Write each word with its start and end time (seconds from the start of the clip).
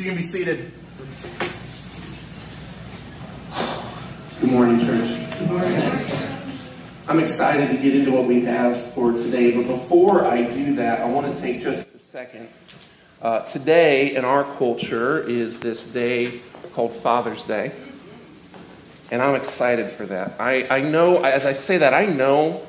You 0.00 0.06
can 0.06 0.16
be 0.16 0.22
seated. 0.22 0.72
Good 4.40 4.50
morning, 4.50 4.80
church. 4.80 5.38
Good 5.38 5.50
morning. 5.50 5.82
I'm 7.06 7.18
excited 7.18 7.68
to 7.68 7.76
get 7.76 7.94
into 7.94 8.12
what 8.12 8.24
we 8.24 8.40
have 8.46 8.80
for 8.94 9.12
today, 9.12 9.54
but 9.54 9.66
before 9.66 10.24
I 10.24 10.44
do 10.44 10.74
that, 10.76 11.00
I 11.00 11.04
want 11.04 11.36
to 11.36 11.38
take 11.38 11.60
just 11.60 11.94
a 11.94 11.98
second. 11.98 12.48
Uh, 13.22 13.42
today, 13.42 14.16
in 14.16 14.24
our 14.24 14.44
culture, 14.56 15.20
is 15.20 15.60
this 15.60 15.84
day 15.92 16.40
called 16.72 16.90
Father's 16.90 17.44
Day, 17.44 17.70
and 19.10 19.20
I'm 19.20 19.34
excited 19.34 19.90
for 19.90 20.06
that. 20.06 20.40
I, 20.40 20.66
I 20.70 20.80
know, 20.80 21.22
as 21.22 21.44
I 21.44 21.52
say 21.52 21.76
that, 21.78 21.92
I 21.92 22.06
know 22.06 22.62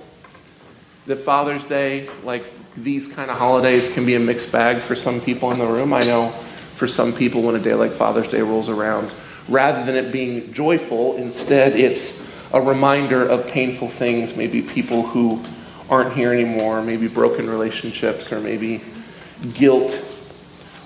that 1.06 1.20
Father's 1.20 1.64
Day, 1.64 2.10
like 2.26 2.44
these 2.76 3.08
kind 3.08 3.32
of 3.32 3.38
holidays, 3.38 3.94
can 3.94 4.06
be 4.06 4.16
a 4.16 4.20
mixed 4.20 4.52
bag 4.52 4.82
for 4.82 4.94
some 4.94 5.22
people 5.22 5.54
in 5.54 5.58
the 5.58 5.66
room. 5.66 5.94
I 5.94 6.02
know 6.02 6.32
for 6.76 6.86
some 6.86 7.14
people 7.14 7.44
when 7.44 7.56
a 7.56 7.60
day 7.60 7.74
like 7.74 7.92
Father's 7.92 8.28
Day 8.28 8.42
rolls 8.42 8.68
around. 8.68 9.10
Rather 9.48 9.86
than 9.86 9.96
it 9.96 10.12
being 10.12 10.52
joyful, 10.52 11.16
instead 11.16 11.78
it's 11.78 12.30
a 12.54 12.60
reminder 12.60 13.26
of 13.26 13.48
painful 13.48 13.88
things, 13.88 14.36
maybe 14.36 14.62
people 14.62 15.04
who 15.04 15.42
aren't 15.90 16.12
here 16.12 16.34
anymore, 16.34 16.84
maybe 16.84 17.08
broken 17.08 17.50
relationships, 17.50 18.34
or 18.34 18.42
maybe 18.42 18.82
guilt 19.54 20.10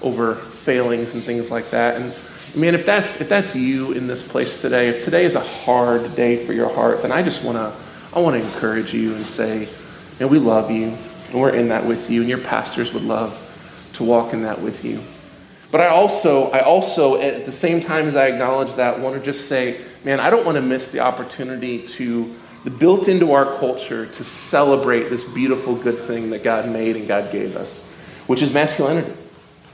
over 0.06 0.36
failings 0.36 1.14
and 1.14 1.24
things 1.24 1.52
like 1.52 1.70
that. 1.72 2.00
And 2.00 2.18
man, 2.56 2.76
if 2.76 2.86
that's 2.86 3.20
if 3.20 3.28
that's 3.28 3.56
you 3.56 3.92
in 3.92 4.08
this 4.08 4.26
place 4.28 4.62
today, 4.62 4.90
if 4.90 5.04
today 5.04 5.26
is 5.26 5.36
a 5.36 5.42
hard 5.42 6.16
day 6.16 6.46
for 6.46 6.54
your 6.54 6.74
heart, 6.74 7.02
then 7.02 7.12
I 7.12 7.24
just 7.24 7.44
want 7.44 7.58
to 7.58 7.74
I 8.18 8.22
want 8.22 8.40
to 8.40 8.46
encourage 8.48 8.94
you 8.94 9.14
and 9.16 9.26
say, 9.26 9.68
and 10.22 10.30
we 10.30 10.40
love 10.40 10.72
you, 10.72 10.96
and 11.32 11.42
we're 11.42 11.54
in 11.54 11.68
that 11.70 11.86
with 11.86 12.10
you, 12.10 12.22
and 12.22 12.30
your 12.30 12.40
pastors 12.40 12.94
would 12.94 13.04
love 13.04 13.42
to 13.96 14.04
walk 14.04 14.34
in 14.34 14.44
that 14.44 14.62
with 14.62 14.86
you. 14.86 15.02
But 15.72 15.82
I 15.82 15.88
also, 15.88 16.50
I 16.52 16.60
also, 16.60 17.20
at 17.20 17.46
the 17.46 17.52
same 17.52 17.82
time 17.82 18.08
as 18.08 18.16
I 18.16 18.28
acknowledge 18.28 18.76
that, 18.76 19.00
want 19.00 19.16
to 19.18 19.22
just 19.22 19.50
say, 19.50 19.82
man, 20.06 20.22
I 20.22 20.30
don't 20.30 20.46
want 20.46 20.56
to 20.56 20.62
miss 20.62 20.90
the 20.90 21.02
opportunity 21.02 21.86
to, 21.88 22.34
the 22.64 22.72
built 22.72 23.10
into 23.10 23.34
our 23.34 23.58
culture, 23.58 24.06
to 24.06 24.24
celebrate 24.24 25.10
this 25.10 25.26
beautiful 25.26 25.76
good 25.76 26.00
thing 26.00 26.30
that 26.30 26.44
God 26.44 26.70
made 26.70 26.96
and 26.96 27.08
God 27.08 27.32
gave 27.34 27.58
us, 27.58 27.86
which 28.28 28.42
is 28.42 28.54
masculinity. 28.54 29.12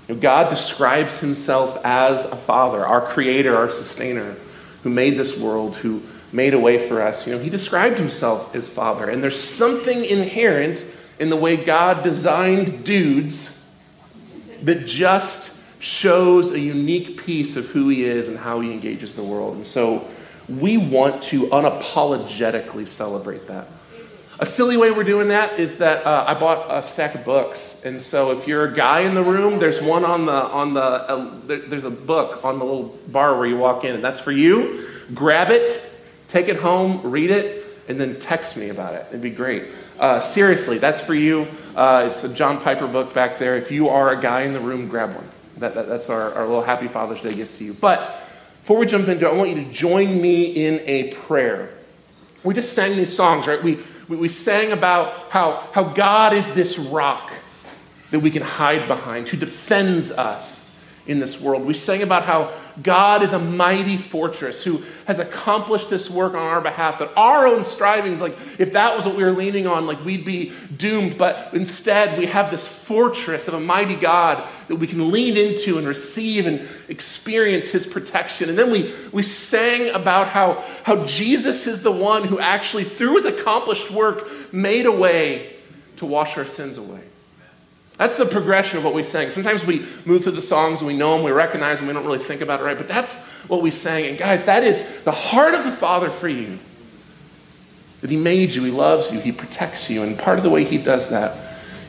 You 0.08 0.16
know, 0.16 0.22
God 0.22 0.50
describes 0.50 1.20
himself 1.20 1.80
as 1.84 2.26
a 2.26 2.36
father, 2.36 2.86
our 2.86 3.02
creator, 3.02 3.56
our 3.56 3.70
sustainer, 3.70 4.36
who 4.84 4.90
made 4.90 5.18
this 5.18 5.40
world, 5.40 5.76
who 5.78 6.02
made 6.32 6.54
a 6.54 6.60
way 6.60 6.88
for 6.88 7.02
us. 7.02 7.28
You 7.28 7.34
know, 7.34 7.40
he 7.40 7.50
described 7.50 7.98
himself 7.98 8.56
as 8.56 8.70
father. 8.70 9.10
And 9.10 9.22
there's 9.22 9.40
something 9.40 10.04
inherent 10.04 10.86
in 11.20 11.30
the 11.30 11.36
way 11.36 11.56
God 11.58 12.04
designed 12.04 12.84
dudes 12.84 13.64
that 14.64 14.86
just 14.86 15.60
shows 15.82 16.52
a 16.52 16.60
unique 16.60 17.24
piece 17.24 17.58
of 17.58 17.68
who 17.68 17.90
he 17.90 18.06
is 18.06 18.28
and 18.28 18.38
how 18.38 18.60
he 18.60 18.72
engages 18.72 19.16
the 19.16 19.24
world. 19.24 19.56
And 19.56 19.66
so 19.66 20.08
we 20.48 20.78
want 20.78 21.24
to 21.24 21.48
unapologetically 21.48 22.88
celebrate 22.88 23.48
that. 23.48 23.68
A 24.42 24.46
silly 24.48 24.76
way 24.76 24.90
we're 24.90 25.04
doing 25.04 25.28
that 25.28 25.60
is 25.60 25.78
that 25.78 26.04
uh, 26.04 26.26
I 26.28 26.34
bought 26.34 26.66
a 26.76 26.82
stack 26.82 27.14
of 27.14 27.24
books, 27.24 27.86
and 27.86 28.02
so 28.02 28.32
if 28.32 28.48
you're 28.48 28.66
a 28.66 28.74
guy 28.74 29.02
in 29.02 29.14
the 29.14 29.22
room, 29.22 29.60
there's 29.60 29.80
one 29.80 30.04
on 30.04 30.26
the 30.26 30.34
on 30.34 30.74
the 30.74 30.82
uh, 30.82 31.32
there, 31.46 31.60
there's 31.60 31.86
a 31.86 31.92
book 31.92 32.44
on 32.44 32.58
the 32.58 32.66
little 32.66 32.98
bar 33.10 33.38
where 33.38 33.46
you 33.46 33.56
walk 33.56 33.84
in, 33.84 33.94
and 33.94 34.04
that's 34.04 34.20
for 34.20 34.32
you. 34.32 34.88
Grab 35.14 35.52
it, 35.52 35.88
take 36.28 36.48
it 36.48 36.56
home, 36.56 37.02
read 37.04 37.30
it, 37.30 37.64
and 37.88 38.00
then 38.00 38.20
text 38.20 38.58
me 38.58 38.70
about 38.70 38.96
it. 38.96 39.06
It'd 39.10 39.22
be 39.22 39.30
great. 39.30 39.66
Uh, 40.00 40.20
seriously, 40.20 40.80
that's 40.80 41.02
for 41.02 41.14
you. 41.14 41.46
Uh, 41.76 42.08
it's 42.10 42.24
a 42.24 42.34
John 42.34 42.60
Piper 42.60 42.88
book 42.88 43.14
back 43.14 43.38
there. 43.38 43.58
If 43.58 43.70
you 43.70 43.90
are 43.90 44.10
a 44.10 44.20
guy 44.20 44.42
in 44.42 44.54
the 44.54 44.60
room, 44.60 44.88
grab 44.88 45.14
one. 45.14 45.30
That, 45.58 45.76
that, 45.76 45.88
that's 45.88 46.10
our, 46.10 46.34
our 46.34 46.48
little 46.48 46.64
happy 46.64 46.88
Father's 46.88 47.22
Day 47.22 47.36
gift 47.36 47.58
to 47.58 47.64
you. 47.64 47.76
But 47.76 48.00
before 48.62 48.78
we 48.78 48.88
jump 48.88 49.08
into 49.08 49.28
it, 49.28 49.34
I 49.34 49.36
want 49.36 49.52
you 49.52 49.64
to 49.64 49.72
join 49.72 50.20
me 50.20 50.66
in 50.66 50.82
a 50.86 51.14
prayer. 51.14 51.70
We 52.44 52.56
just 52.56 52.74
sang 52.74 52.96
these 52.98 53.16
songs, 53.16 53.46
right? 53.46 53.62
We, 53.62 53.78
we, 54.18 54.30
sang 54.30 54.72
about 54.72 55.32
how, 55.32 55.68
how 55.74 55.84
God 55.84 56.34
is 56.34 56.54
this 56.54 56.78
rock 56.78 57.32
that 58.12 58.20
we 58.20 58.32
can 58.32 58.42
hide 58.42 58.88
behind, 58.88 59.30
who 59.30 59.38
defends 59.38 60.12
us 60.12 60.61
in 61.08 61.20
this 61.20 61.42
world. 61.42 61.66
We 61.66 61.74
sang 61.74 62.04
about 62.04 62.24
how 62.24 62.54
God 62.82 63.24
is 63.24 63.34
a 63.34 63.40
mighty 63.40 63.98
fortress 63.98 64.64
who 64.64 64.84
has 65.06 65.18
accomplished 65.20 65.90
this 65.90 66.10
work 66.10 66.34
on 66.34 66.40
our 66.40 66.62
behalf, 66.62 67.00
that 67.00 67.12
our 67.18 67.48
own 67.48 67.64
strivings, 67.64 68.22
like 68.22 68.38
if 68.60 68.74
that 68.74 68.96
was 68.96 69.06
what 69.06 69.16
we 69.16 69.24
were 69.24 69.32
leaning 69.32 69.66
on, 69.66 69.88
like 69.88 70.04
we'd 70.06 70.26
be 70.26 70.54
doomed. 70.78 71.18
But 71.18 71.50
instead, 71.54 72.20
we 72.20 72.28
have 72.28 72.52
this 72.52 72.68
fortress 72.68 73.48
of 73.48 73.56
a 73.56 73.60
mighty 73.60 73.96
God 73.96 74.48
that 74.68 74.76
we 74.76 74.88
can 74.88 75.12
lean 75.12 75.38
into 75.38 75.78
and 75.78 75.88
receive 75.88 76.46
and 76.46 76.68
experience 76.88 77.68
his 77.68 77.86
protection. 77.86 78.50
And 78.50 78.58
then 78.58 78.72
we, 78.72 78.94
we 79.12 79.24
sang 79.24 79.94
about 79.94 80.28
how, 80.28 80.64
how 80.84 81.06
Jesus 81.06 81.68
is 81.68 81.82
the 81.82 81.92
one 81.92 82.26
who 82.26 82.40
actually, 82.40 82.84
through 82.84 83.16
his 83.16 83.26
accomplished 83.26 83.90
work, 83.92 84.54
made 84.54 84.86
a 84.86 84.92
way 84.92 85.56
to 85.98 86.06
wash 86.06 86.38
our 86.38 86.46
sins 86.46 86.78
away. 86.78 87.02
That's 87.98 88.16
the 88.16 88.26
progression 88.26 88.78
of 88.78 88.84
what 88.84 88.94
we 88.94 89.04
sang. 89.04 89.30
Sometimes 89.30 89.66
we 89.66 89.86
move 90.06 90.24
through 90.24 90.32
the 90.32 90.42
songs 90.42 90.82
and 90.82 90.88
we 90.88 90.96
know 90.96 91.16
them, 91.16 91.24
we 91.24 91.32
recognize 91.32 91.78
them, 91.78 91.88
we 91.88 91.94
don't 91.94 92.06
really 92.06 92.20
think 92.20 92.42
about 92.42 92.60
it 92.60 92.64
right, 92.64 92.78
but 92.78 92.88
that's 92.88 93.28
what 93.48 93.62
we 93.62 93.70
sang. 93.70 94.06
And 94.06 94.18
guys, 94.18 94.46
that 94.46 94.64
is 94.64 95.04
the 95.04 95.12
heart 95.12 95.54
of 95.54 95.64
the 95.64 95.72
Father 95.72 96.10
for 96.10 96.28
you. 96.28 96.58
That 98.02 98.10
He 98.10 98.18
made 98.18 98.56
you, 98.56 98.64
He 98.64 98.72
loves 98.72 99.12
you, 99.12 99.20
He 99.20 99.32
protects 99.32 99.90
you. 99.90 100.02
And 100.02 100.18
part 100.18 100.38
of 100.40 100.44
the 100.44 100.50
way 100.50 100.64
He 100.64 100.78
does 100.78 101.10
that 101.10 101.38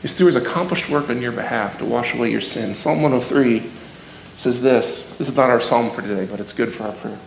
is 0.03 0.15
through 0.15 0.27
His 0.27 0.35
accomplished 0.35 0.89
work 0.89 1.09
on 1.09 1.21
your 1.21 1.31
behalf 1.31 1.79
to 1.79 1.85
wash 1.85 2.13
away 2.13 2.29
your 2.29 2.41
sins. 2.41 2.77
Psalm 2.77 3.01
103 3.01 3.71
says 4.35 4.61
this. 4.61 5.17
This 5.17 5.29
is 5.29 5.35
not 5.35 5.49
our 5.49 5.61
psalm 5.61 5.89
for 5.89 6.01
today, 6.01 6.27
but 6.29 6.39
it's 6.39 6.53
good 6.53 6.71
for 6.71 6.83
our 6.83 6.93
prayer. 6.93 7.17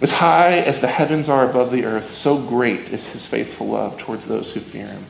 As 0.00 0.12
high 0.12 0.58
as 0.58 0.80
the 0.80 0.86
heavens 0.86 1.28
are 1.28 1.48
above 1.48 1.72
the 1.72 1.84
earth, 1.84 2.08
so 2.10 2.40
great 2.40 2.90
is 2.90 3.12
His 3.12 3.26
faithful 3.26 3.68
love 3.68 3.98
towards 3.98 4.26
those 4.26 4.52
who 4.52 4.60
fear 4.60 4.86
Him. 4.86 5.04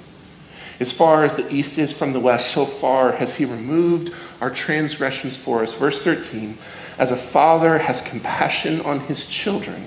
As 0.81 0.93
far 0.93 1.25
as 1.25 1.35
the 1.35 1.53
east 1.53 1.77
is 1.79 1.93
from 1.93 2.13
the 2.13 2.21
west, 2.21 2.53
so 2.53 2.65
far 2.65 3.13
has 3.13 3.35
he 3.35 3.45
removed 3.45 4.15
our 4.41 4.51
transgressions 4.51 5.37
for 5.37 5.63
us. 5.63 5.75
Verse 5.75 6.03
13 6.03 6.57
As 6.99 7.11
a 7.11 7.17
father 7.17 7.79
has 7.79 8.01
compassion 8.01 8.81
on 8.83 9.01
his 9.01 9.27
children, 9.27 9.87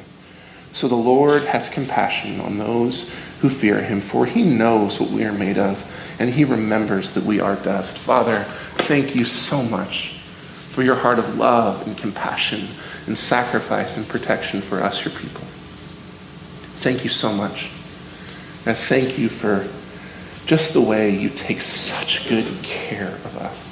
so 0.73 0.87
the 0.87 0.95
Lord 0.95 1.43
has 1.43 1.69
compassion 1.69 2.41
on 2.41 2.57
those 2.57 3.13
who 3.39 3.49
fear 3.49 3.81
him, 3.81 4.01
for 4.01 4.25
he 4.25 4.43
knows 4.43 4.99
what 4.99 5.09
we 5.09 5.23
are 5.23 5.33
made 5.33 5.57
of, 5.57 5.85
and 6.19 6.29
he 6.29 6.43
remembers 6.43 7.13
that 7.13 7.23
we 7.23 7.39
are 7.39 7.55
dust. 7.57 7.97
Father, 7.97 8.43
thank 8.83 9.15
you 9.15 9.25
so 9.25 9.63
much 9.63 10.17
for 10.71 10.83
your 10.83 10.95
heart 10.95 11.19
of 11.19 11.37
love 11.37 11.85
and 11.87 11.97
compassion 11.97 12.67
and 13.07 13.17
sacrifice 13.17 13.97
and 13.97 14.07
protection 14.07 14.61
for 14.61 14.81
us, 14.81 15.03
your 15.03 15.13
people. 15.13 15.41
Thank 16.81 17.03
you 17.03 17.09
so 17.09 17.31
much. 17.31 17.69
And 18.65 18.77
thank 18.77 19.17
you 19.17 19.27
for 19.27 19.67
just 20.51 20.73
the 20.73 20.81
way 20.81 21.09
you 21.09 21.29
take 21.29 21.61
such 21.61 22.27
good 22.27 22.45
care 22.61 23.07
of 23.07 23.37
us. 23.37 23.69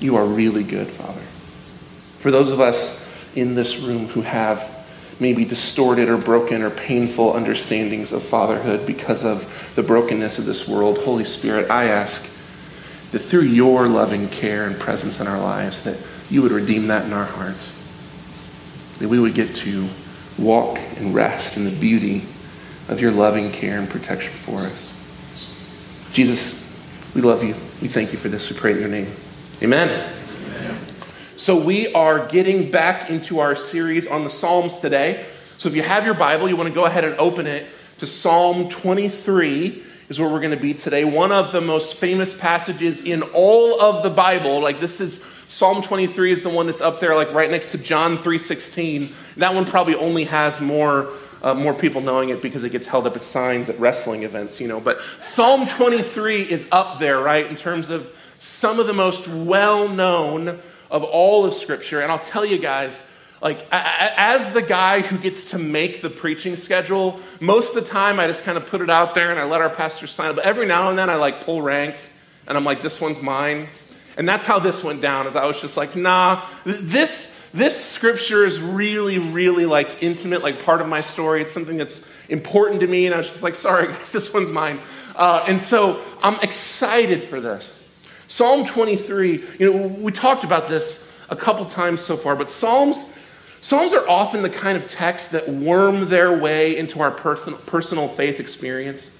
You 0.00 0.16
are 0.16 0.24
really 0.24 0.64
good, 0.64 0.86
Father. 0.86 1.20
For 2.20 2.30
those 2.30 2.50
of 2.50 2.60
us 2.60 3.06
in 3.36 3.54
this 3.54 3.80
room 3.80 4.06
who 4.06 4.22
have 4.22 4.86
maybe 5.20 5.44
distorted 5.44 6.08
or 6.08 6.16
broken 6.16 6.62
or 6.62 6.70
painful 6.70 7.34
understandings 7.34 8.10
of 8.10 8.22
fatherhood 8.22 8.86
because 8.86 9.22
of 9.22 9.72
the 9.76 9.82
brokenness 9.82 10.38
of 10.38 10.46
this 10.46 10.66
world, 10.66 10.96
Holy 11.00 11.26
Spirit, 11.26 11.70
I 11.70 11.88
ask 11.88 12.34
that 13.10 13.18
through 13.18 13.42
your 13.42 13.88
loving 13.88 14.30
care 14.30 14.64
and 14.64 14.80
presence 14.80 15.20
in 15.20 15.26
our 15.26 15.38
lives, 15.38 15.82
that 15.82 16.00
you 16.30 16.40
would 16.40 16.52
redeem 16.52 16.86
that 16.86 17.04
in 17.04 17.12
our 17.12 17.26
hearts. 17.26 17.76
That 18.98 19.08
we 19.08 19.20
would 19.20 19.34
get 19.34 19.54
to 19.56 19.86
walk 20.38 20.78
and 20.96 21.14
rest 21.14 21.58
in 21.58 21.64
the 21.64 21.70
beauty 21.70 22.22
of 22.88 22.98
your 22.98 23.10
loving 23.10 23.52
care 23.52 23.78
and 23.78 23.90
protection 23.90 24.32
for 24.32 24.60
us. 24.60 24.91
Jesus, 26.12 26.68
we 27.14 27.22
love 27.22 27.42
you. 27.42 27.54
We 27.80 27.88
thank 27.88 28.12
you 28.12 28.18
for 28.18 28.28
this. 28.28 28.50
We 28.50 28.56
pray 28.56 28.72
in 28.72 28.80
your 28.80 28.88
name. 28.88 29.10
Amen. 29.62 29.88
Amen. 29.88 30.78
So, 31.38 31.58
we 31.58 31.92
are 31.94 32.26
getting 32.26 32.70
back 32.70 33.08
into 33.08 33.40
our 33.40 33.56
series 33.56 34.06
on 34.06 34.22
the 34.22 34.28
Psalms 34.28 34.80
today. 34.80 35.24
So, 35.56 35.70
if 35.70 35.74
you 35.74 35.82
have 35.82 36.04
your 36.04 36.12
Bible, 36.12 36.50
you 36.50 36.56
want 36.56 36.68
to 36.68 36.74
go 36.74 36.84
ahead 36.84 37.04
and 37.04 37.14
open 37.14 37.46
it 37.46 37.66
to 37.98 38.06
Psalm 38.06 38.68
23 38.68 39.82
is 40.10 40.20
where 40.20 40.28
we're 40.28 40.40
going 40.40 40.54
to 40.54 40.60
be 40.60 40.74
today. 40.74 41.04
One 41.04 41.32
of 41.32 41.50
the 41.50 41.62
most 41.62 41.96
famous 41.96 42.38
passages 42.38 43.00
in 43.00 43.22
all 43.22 43.80
of 43.80 44.02
the 44.02 44.10
Bible. 44.10 44.60
Like 44.60 44.80
this 44.80 45.00
is 45.00 45.24
Psalm 45.48 45.82
23 45.82 46.32
is 46.32 46.42
the 46.42 46.50
one 46.50 46.66
that's 46.66 46.82
up 46.82 47.00
there 47.00 47.16
like 47.16 47.32
right 47.32 47.50
next 47.50 47.70
to 47.70 47.78
John 47.78 48.18
3:16. 48.18 49.14
That 49.38 49.54
one 49.54 49.64
probably 49.64 49.94
only 49.94 50.24
has 50.24 50.60
more 50.60 51.08
uh, 51.42 51.54
more 51.54 51.74
people 51.74 52.00
knowing 52.00 52.28
it 52.28 52.40
because 52.40 52.64
it 52.64 52.70
gets 52.70 52.86
held 52.86 53.06
up 53.06 53.16
at 53.16 53.24
signs 53.24 53.68
at 53.68 53.78
wrestling 53.78 54.22
events, 54.22 54.60
you 54.60 54.68
know. 54.68 54.80
But 54.80 55.00
Psalm 55.20 55.66
23 55.66 56.42
is 56.42 56.68
up 56.70 56.98
there, 56.98 57.20
right, 57.20 57.46
in 57.46 57.56
terms 57.56 57.90
of 57.90 58.16
some 58.38 58.80
of 58.80 58.86
the 58.86 58.92
most 58.92 59.28
well 59.28 59.88
known 59.88 60.60
of 60.90 61.04
all 61.04 61.44
of 61.44 61.54
Scripture. 61.54 62.00
And 62.00 62.12
I'll 62.12 62.18
tell 62.18 62.44
you 62.44 62.58
guys, 62.58 63.08
like, 63.40 63.66
as 63.72 64.52
the 64.52 64.62
guy 64.62 65.00
who 65.00 65.18
gets 65.18 65.50
to 65.50 65.58
make 65.58 66.00
the 66.00 66.10
preaching 66.10 66.56
schedule, 66.56 67.18
most 67.40 67.70
of 67.70 67.74
the 67.74 67.90
time 67.90 68.20
I 68.20 68.28
just 68.28 68.44
kind 68.44 68.56
of 68.56 68.66
put 68.66 68.80
it 68.80 68.90
out 68.90 69.14
there 69.14 69.32
and 69.32 69.40
I 69.40 69.44
let 69.44 69.60
our 69.60 69.70
pastor 69.70 70.06
sign 70.06 70.30
it. 70.30 70.36
But 70.36 70.44
every 70.44 70.66
now 70.66 70.90
and 70.90 70.96
then 70.96 71.10
I 71.10 71.16
like 71.16 71.44
pull 71.44 71.60
rank 71.60 71.96
and 72.46 72.56
I'm 72.56 72.64
like, 72.64 72.82
this 72.82 73.00
one's 73.00 73.20
mine. 73.20 73.66
And 74.16 74.28
that's 74.28 74.44
how 74.44 74.58
this 74.58 74.84
went 74.84 75.00
down, 75.00 75.26
is 75.26 75.34
I 75.34 75.46
was 75.46 75.60
just 75.60 75.76
like, 75.76 75.96
nah, 75.96 76.44
this, 76.64 77.31
this 77.54 77.82
scripture 77.84 78.46
is 78.46 78.60
really, 78.60 79.18
really 79.18 79.66
like 79.66 80.02
intimate, 80.02 80.42
like 80.42 80.64
part 80.64 80.80
of 80.80 80.88
my 80.88 81.02
story. 81.02 81.42
It's 81.42 81.52
something 81.52 81.76
that's 81.76 82.08
important 82.28 82.80
to 82.80 82.86
me. 82.86 83.06
And 83.06 83.14
I 83.14 83.18
was 83.18 83.26
just 83.26 83.42
like, 83.42 83.54
sorry, 83.54 83.86
guys, 83.92 84.12
this 84.12 84.32
one's 84.32 84.50
mine. 84.50 84.80
Uh, 85.14 85.44
and 85.46 85.60
so 85.60 86.02
I'm 86.22 86.40
excited 86.40 87.22
for 87.24 87.40
this. 87.40 87.78
Psalm 88.28 88.64
23, 88.64 89.44
you 89.58 89.72
know, 89.72 89.86
we 89.86 90.10
talked 90.10 90.44
about 90.44 90.68
this 90.68 91.12
a 91.28 91.36
couple 91.36 91.66
times 91.66 92.00
so 92.00 92.16
far, 92.16 92.34
but 92.34 92.48
Psalms, 92.48 93.14
Psalms 93.60 93.92
are 93.92 94.08
often 94.08 94.42
the 94.42 94.50
kind 94.50 94.76
of 94.76 94.88
texts 94.88 95.32
that 95.32 95.48
worm 95.48 96.08
their 96.08 96.36
way 96.38 96.76
into 96.76 97.00
our 97.00 97.10
person, 97.10 97.54
personal 97.66 98.08
faith 98.08 98.40
experience. 98.40 99.10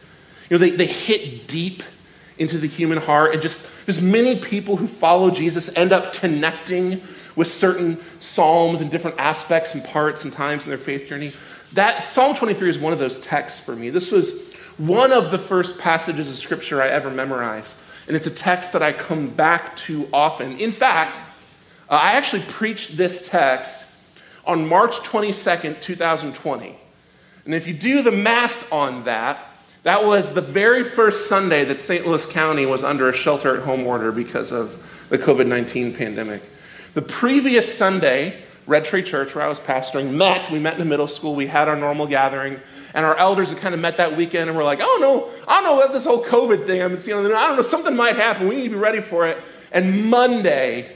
You 0.48 0.56
know, 0.56 0.58
they, 0.58 0.70
they 0.70 0.86
hit 0.86 1.46
deep 1.46 1.82
into 2.38 2.56
the 2.56 2.66
human 2.66 2.98
heart, 2.98 3.34
and 3.34 3.42
just, 3.42 3.70
just 3.84 4.00
many 4.00 4.38
people 4.38 4.76
who 4.76 4.86
follow 4.86 5.30
Jesus 5.30 5.76
end 5.76 5.92
up 5.92 6.14
connecting 6.14 7.02
with 7.36 7.48
certain 7.48 7.98
Psalms 8.20 8.80
and 8.80 8.90
different 8.90 9.18
aspects 9.18 9.74
and 9.74 9.84
parts 9.84 10.24
and 10.24 10.32
times 10.32 10.64
in 10.64 10.70
their 10.70 10.78
faith 10.78 11.08
journey. 11.08 11.32
That 11.72 12.02
Psalm 12.02 12.34
23 12.34 12.68
is 12.68 12.78
one 12.78 12.92
of 12.92 12.98
those 12.98 13.18
texts 13.18 13.60
for 13.60 13.74
me. 13.74 13.90
This 13.90 14.10
was 14.10 14.52
one 14.78 15.12
of 15.12 15.30
the 15.30 15.38
first 15.38 15.78
passages 15.78 16.28
of 16.28 16.36
scripture 16.36 16.82
I 16.82 16.88
ever 16.88 17.10
memorized. 17.10 17.72
And 18.06 18.16
it's 18.16 18.26
a 18.26 18.30
text 18.30 18.72
that 18.72 18.82
I 18.82 18.92
come 18.92 19.28
back 19.28 19.76
to 19.76 20.08
often. 20.12 20.58
In 20.58 20.72
fact, 20.72 21.16
uh, 21.88 21.94
I 21.94 22.12
actually 22.12 22.42
preached 22.42 22.96
this 22.96 23.28
text 23.28 23.84
on 24.44 24.66
March 24.66 24.96
22nd, 24.96 25.80
2020. 25.80 26.76
And 27.44 27.54
if 27.54 27.66
you 27.66 27.74
do 27.74 28.02
the 28.02 28.12
math 28.12 28.70
on 28.72 29.04
that, 29.04 29.48
that 29.82 30.04
was 30.04 30.32
the 30.32 30.40
very 30.40 30.84
first 30.84 31.28
Sunday 31.28 31.64
that 31.64 31.80
St. 31.80 32.06
Louis 32.06 32.24
County 32.26 32.66
was 32.66 32.84
under 32.84 33.08
a 33.08 33.12
shelter 33.12 33.56
at 33.56 33.64
home 33.64 33.86
order 33.86 34.12
because 34.12 34.52
of 34.52 35.06
the 35.08 35.18
COVID 35.18 35.46
19 35.46 35.94
pandemic. 35.94 36.42
The 36.94 37.02
previous 37.02 37.76
Sunday, 37.76 38.42
Red 38.66 38.84
Tree 38.84 39.02
Church, 39.02 39.34
where 39.34 39.44
I 39.44 39.48
was 39.48 39.58
pastoring, 39.58 40.12
met. 40.12 40.50
We 40.50 40.58
met 40.58 40.74
in 40.74 40.78
the 40.78 40.84
middle 40.84 41.08
school. 41.08 41.34
We 41.34 41.46
had 41.46 41.68
our 41.68 41.76
normal 41.76 42.06
gathering. 42.06 42.60
And 42.94 43.06
our 43.06 43.16
elders 43.16 43.48
had 43.48 43.58
kind 43.58 43.74
of 43.74 43.80
met 43.80 43.96
that 43.96 44.16
weekend 44.16 44.50
and 44.50 44.56
were 44.56 44.64
like, 44.64 44.80
oh 44.82 44.98
no, 45.00 45.30
I 45.48 45.60
don't 45.60 45.64
know 45.64 45.82
about 45.82 45.94
this 45.94 46.04
whole 46.04 46.22
COVID 46.22 46.66
thing. 46.66 46.82
I'm 46.82 46.98
seeing, 47.00 47.18
I 47.18 47.46
don't 47.46 47.56
know, 47.56 47.62
something 47.62 47.96
might 47.96 48.16
happen. 48.16 48.46
We 48.46 48.56
need 48.56 48.64
to 48.64 48.70
be 48.70 48.74
ready 48.74 49.00
for 49.00 49.26
it. 49.26 49.38
And 49.72 50.10
Monday, 50.10 50.94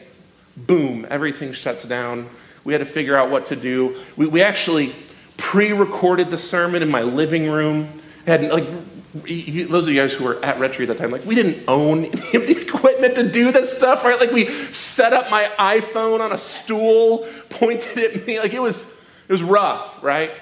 boom, 0.56 1.06
everything 1.08 1.52
shuts 1.52 1.84
down. 1.84 2.28
We 2.64 2.74
had 2.74 2.80
to 2.80 2.84
figure 2.84 3.16
out 3.16 3.30
what 3.30 3.46
to 3.46 3.56
do. 3.56 4.02
We, 4.16 4.26
we 4.26 4.42
actually 4.42 4.94
pre 5.38 5.72
recorded 5.72 6.30
the 6.30 6.38
sermon 6.38 6.82
in 6.82 6.90
my 6.90 7.02
living 7.02 7.50
room. 7.50 7.88
Had 8.26 8.42
like 8.52 8.66
those 9.14 9.86
of 9.86 9.94
you 9.94 10.00
guys 10.00 10.12
who 10.12 10.24
were 10.24 10.44
at 10.44 10.58
Red 10.58 10.74
Tree 10.74 10.84
at 10.84 10.88
that 10.88 10.98
time, 10.98 11.10
like 11.10 11.24
we 11.24 11.34
didn't 11.34 11.64
own 11.68 12.04
any 12.04 12.34
of 12.34 12.46
the 12.46 12.60
equipment 12.60 12.95
to 13.14 13.30
do 13.30 13.52
this 13.52 13.76
stuff, 13.76 14.04
right? 14.04 14.18
Like 14.18 14.32
we 14.32 14.48
set 14.72 15.12
up 15.12 15.30
my 15.30 15.50
iPhone 15.58 16.20
on 16.20 16.32
a 16.32 16.38
stool, 16.38 17.28
pointed 17.48 17.98
at 17.98 18.26
me, 18.26 18.40
like 18.40 18.52
it 18.52 18.60
was 18.60 19.00
it 19.28 19.32
was 19.32 19.42
rough, 19.42 20.02
right? 20.02 20.32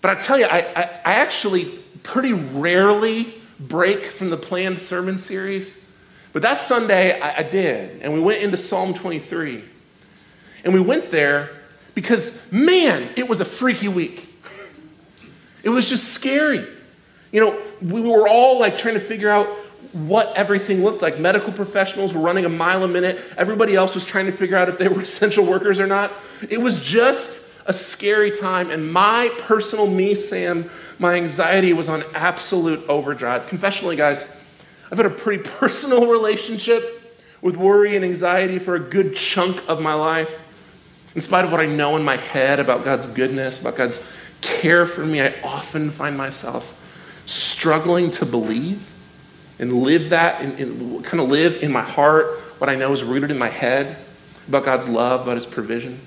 But 0.00 0.10
I 0.10 0.14
tell 0.14 0.38
you, 0.38 0.46
I, 0.46 0.58
I, 0.58 0.82
I 0.82 1.14
actually 1.14 1.66
pretty 2.02 2.32
rarely 2.32 3.34
break 3.58 4.06
from 4.06 4.30
the 4.30 4.36
planned 4.36 4.80
sermon 4.80 5.18
series. 5.18 5.78
But 6.32 6.42
that 6.42 6.60
Sunday, 6.60 7.20
I, 7.20 7.38
I 7.38 7.42
did. 7.42 8.02
And 8.02 8.12
we 8.12 8.20
went 8.20 8.42
into 8.42 8.56
Psalm 8.56 8.94
23. 8.94 9.64
And 10.64 10.72
we 10.72 10.80
went 10.80 11.10
there 11.10 11.50
because, 11.94 12.50
man, 12.52 13.08
it 13.16 13.28
was 13.28 13.40
a 13.40 13.44
freaky 13.44 13.88
week. 13.88 14.26
It 15.64 15.70
was 15.70 15.88
just 15.88 16.12
scary. 16.12 16.64
You 17.32 17.40
know, 17.40 17.62
we 17.82 18.00
were 18.00 18.28
all 18.28 18.60
like 18.60 18.78
trying 18.78 18.94
to 18.94 19.00
figure 19.00 19.28
out 19.28 19.48
what 19.92 20.34
everything 20.36 20.84
looked 20.84 21.02
like. 21.02 21.18
Medical 21.18 21.52
professionals 21.52 22.12
were 22.12 22.20
running 22.20 22.44
a 22.44 22.48
mile 22.48 22.84
a 22.84 22.88
minute. 22.88 23.22
Everybody 23.36 23.74
else 23.74 23.94
was 23.94 24.04
trying 24.04 24.26
to 24.26 24.32
figure 24.32 24.56
out 24.56 24.68
if 24.68 24.78
they 24.78 24.88
were 24.88 25.00
essential 25.02 25.44
workers 25.44 25.80
or 25.80 25.86
not. 25.86 26.12
It 26.48 26.60
was 26.60 26.82
just 26.82 27.46
a 27.66 27.72
scary 27.72 28.30
time, 28.30 28.70
and 28.70 28.90
my 28.90 29.30
personal 29.38 29.86
me, 29.86 30.14
Sam, 30.14 30.70
my 30.98 31.16
anxiety 31.16 31.74
was 31.74 31.88
on 31.88 32.02
absolute 32.14 32.86
overdrive. 32.88 33.46
Confessionally, 33.46 33.96
guys, 33.96 34.24
I've 34.90 34.96
had 34.96 35.06
a 35.06 35.10
pretty 35.10 35.42
personal 35.58 36.06
relationship 36.06 36.94
with 37.42 37.56
worry 37.56 37.94
and 37.94 38.04
anxiety 38.04 38.58
for 38.58 38.74
a 38.74 38.80
good 38.80 39.14
chunk 39.14 39.62
of 39.68 39.80
my 39.80 39.94
life. 39.94 40.44
In 41.14 41.20
spite 41.20 41.44
of 41.44 41.52
what 41.52 41.60
I 41.60 41.66
know 41.66 41.96
in 41.96 42.04
my 42.04 42.16
head 42.16 42.58
about 42.58 42.84
God's 42.84 43.06
goodness, 43.06 43.60
about 43.60 43.76
God's 43.76 44.04
care 44.40 44.86
for 44.86 45.04
me, 45.04 45.20
I 45.20 45.34
often 45.42 45.90
find 45.90 46.16
myself 46.16 46.74
struggling 47.26 48.10
to 48.12 48.26
believe 48.26 48.86
and 49.58 49.82
live 49.82 50.10
that, 50.10 50.40
and, 50.40 50.58
and 50.58 51.04
kind 51.04 51.20
of 51.20 51.28
live 51.28 51.62
in 51.62 51.72
my 51.72 51.82
heart 51.82 52.26
what 52.58 52.68
I 52.68 52.74
know 52.74 52.92
is 52.92 53.02
rooted 53.02 53.30
in 53.30 53.38
my 53.38 53.48
head 53.48 53.96
about 54.48 54.64
God's 54.64 54.88
love, 54.88 55.22
about 55.22 55.36
His 55.36 55.46
provision. 55.46 56.00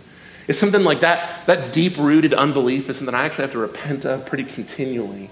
It's 0.47 0.59
something 0.59 0.83
like 0.83 1.01
that, 1.01 1.45
that 1.45 1.73
deep 1.73 1.97
rooted 1.97 2.33
unbelief 2.33 2.89
is 2.89 2.97
something 2.97 3.15
I 3.15 3.25
actually 3.25 3.43
have 3.43 3.51
to 3.53 3.59
repent 3.59 4.05
of 4.05 4.25
pretty 4.25 4.43
continually. 4.43 5.29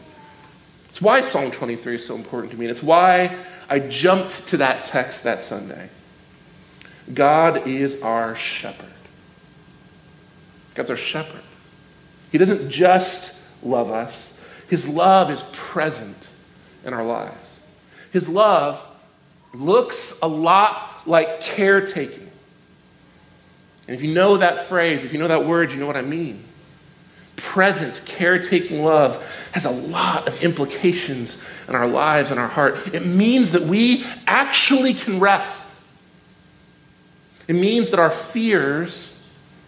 It's 0.89 1.01
why 1.01 1.21
Psalm 1.21 1.51
23 1.51 1.95
is 1.95 2.05
so 2.05 2.15
important 2.15 2.51
to 2.53 2.59
me, 2.59 2.65
and 2.65 2.71
it's 2.71 2.83
why 2.83 3.37
I 3.69 3.79
jumped 3.79 4.47
to 4.49 4.57
that 4.57 4.85
text 4.85 5.23
that 5.23 5.41
Sunday. 5.41 5.89
God 7.13 7.67
is 7.67 8.01
our 8.01 8.35
shepherd. 8.35 8.87
God's 10.75 10.91
our 10.91 10.97
shepherd. 10.97 11.41
He 12.31 12.37
doesn't 12.37 12.69
just 12.69 13.37
love 13.63 13.91
us, 13.91 14.33
His 14.69 14.87
love 14.87 15.29
is 15.29 15.43
present 15.51 16.27
in 16.85 16.93
our 16.93 17.03
lives. 17.03 17.48
His 18.11 18.27
love 18.27 18.85
looks 19.53 20.19
a 20.21 20.27
lot 20.27 21.07
like 21.07 21.41
caretaking. 21.41 22.29
And 23.87 23.95
if 23.95 24.03
you 24.03 24.13
know 24.13 24.37
that 24.37 24.67
phrase, 24.67 25.03
if 25.03 25.13
you 25.13 25.19
know 25.19 25.27
that 25.27 25.45
word, 25.45 25.71
you 25.71 25.79
know 25.79 25.87
what 25.87 25.97
I 25.97 26.03
mean. 26.03 26.43
Present, 27.35 28.01
caretaking 28.05 28.83
love 28.83 29.25
has 29.53 29.65
a 29.65 29.71
lot 29.71 30.27
of 30.27 30.43
implications 30.43 31.43
in 31.67 31.75
our 31.75 31.87
lives 31.87 32.29
and 32.31 32.39
our 32.39 32.47
heart. 32.47 32.93
It 32.93 33.05
means 33.05 33.53
that 33.53 33.63
we 33.63 34.05
actually 34.27 34.93
can 34.93 35.19
rest. 35.19 35.67
It 37.47 37.53
means 37.53 37.89
that 37.89 37.99
our 37.99 38.11
fears 38.11 39.19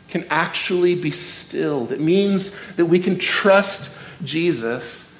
can 0.09 0.25
actually 0.29 0.93
be 0.93 1.09
stilled. 1.09 1.91
It 1.91 1.99
means 1.99 2.55
that 2.75 2.85
we 2.85 2.99
can 2.99 3.17
trust 3.17 3.97
Jesus 4.23 5.11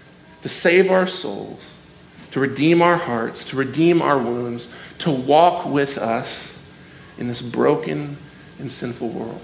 to 0.44 0.50
save 0.50 0.92
our 0.92 1.08
souls, 1.08 1.71
to 2.32 2.40
redeem 2.40 2.82
our 2.82 2.98
hearts, 2.98 3.46
to 3.46 3.56
redeem 3.56 4.02
our 4.02 4.18
wounds, 4.18 4.74
to 5.00 5.12
walk 5.12 5.66
with 5.66 5.98
us 5.98 6.58
in 7.18 7.28
this 7.28 7.42
broken 7.42 8.18
and 8.60 8.72
sinful 8.72 9.10
world. 9.10 9.42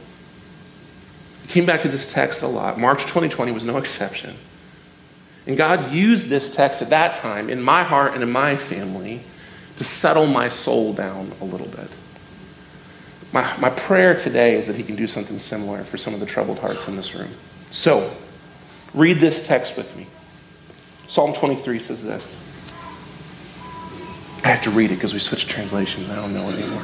I 1.43 1.47
came 1.47 1.65
back 1.65 1.81
to 1.83 1.89
this 1.89 2.11
text 2.11 2.43
a 2.43 2.47
lot. 2.47 2.79
March 2.79 3.03
2020 3.03 3.51
was 3.51 3.63
no 3.63 3.77
exception. 3.77 4.35
And 5.45 5.57
God 5.57 5.91
used 5.91 6.27
this 6.27 6.53
text 6.53 6.81
at 6.81 6.89
that 6.89 7.15
time 7.15 7.49
in 7.49 7.61
my 7.61 7.83
heart 7.83 8.13
and 8.13 8.23
in 8.23 8.31
my 8.31 8.55
family 8.55 9.21
to 9.77 9.83
settle 9.83 10.25
my 10.25 10.49
soul 10.49 10.93
down 10.93 11.31
a 11.39 11.45
little 11.45 11.67
bit. 11.67 11.89
My, 13.31 13.55
my 13.57 13.69
prayer 13.69 14.17
today 14.17 14.55
is 14.55 14.67
that 14.67 14.75
He 14.75 14.83
can 14.83 14.95
do 14.95 15.07
something 15.07 15.39
similar 15.39 15.83
for 15.83 15.97
some 15.97 16.13
of 16.13 16.19
the 16.19 16.25
troubled 16.25 16.59
hearts 16.59 16.87
in 16.87 16.95
this 16.95 17.15
room. 17.15 17.29
So, 17.69 18.11
read 18.93 19.19
this 19.19 19.45
text 19.45 19.77
with 19.77 19.95
me. 19.95 20.07
Psalm 21.07 21.33
23 21.33 21.79
says 21.79 22.03
this. 22.03 22.56
I 24.47 24.51
have 24.51 24.61
to 24.61 24.71
read 24.71 24.91
it 24.91 24.95
because 24.95 25.11
we 25.13 25.19
switched 25.19 25.49
translations. 25.49 26.09
I 26.09 26.15
don't 26.15 26.33
know 26.33 26.49
anymore. 26.49 26.83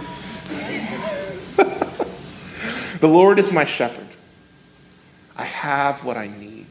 The 3.00 3.08
Lord 3.08 3.39
is 3.39 3.53
my 3.53 3.63
shepherd. 3.63 4.08
I 5.38 5.46
have 5.46 6.03
what 6.03 6.17
I 6.17 6.27
need. 6.27 6.65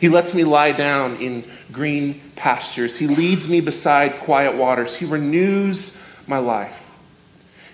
He 0.00 0.08
lets 0.08 0.34
me 0.34 0.44
lie 0.44 0.70
down 0.70 1.16
in 1.16 1.44
green 1.72 2.20
pastures. 2.36 2.96
He 2.98 3.08
leads 3.08 3.48
me 3.48 3.60
beside 3.60 4.20
quiet 4.20 4.56
waters. 4.56 4.96
He 4.96 5.04
renews 5.04 6.00
my 6.28 6.38
life. 6.38 6.91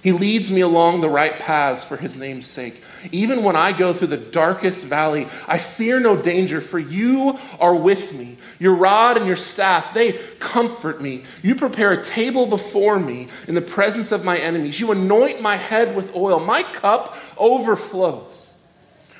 He 0.02 0.12
leads 0.12 0.50
me 0.50 0.61
along 0.61 1.00
the 1.00 1.09
right 1.09 1.38
paths 1.38 1.83
for 1.83 1.97
his 1.97 2.17
name's 2.17 2.47
sake. 2.47 2.83
Even 3.11 3.43
when 3.43 3.57
I 3.57 3.73
go 3.73 3.93
through 3.93 4.09
the 4.09 4.17
darkest 4.17 4.85
valley, 4.85 5.26
I 5.47 5.59
fear 5.59 5.99
no 5.99 6.17
danger, 6.17 6.61
for 6.61 6.78
you 6.78 7.38
are 7.59 7.75
with 7.75 8.12
me. 8.12 8.38
Your 8.59 8.75
rod 8.75 9.17
and 9.17 9.26
your 9.26 9.37
staff, 9.37 9.95
they 9.95 10.12
comfort 10.38 11.00
me. 11.00 11.25
You 11.43 11.55
prepare 11.55 11.93
a 11.93 12.02
table 12.02 12.47
before 12.47 12.99
me 12.99 13.28
in 13.47 13.55
the 13.55 13.61
presence 13.61 14.12
of 14.12 14.25
my 14.25 14.38
enemies. 14.38 14.81
You 14.81 14.93
anoint 14.93 15.40
my 15.40 15.57
head 15.57 15.97
with 15.97 16.14
oil. 16.14 16.40
My 16.40 16.62
cup 16.62 17.17
overflows. 17.37 18.50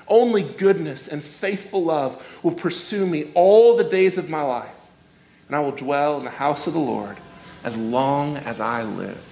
Only 0.07 0.43
goodness 0.43 1.07
and 1.07 1.23
faithful 1.23 1.85
love 1.85 2.41
will 2.43 2.53
pursue 2.53 3.07
me 3.07 3.31
all 3.35 3.77
the 3.77 3.85
days 3.85 4.17
of 4.17 4.31
my 4.31 4.43
life, 4.43 4.75
and 5.47 5.55
I 5.57 5.61
will 5.61 5.73
dwell 5.73 6.19
in 6.19 6.25
the 6.25 6.31
house 6.31 6.67
of 6.67 6.73
the 6.73 6.79
Lord 6.79 7.19
as 7.63 7.77
long 7.77 8.39
as 8.39 8.59
I 8.59 8.85
live. 8.85 9.28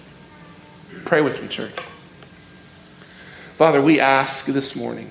Pray 1.05 1.21
with 1.21 1.41
me, 1.41 1.49
church. 1.49 1.73
Father, 3.57 3.81
we 3.81 4.01
ask 4.01 4.47
this 4.47 4.77
morning 4.77 5.11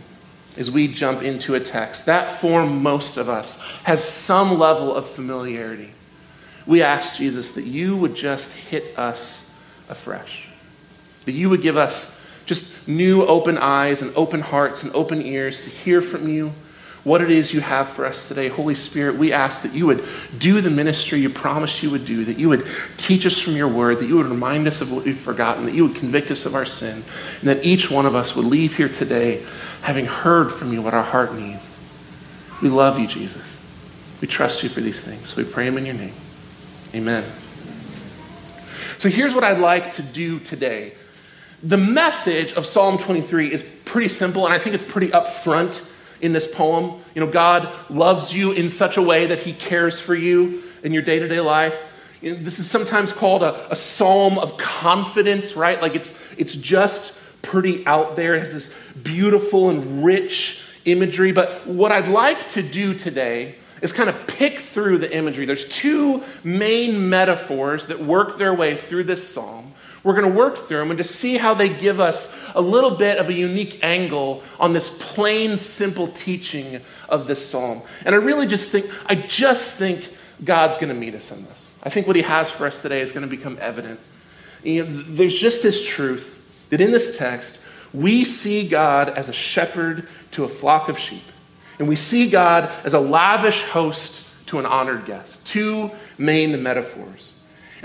as 0.58 0.70
we 0.70 0.88
jump 0.88 1.22
into 1.22 1.56
a 1.56 1.60
text 1.60 2.06
that 2.06 2.40
for 2.40 2.66
most 2.66 3.18
of 3.18 3.28
us 3.28 3.60
has 3.84 4.04
some 4.04 4.60
level 4.60 4.94
of 4.96 5.06
familiarity. 5.06 5.92
We 6.66 6.82
ask, 6.82 7.16
Jesus, 7.16 7.52
that 7.52 7.66
you 7.66 7.96
would 7.98 8.16
just 8.16 8.52
hit 8.52 8.98
us 8.98 9.54
afresh, 9.90 10.48
that 11.26 11.34
you 11.34 11.50
would 11.50 11.62
give 11.62 11.78
us 11.78 12.26
just 12.46 12.88
new 12.88 13.24
open 13.24 13.58
eyes 13.58 14.02
and 14.02 14.16
open 14.16 14.42
hearts 14.42 14.84
and 14.84 14.94
open 14.94 15.22
ears 15.22 15.64
to 15.64 15.70
hear 15.70 16.02
from 16.02 16.28
you 16.28 16.54
what 17.06 17.22
it 17.22 17.30
is 17.30 17.54
you 17.54 17.62
have 17.62 17.88
for 17.88 18.04
us 18.04 18.28
today. 18.28 18.48
Holy 18.48 18.74
Spirit, 18.74 19.16
we 19.16 19.32
ask 19.32 19.62
that 19.62 19.76
you 19.76 19.86
would 19.86 20.04
do 20.40 20.60
the 20.60 20.72
ministry 20.72 21.22
you 21.22 21.30
promised 21.30 21.84
you 21.84 21.92
would 21.92 22.04
do, 22.04 22.26
that 22.26 22.40
you 22.40 22.50
would 22.50 22.66
teach 22.98 23.28
us 23.28 23.40
from 23.40 23.56
your 23.56 23.68
word, 23.68 24.00
that 24.00 24.08
you 24.08 24.18
would 24.18 24.26
remind 24.26 24.66
us 24.66 24.82
of 24.82 24.92
what 24.92 25.06
we've 25.06 25.16
forgotten, 25.16 25.66
that 25.66 25.76
you 25.76 25.88
would 25.88 25.96
convict 25.96 26.32
us 26.32 26.48
of 26.48 26.56
our 26.56 26.66
sin, 26.66 27.04
and 27.40 27.48
that 27.48 27.64
each 27.64 27.92
one 27.92 28.08
of 28.08 28.16
us 28.16 28.36
would 28.36 28.48
leave 28.48 28.76
here 28.76 28.90
today 28.90 29.46
having 29.84 30.08
heard 30.08 30.52
from 30.52 30.74
you 30.74 30.82
what 30.82 30.96
our 30.96 31.04
heart 31.04 31.36
needs. 31.36 31.80
We 32.64 32.70
love 32.70 32.98
you, 32.98 33.08
Jesus. 33.08 33.52
We 34.20 34.28
trust 34.28 34.64
you 34.64 34.70
for 34.70 34.82
these 34.82 35.02
things. 35.02 35.30
So 35.30 35.44
we 35.44 35.48
pray 35.48 35.66
them 35.66 35.78
in 35.78 35.86
your 35.86 35.94
name. 35.94 36.14
Amen. 36.96 37.24
So 38.98 39.10
here's 39.10 39.36
what 39.36 39.44
I'd 39.44 39.60
like 39.60 39.92
to 39.92 40.02
do 40.02 40.40
today. 40.40 40.94
The 41.62 41.78
message 41.78 42.54
of 42.54 42.66
Psalm 42.66 42.98
23 42.98 43.54
is 43.54 43.62
pretty 43.62 44.08
simple, 44.08 44.46
and 44.46 44.56
I 44.56 44.58
think 44.58 44.74
it's 44.74 44.84
pretty 44.84 45.10
upfront 45.10 45.92
in 46.22 46.34
this 46.34 46.54
poem. 46.54 47.02
You 47.14 47.26
know, 47.26 47.32
God 47.32 47.70
loves 47.90 48.36
you 48.36 48.52
in 48.52 48.70
such 48.70 48.98
a 48.98 49.02
way 49.02 49.28
that 49.28 49.40
he 49.40 49.54
cares 49.54 50.00
for 50.00 50.16
you 50.16 50.64
in 50.84 50.94
your 50.94 51.04
day 51.04 51.20
to 51.20 51.28
day 51.28 51.40
life. 51.40 51.78
This 52.22 52.60
is 52.60 52.70
sometimes 52.70 53.14
called 53.14 53.44
a, 53.44 53.72
a 53.72 53.76
psalm 53.76 54.40
of 54.40 54.58
confidence, 54.58 55.56
right? 55.56 55.82
Like 55.82 55.96
it's, 55.96 56.20
it's 56.38 56.56
just 56.56 57.22
pretty 57.42 57.86
out 57.86 58.16
there. 58.16 58.36
It 58.36 58.40
has 58.40 58.54
this 58.54 58.76
beautiful 58.96 59.70
and 59.70 60.04
rich 60.04 60.64
imagery. 60.86 61.32
But 61.32 61.68
what 61.68 61.92
I'd 61.92 62.08
like 62.08 62.50
to 62.50 62.64
do 62.64 62.94
today 62.94 63.56
is 63.82 63.92
kind 63.92 64.10
of 64.10 64.28
pick 64.28 64.60
through 64.60 65.00
the 65.00 65.16
imagery. 65.16 65.46
There's 65.46 65.68
two 65.68 66.24
main 66.44 67.10
metaphors 67.10 67.88
that 67.88 68.00
work 68.00 68.38
their 68.38 68.54
way 68.54 68.76
through 68.76 69.04
this 69.04 69.28
psalm. 69.28 69.74
We're 70.06 70.14
going 70.14 70.32
to 70.32 70.38
work 70.38 70.60
through 70.60 70.78
them 70.78 70.92
and 70.92 71.00
to 71.00 71.04
see 71.04 71.36
how 71.36 71.56
they 71.56 71.68
give 71.68 72.00
us 72.00 72.38
a 72.54 72.62
little 72.62 72.92
bit 72.92 73.18
of 73.18 73.28
a 73.28 73.34
unique 73.34 73.84
angle 73.84 74.44
on 74.60 74.72
this 74.72 74.96
plain, 75.00 75.58
simple 75.58 76.08
teaching 76.10 76.80
of 77.10 77.26
this 77.26 77.44
psalm. 77.44 77.82
And 78.06 78.14
I 78.14 78.20
really 78.20 78.46
just 78.46 78.70
think, 78.70 78.86
I 79.08 79.16
just 79.16 79.80
think 79.80 80.08
God's 80.44 80.78
going 80.78 80.90
to 80.90 81.00
meet 81.00 81.16
us 81.16 81.32
in 81.32 81.44
this. 81.44 81.66
I 81.82 81.90
think 81.90 82.06
what 82.06 82.16
He 82.16 82.22
has 82.22 82.52
for 82.52 82.68
us 82.68 82.84
today 82.84 83.02
is 83.02 83.12
going 83.12 83.28
to 83.28 83.36
become 83.36 83.58
evident. 83.60 84.00
You 84.64 84.84
know, 84.84 84.92
there's 84.92 85.34
just 85.34 85.64
this 85.64 85.84
truth 85.84 86.40
that 86.70 86.82
in 86.82 86.92
this 86.92 87.18
text, 87.18 87.58
we 87.92 88.26
see 88.26 88.68
God 88.68 89.10
as 89.10 89.28
a 89.28 89.34
shepherd 89.34 90.08
to 90.34 90.44
a 90.44 90.48
flock 90.48 90.88
of 90.88 91.00
sheep. 91.00 91.24
And 91.80 91.88
we 91.88 91.96
see 91.96 92.30
God 92.30 92.70
as 92.84 92.94
a 92.94 93.00
lavish 93.00 93.64
host 93.64 94.32
to 94.46 94.60
an 94.60 94.68
honored 94.68 95.06
guest. 95.06 95.48
Two 95.48 95.90
main 96.20 96.62
metaphors. 96.62 97.32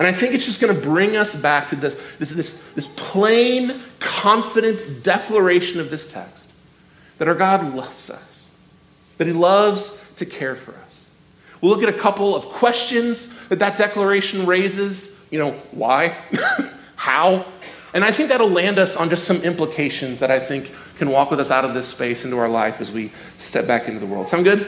And 0.00 0.06
I 0.06 0.12
think 0.12 0.32
it's 0.32 0.46
just 0.46 0.62
going 0.62 0.74
to 0.74 0.80
bring 0.80 1.14
us 1.14 1.34
back 1.34 1.68
to 1.68 1.76
this, 1.76 1.94
this, 2.18 2.30
this, 2.30 2.72
this 2.72 2.86
plain, 2.96 3.82
confident 3.98 5.02
declaration 5.02 5.78
of 5.78 5.90
this 5.90 6.10
text 6.10 6.50
that 7.18 7.28
our 7.28 7.34
God 7.34 7.74
loves 7.74 8.08
us, 8.08 8.46
that 9.18 9.26
He 9.26 9.34
loves 9.34 10.02
to 10.16 10.24
care 10.24 10.56
for 10.56 10.74
us. 10.86 11.04
We'll 11.60 11.70
look 11.70 11.82
at 11.82 11.94
a 11.94 11.98
couple 11.98 12.34
of 12.34 12.46
questions 12.46 13.46
that 13.48 13.58
that 13.58 13.76
declaration 13.76 14.46
raises. 14.46 15.22
You 15.30 15.38
know, 15.38 15.50
why? 15.70 16.16
How? 16.96 17.44
And 17.92 18.02
I 18.02 18.10
think 18.10 18.30
that'll 18.30 18.48
land 18.48 18.78
us 18.78 18.96
on 18.96 19.10
just 19.10 19.24
some 19.24 19.42
implications 19.42 20.20
that 20.20 20.30
I 20.30 20.40
think 20.40 20.72
can 20.96 21.10
walk 21.10 21.30
with 21.30 21.40
us 21.40 21.50
out 21.50 21.66
of 21.66 21.74
this 21.74 21.88
space 21.88 22.24
into 22.24 22.38
our 22.38 22.48
life 22.48 22.80
as 22.80 22.90
we 22.90 23.12
step 23.36 23.66
back 23.66 23.86
into 23.86 24.00
the 24.00 24.06
world. 24.06 24.28
Sound 24.28 24.44
good? 24.44 24.66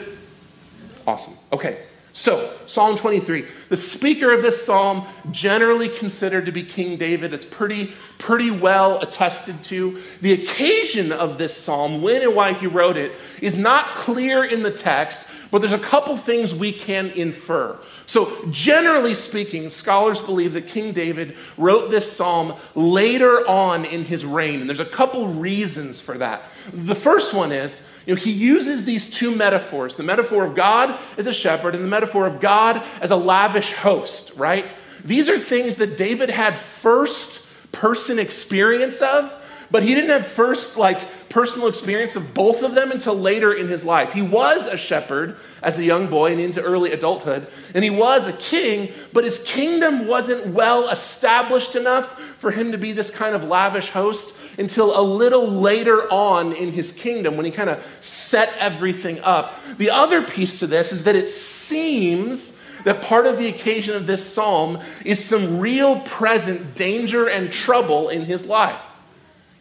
Awesome. 1.07 1.33
Okay. 1.51 1.79
So, 2.15 2.53
Psalm 2.67 2.95
23. 2.95 3.47
The 3.69 3.75
speaker 3.75 4.31
of 4.31 4.43
this 4.43 4.63
psalm, 4.63 5.07
generally 5.31 5.89
considered 5.89 6.45
to 6.45 6.51
be 6.51 6.61
King 6.61 6.95
David, 6.95 7.33
it's 7.33 7.43
pretty, 7.43 7.93
pretty 8.19 8.51
well 8.51 9.01
attested 9.01 9.63
to. 9.65 9.99
The 10.21 10.33
occasion 10.33 11.11
of 11.11 11.39
this 11.39 11.57
psalm, 11.57 12.03
when 12.03 12.21
and 12.21 12.35
why 12.35 12.53
he 12.53 12.67
wrote 12.67 12.97
it, 12.97 13.13
is 13.41 13.55
not 13.55 13.95
clear 13.95 14.43
in 14.43 14.61
the 14.61 14.69
text, 14.69 15.27
but 15.49 15.59
there's 15.59 15.73
a 15.73 15.79
couple 15.79 16.15
things 16.15 16.53
we 16.53 16.71
can 16.71 17.09
infer. 17.09 17.79
So, 18.05 18.45
generally 18.51 19.15
speaking, 19.15 19.71
scholars 19.71 20.21
believe 20.21 20.53
that 20.53 20.67
King 20.67 20.93
David 20.93 21.35
wrote 21.57 21.89
this 21.89 22.11
psalm 22.11 22.53
later 22.75 23.47
on 23.47 23.85
in 23.85 24.05
his 24.05 24.23
reign, 24.23 24.61
and 24.61 24.69
there's 24.69 24.79
a 24.79 24.85
couple 24.85 25.29
reasons 25.29 25.99
for 25.99 26.19
that. 26.19 26.43
The 26.71 26.95
first 26.95 27.33
one 27.33 27.51
is 27.51 27.87
you 28.05 28.15
know, 28.15 28.19
he 28.19 28.31
uses 28.31 28.85
these 28.85 29.09
two 29.09 29.35
metaphors 29.35 29.95
the 29.95 30.03
metaphor 30.03 30.43
of 30.43 30.55
God 30.55 30.99
as 31.17 31.25
a 31.25 31.33
shepherd 31.33 31.75
and 31.75 31.83
the 31.83 31.89
metaphor 31.89 32.25
of 32.25 32.41
God 32.41 32.81
as 33.01 33.11
a 33.11 33.15
lavish 33.15 33.73
host, 33.73 34.37
right? 34.37 34.65
These 35.03 35.29
are 35.29 35.39
things 35.39 35.77
that 35.77 35.97
David 35.97 36.29
had 36.29 36.57
first 36.57 37.49
person 37.71 38.19
experience 38.19 39.01
of, 39.01 39.33
but 39.71 39.83
he 39.83 39.95
didn't 39.95 40.11
have 40.11 40.27
first, 40.27 40.77
like, 40.77 40.99
personal 41.29 41.67
experience 41.67 42.15
of 42.15 42.35
both 42.35 42.61
of 42.61 42.75
them 42.75 42.91
until 42.91 43.15
later 43.15 43.51
in 43.51 43.67
his 43.67 43.83
life. 43.83 44.13
He 44.13 44.21
was 44.21 44.67
a 44.67 44.77
shepherd 44.77 45.35
as 45.63 45.79
a 45.79 45.83
young 45.83 46.07
boy 46.07 46.31
and 46.31 46.39
into 46.39 46.61
early 46.61 46.91
adulthood, 46.91 47.47
and 47.73 47.83
he 47.83 47.89
was 47.89 48.27
a 48.27 48.33
king, 48.33 48.93
but 49.13 49.23
his 49.23 49.43
kingdom 49.43 50.07
wasn't 50.07 50.53
well 50.53 50.89
established 50.89 51.75
enough 51.75 52.19
for 52.37 52.51
him 52.51 52.71
to 52.71 52.77
be 52.77 52.91
this 52.91 53.09
kind 53.09 53.35
of 53.35 53.45
lavish 53.45 53.89
host 53.89 54.37
until 54.57 54.99
a 54.99 55.01
little 55.01 55.47
later 55.47 56.11
on 56.11 56.53
in 56.53 56.71
his 56.71 56.91
kingdom 56.91 57.35
when 57.35 57.45
he 57.45 57.51
kind 57.51 57.69
of 57.69 57.85
set 58.01 58.53
everything 58.59 59.19
up. 59.21 59.59
The 59.77 59.89
other 59.89 60.21
piece 60.21 60.59
to 60.59 60.67
this 60.67 60.91
is 60.91 61.05
that 61.05 61.15
it 61.15 61.29
seems 61.29 62.59
that 62.83 63.01
part 63.01 63.25
of 63.25 63.37
the 63.37 63.47
occasion 63.47 63.95
of 63.95 64.07
this 64.07 64.25
psalm 64.25 64.79
is 65.05 65.23
some 65.23 65.59
real 65.59 65.99
present 66.01 66.75
danger 66.75 67.27
and 67.27 67.51
trouble 67.51 68.09
in 68.09 68.21
his 68.21 68.45
life. 68.45 68.81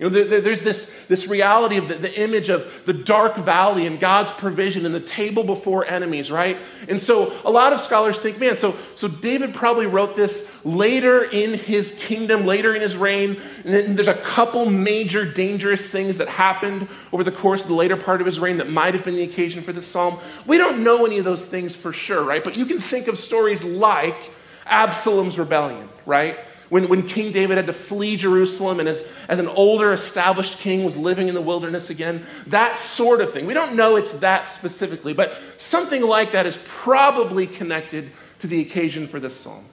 You 0.03 0.11
know, 0.11 0.25
there, 0.25 0.41
there's 0.41 0.63
this, 0.63 1.07
this 1.07 1.29
reality 1.29 1.77
of 1.77 1.87
the, 1.87 1.95
the 1.95 2.21
image 2.21 2.49
of 2.49 2.69
the 2.87 2.93
dark 2.93 3.37
valley 3.37 3.87
and 3.87 4.01
God's 4.01 4.33
provision 4.33 4.85
and 4.85 4.93
the 4.93 4.99
table 4.99 5.45
before 5.45 5.87
enemies, 5.87 6.29
right? 6.29 6.59
And 6.89 7.01
so 7.01 7.33
a 7.45 7.51
lot 7.53 7.73
of 7.73 7.79
scholars 7.79 8.19
think, 8.19 8.41
man, 8.41 8.57
so, 8.57 8.77
so 8.97 9.07
David 9.07 9.55
probably 9.55 9.87
wrote 9.87 10.17
this 10.17 10.53
later 10.65 11.23
in 11.23 11.55
his 11.55 11.97
kingdom, 12.01 12.47
later 12.47 12.75
in 12.75 12.83
his 12.83 12.97
reign. 12.97 13.41
And 13.65 13.97
there's 13.97 14.09
a 14.09 14.15
couple 14.15 14.69
major 14.69 15.25
dangerous 15.25 15.89
things 15.89 16.17
that 16.17 16.27
happened 16.27 16.89
over 17.13 17.23
the 17.23 17.31
course 17.31 17.63
of 17.63 17.69
the 17.69 17.77
later 17.77 17.97
part 17.97 18.21
of 18.21 18.27
his 18.27 18.41
reign 18.41 18.57
that 18.57 18.69
might 18.69 18.95
have 18.95 19.05
been 19.05 19.15
the 19.15 19.23
occasion 19.23 19.63
for 19.63 19.73
this 19.73 19.87
psalm. 19.87 20.19
We 20.49 20.59
don't 20.59 20.83
know 20.83 21.07
any 21.07 21.19
of 21.19 21.25
those 21.25 21.47
things 21.47 21.77
for 21.77 21.93
sure, 21.93 22.25
right? 22.25 22.43
But 22.43 22.57
you 22.57 22.67
can 22.67 22.81
think 22.81 23.07
of 23.07 23.17
stories 23.17 23.63
like 23.63 24.33
Absalom's 24.67 25.39
rebellion, 25.39 25.89
right? 26.07 26.41
When, 26.73 26.89
when 26.89 27.07
King 27.07 27.33
David 27.33 27.59
had 27.59 27.67
to 27.67 27.73
flee 27.75 28.17
Jerusalem 28.17 28.81
and 28.81 28.89
as, 28.89 29.07
as 29.29 29.39
an 29.39 29.47
older 29.47 29.93
established 29.93 30.59
king 30.59 30.85
was 30.85 30.97
living 30.97 31.29
in 31.29 31.35
the 31.35 31.41
wilderness 31.43 31.91
again, 31.91 32.25
that 32.47 32.79
sort 32.79 33.21
of 33.21 33.31
thing. 33.31 33.45
We 33.45 33.53
don't 33.53 33.77
know 33.77 33.97
it's 33.97 34.21
that 34.21 34.49
specifically, 34.49 35.13
but 35.13 35.37
something 35.59 36.01
like 36.01 36.33
that 36.33 36.47
is 36.47 36.57
probably 36.65 37.47
connected 37.47 38.11
to 38.41 38.47
the 38.47 38.63
occasion 38.63 39.07
for 39.07 39.21
this 39.21 39.39
psalm. 39.39 39.67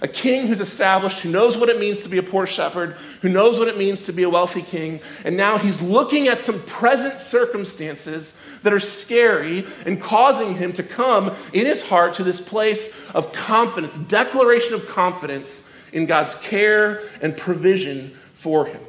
A 0.00 0.08
king 0.08 0.46
who's 0.46 0.60
established, 0.60 1.20
who 1.20 1.30
knows 1.30 1.58
what 1.58 1.68
it 1.68 1.78
means 1.78 2.00
to 2.04 2.08
be 2.08 2.16
a 2.16 2.22
poor 2.22 2.46
shepherd, 2.46 2.96
who 3.20 3.28
knows 3.28 3.58
what 3.58 3.68
it 3.68 3.76
means 3.76 4.06
to 4.06 4.12
be 4.14 4.22
a 4.22 4.30
wealthy 4.30 4.62
king, 4.62 5.00
and 5.24 5.36
now 5.36 5.58
he's 5.58 5.82
looking 5.82 6.28
at 6.28 6.40
some 6.40 6.62
present 6.62 7.20
circumstances 7.20 8.40
that 8.62 8.72
are 8.72 8.80
scary 8.80 9.66
and 9.84 10.00
causing 10.00 10.54
him 10.54 10.72
to 10.72 10.82
come 10.82 11.36
in 11.52 11.66
his 11.66 11.86
heart 11.86 12.14
to 12.14 12.24
this 12.24 12.40
place 12.40 12.98
of 13.10 13.34
confidence, 13.34 13.98
declaration 13.98 14.72
of 14.72 14.88
confidence 14.88 15.67
in 15.92 16.06
God's 16.06 16.34
care 16.36 17.02
and 17.20 17.36
provision 17.36 18.10
for 18.34 18.66
him. 18.66 18.80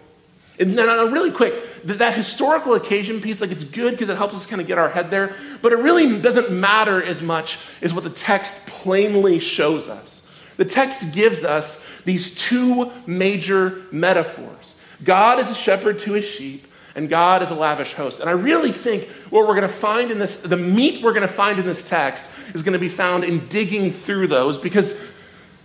And 0.59 0.75
now, 0.75 1.05
really 1.05 1.31
quick, 1.31 1.53
that 1.85 2.15
historical 2.15 2.73
occasion 2.73 3.21
piece, 3.21 3.39
like 3.39 3.51
it's 3.51 3.63
good 3.63 3.91
because 3.91 4.09
it 4.09 4.17
helps 4.17 4.33
us 4.33 4.45
kind 4.45 4.61
of 4.61 4.67
get 4.67 4.77
our 4.77 4.89
head 4.89 5.09
there, 5.09 5.33
but 5.61 5.71
it 5.71 5.77
really 5.77 6.19
doesn't 6.19 6.51
matter 6.51 7.01
as 7.01 7.21
much 7.21 7.57
as 7.81 7.93
what 7.93 8.03
the 8.03 8.09
text 8.09 8.67
plainly 8.67 9.39
shows 9.39 9.87
us. 9.87 10.21
The 10.57 10.65
text 10.65 11.13
gives 11.13 11.45
us 11.45 11.87
these 12.03 12.35
two 12.35 12.91
major 13.05 13.81
metaphors 13.91 14.75
God 15.03 15.39
is 15.39 15.49
a 15.49 15.55
shepherd 15.55 15.99
to 15.99 16.13
his 16.13 16.25
sheep, 16.25 16.67
and 16.95 17.09
God 17.09 17.41
is 17.41 17.49
a 17.49 17.55
lavish 17.55 17.93
host. 17.93 18.19
And 18.19 18.29
I 18.29 18.33
really 18.33 18.73
think 18.73 19.07
what 19.29 19.47
we're 19.47 19.55
going 19.55 19.61
to 19.61 19.69
find 19.69 20.11
in 20.11 20.19
this, 20.19 20.41
the 20.41 20.57
meat 20.57 21.01
we're 21.01 21.13
going 21.13 21.27
to 21.27 21.33
find 21.33 21.57
in 21.57 21.65
this 21.65 21.87
text 21.87 22.25
is 22.53 22.63
going 22.63 22.73
to 22.73 22.79
be 22.79 22.89
found 22.89 23.23
in 23.23 23.47
digging 23.47 23.91
through 23.91 24.27
those 24.27 24.57
because 24.57 25.01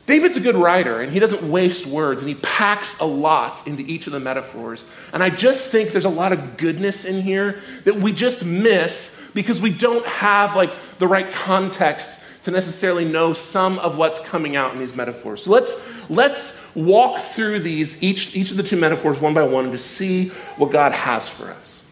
David's 0.07 0.37
a 0.37 0.41
good 0.41 0.57
writer 0.57 1.01
and 1.01 1.13
he 1.13 1.19
doesn't 1.19 1.43
waste 1.43 1.87
words 1.87 2.21
and 2.21 2.29
he 2.29 2.35
packs 2.37 3.01
a 3.01 3.07
lot 3.07 3.67
into 3.67 3.83
each 3.83 4.07
of 4.07 4.13
the 4.13 4.21
metaphors. 4.21 4.87
And 5.13 5.23
I 5.23 5.31
just 5.31 5.71
think 5.71 5.93
there's 5.93 6.05
a 6.05 6.11
lot 6.11 6.33
of 6.33 6.59
goodness 6.59 7.05
in 7.05 7.23
here 7.23 7.61
that 7.85 7.97
we 7.97 8.13
just 8.13 8.45
miss 8.45 9.21
because 9.33 9.61
we 9.61 9.71
don't 9.71 10.05
have 10.07 10.55
like 10.55 10.73
the 10.99 11.09
right 11.09 11.33
context 11.33 12.23
to 12.45 12.51
necessarily 12.51 13.07
know 13.07 13.33
some 13.33 13.79
of 13.79 13.97
what's 13.97 14.21
coming 14.21 14.55
out 14.55 14.75
in 14.75 14.79
these 14.79 14.95
metaphors. 14.95 15.45
So 15.45 15.51
let's, 15.51 16.11
let's 16.11 16.75
walk 16.75 17.21
through 17.21 17.61
these, 17.61 18.03
each, 18.03 18.37
each 18.37 18.51
of 18.51 18.59
the 18.59 18.63
two 18.63 18.77
metaphors 18.77 19.19
one 19.19 19.33
by 19.33 19.45
one, 19.45 19.71
to 19.73 19.79
see 19.79 20.29
what 20.59 20.71
God 20.71 20.93
has 20.93 21.27
for 21.27 21.51
us. 21.51 21.83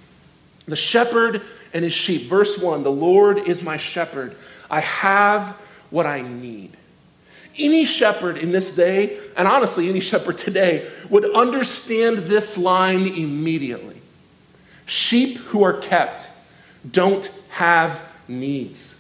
The 0.67 0.77
shepherd 0.77 1.41
and 1.73 1.85
his 1.85 1.95
sheep. 1.95 2.29
Verse 2.29 2.59
1 2.59 2.83
The 2.83 2.93
Lord 2.93 3.39
is 3.39 3.63
my 3.63 3.79
shepherd. 3.79 4.37
I 4.71 4.81
have 4.81 5.57
what 5.91 6.07
I 6.07 6.21
need. 6.21 6.77
Any 7.59 7.85
shepherd 7.85 8.39
in 8.39 8.51
this 8.51 8.75
day, 8.75 9.19
and 9.37 9.47
honestly, 9.47 9.89
any 9.89 10.01
shepherd 10.01 10.39
today, 10.39 10.91
would 11.11 11.25
understand 11.35 12.19
this 12.19 12.57
line 12.57 13.07
immediately. 13.07 14.01
Sheep 14.87 15.37
who 15.37 15.63
are 15.63 15.75
kept 15.75 16.29
don't 16.91 17.31
have 17.51 18.03
needs. 18.27 18.99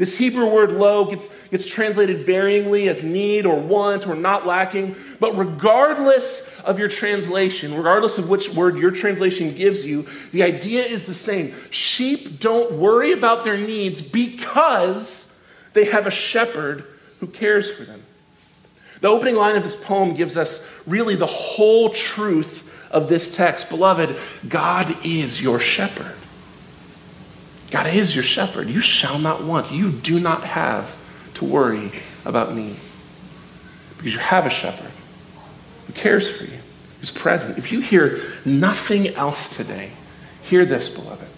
This 0.00 0.16
Hebrew 0.16 0.46
word 0.46 0.72
lo 0.72 1.04
gets, 1.04 1.28
gets 1.50 1.66
translated 1.66 2.26
varyingly 2.26 2.88
as 2.88 3.02
need 3.02 3.44
or 3.44 3.60
want 3.60 4.06
or 4.06 4.14
not 4.14 4.46
lacking. 4.46 4.96
But 5.18 5.36
regardless 5.36 6.58
of 6.60 6.78
your 6.78 6.88
translation, 6.88 7.76
regardless 7.76 8.16
of 8.16 8.30
which 8.30 8.48
word 8.48 8.78
your 8.78 8.92
translation 8.92 9.54
gives 9.54 9.84
you, 9.84 10.06
the 10.32 10.42
idea 10.42 10.82
is 10.82 11.04
the 11.04 11.12
same. 11.12 11.54
Sheep 11.70 12.40
don't 12.40 12.72
worry 12.72 13.12
about 13.12 13.44
their 13.44 13.58
needs 13.58 14.00
because 14.00 15.38
they 15.74 15.84
have 15.84 16.06
a 16.06 16.10
shepherd 16.10 16.84
who 17.20 17.26
cares 17.26 17.70
for 17.70 17.84
them. 17.84 18.02
The 19.00 19.08
opening 19.08 19.36
line 19.36 19.56
of 19.56 19.62
this 19.62 19.76
poem 19.76 20.14
gives 20.14 20.36
us 20.36 20.70
really 20.86 21.16
the 21.16 21.26
whole 21.26 21.90
truth 21.90 22.66
of 22.90 23.08
this 23.08 23.34
text. 23.34 23.70
Beloved, 23.70 24.14
God 24.48 24.94
is 25.06 25.42
your 25.42 25.60
shepherd. 25.60 26.16
God 27.70 27.86
is 27.86 28.14
your 28.14 28.24
shepherd. 28.24 28.68
You 28.68 28.80
shall 28.80 29.18
not 29.18 29.44
want. 29.44 29.70
You 29.70 29.90
do 29.90 30.18
not 30.18 30.42
have 30.42 30.96
to 31.34 31.44
worry 31.44 31.92
about 32.24 32.54
needs 32.54 32.96
because 33.96 34.12
you 34.12 34.18
have 34.18 34.46
a 34.46 34.50
shepherd 34.50 34.90
who 35.86 35.92
cares 35.92 36.28
for 36.28 36.44
you, 36.44 36.58
who's 36.98 37.10
present. 37.10 37.58
If 37.58 37.70
you 37.70 37.80
hear 37.80 38.20
nothing 38.44 39.08
else 39.08 39.54
today, 39.54 39.92
hear 40.42 40.64
this, 40.64 40.88
beloved. 40.88 41.28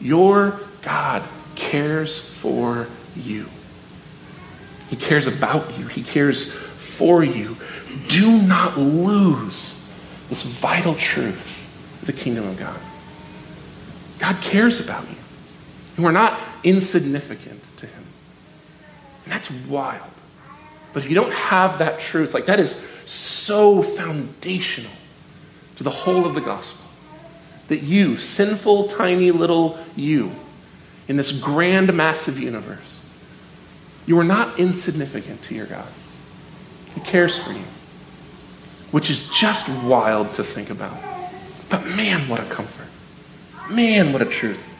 Your 0.00 0.60
God 0.82 1.22
cares 1.54 2.18
for 2.18 2.86
you. 3.16 3.46
He 4.88 4.96
cares 4.96 5.26
about 5.26 5.78
you. 5.78 5.86
He 5.86 6.02
cares 6.02 6.52
for 6.52 7.24
you. 7.24 7.56
Do 8.08 8.40
not 8.42 8.78
lose 8.78 9.92
this 10.28 10.42
vital 10.42 10.94
truth 10.94 12.00
of 12.00 12.06
the 12.06 12.12
kingdom 12.12 12.46
of 12.46 12.58
God. 12.58 12.78
God 14.18 14.40
cares 14.42 14.80
about 14.80 15.08
you. 15.08 15.16
You 15.98 16.06
are 16.06 16.12
not 16.12 16.40
insignificant 16.62 17.62
to 17.78 17.86
him. 17.86 18.04
And 19.24 19.32
that's 19.32 19.50
wild. 19.50 20.02
But 20.92 21.02
if 21.02 21.10
you 21.10 21.14
don't 21.14 21.32
have 21.32 21.78
that 21.78 22.00
truth, 22.00 22.32
like 22.32 22.46
that 22.46 22.60
is 22.60 22.76
so 23.04 23.82
foundational 23.82 24.92
to 25.76 25.84
the 25.84 25.90
whole 25.90 26.26
of 26.26 26.34
the 26.34 26.40
gospel. 26.40 26.84
That 27.68 27.82
you, 27.82 28.16
sinful, 28.16 28.88
tiny 28.88 29.30
little 29.30 29.78
you, 29.96 30.32
in 31.08 31.16
this 31.16 31.32
grand, 31.32 31.92
massive 31.92 32.38
universe, 32.38 32.95
you 34.06 34.18
are 34.18 34.24
not 34.24 34.58
insignificant 34.58 35.42
to 35.44 35.54
your 35.54 35.66
God. 35.66 35.88
He 36.94 37.00
cares 37.00 37.38
for 37.38 37.52
you, 37.52 37.64
which 38.92 39.10
is 39.10 39.30
just 39.30 39.68
wild 39.84 40.32
to 40.34 40.44
think 40.44 40.70
about. 40.70 40.96
But 41.68 41.84
man, 41.96 42.28
what 42.28 42.40
a 42.40 42.44
comfort. 42.44 42.86
Man, 43.70 44.12
what 44.12 44.22
a 44.22 44.26
truth. 44.26 44.72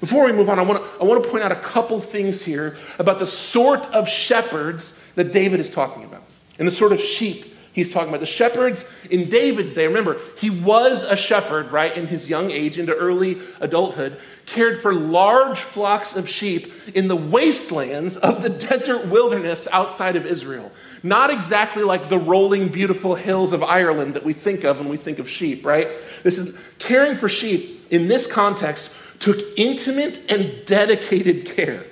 Before 0.00 0.26
we 0.26 0.32
move 0.32 0.48
on, 0.48 0.58
I 0.58 0.62
want, 0.62 0.82
to, 0.82 1.00
I 1.00 1.04
want 1.04 1.22
to 1.22 1.30
point 1.30 1.44
out 1.44 1.52
a 1.52 1.56
couple 1.56 2.00
things 2.00 2.42
here 2.42 2.76
about 2.98 3.18
the 3.18 3.26
sort 3.26 3.80
of 3.92 4.08
shepherds 4.08 5.00
that 5.14 5.32
David 5.32 5.60
is 5.60 5.70
talking 5.70 6.04
about 6.04 6.22
and 6.58 6.66
the 6.66 6.72
sort 6.72 6.92
of 6.92 7.00
sheep 7.00 7.51
he's 7.72 7.90
talking 7.90 8.08
about. 8.08 8.20
The 8.20 8.26
shepherds 8.26 8.90
in 9.10 9.28
David's 9.28 9.72
day, 9.72 9.86
remember, 9.86 10.18
he 10.38 10.50
was 10.50 11.02
a 11.02 11.16
shepherd, 11.16 11.72
right, 11.72 11.96
in 11.96 12.06
his 12.06 12.28
young 12.28 12.50
age 12.50 12.78
into 12.78 12.94
early 12.94 13.38
adulthood, 13.60 14.18
cared 14.46 14.80
for 14.80 14.94
large 14.94 15.58
flocks 15.58 16.16
of 16.16 16.28
sheep 16.28 16.72
in 16.94 17.08
the 17.08 17.16
wastelands 17.16 18.16
of 18.16 18.42
the 18.42 18.48
desert 18.68 19.08
wilderness 19.08 19.66
outside 19.72 20.16
of 20.16 20.26
Israel. 20.26 20.70
Not 21.02 21.30
exactly 21.30 21.82
like 21.82 22.08
the 22.08 22.18
rolling, 22.18 22.68
beautiful 22.68 23.14
hills 23.14 23.52
of 23.52 23.62
Ireland 23.62 24.14
that 24.14 24.24
we 24.24 24.32
think 24.32 24.64
of 24.64 24.78
when 24.78 24.88
we 24.88 24.96
think 24.96 25.18
of 25.18 25.28
sheep, 25.28 25.66
right? 25.66 25.88
This 26.22 26.38
is 26.38 26.58
caring 26.78 27.16
for 27.16 27.28
sheep 27.28 27.86
in 27.90 28.08
this 28.08 28.26
context 28.26 28.96
took 29.22 29.38
intimate 29.56 30.20
and 30.28 30.64
dedicated 30.66 31.46
care. 31.46 31.84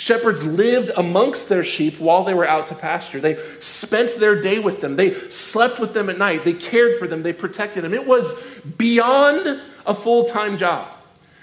Shepherds 0.00 0.42
lived 0.42 0.90
amongst 0.96 1.50
their 1.50 1.62
sheep 1.62 2.00
while 2.00 2.24
they 2.24 2.32
were 2.32 2.48
out 2.48 2.68
to 2.68 2.74
pasture. 2.74 3.20
They 3.20 3.36
spent 3.58 4.18
their 4.18 4.40
day 4.40 4.58
with 4.58 4.80
them. 4.80 4.96
They 4.96 5.28
slept 5.28 5.78
with 5.78 5.92
them 5.92 6.08
at 6.08 6.16
night. 6.16 6.42
They 6.42 6.54
cared 6.54 6.98
for 6.98 7.06
them. 7.06 7.22
They 7.22 7.34
protected 7.34 7.84
them. 7.84 7.92
It 7.92 8.06
was 8.06 8.42
beyond 8.78 9.60
a 9.84 9.92
full 9.92 10.24
time 10.24 10.56
job. 10.56 10.88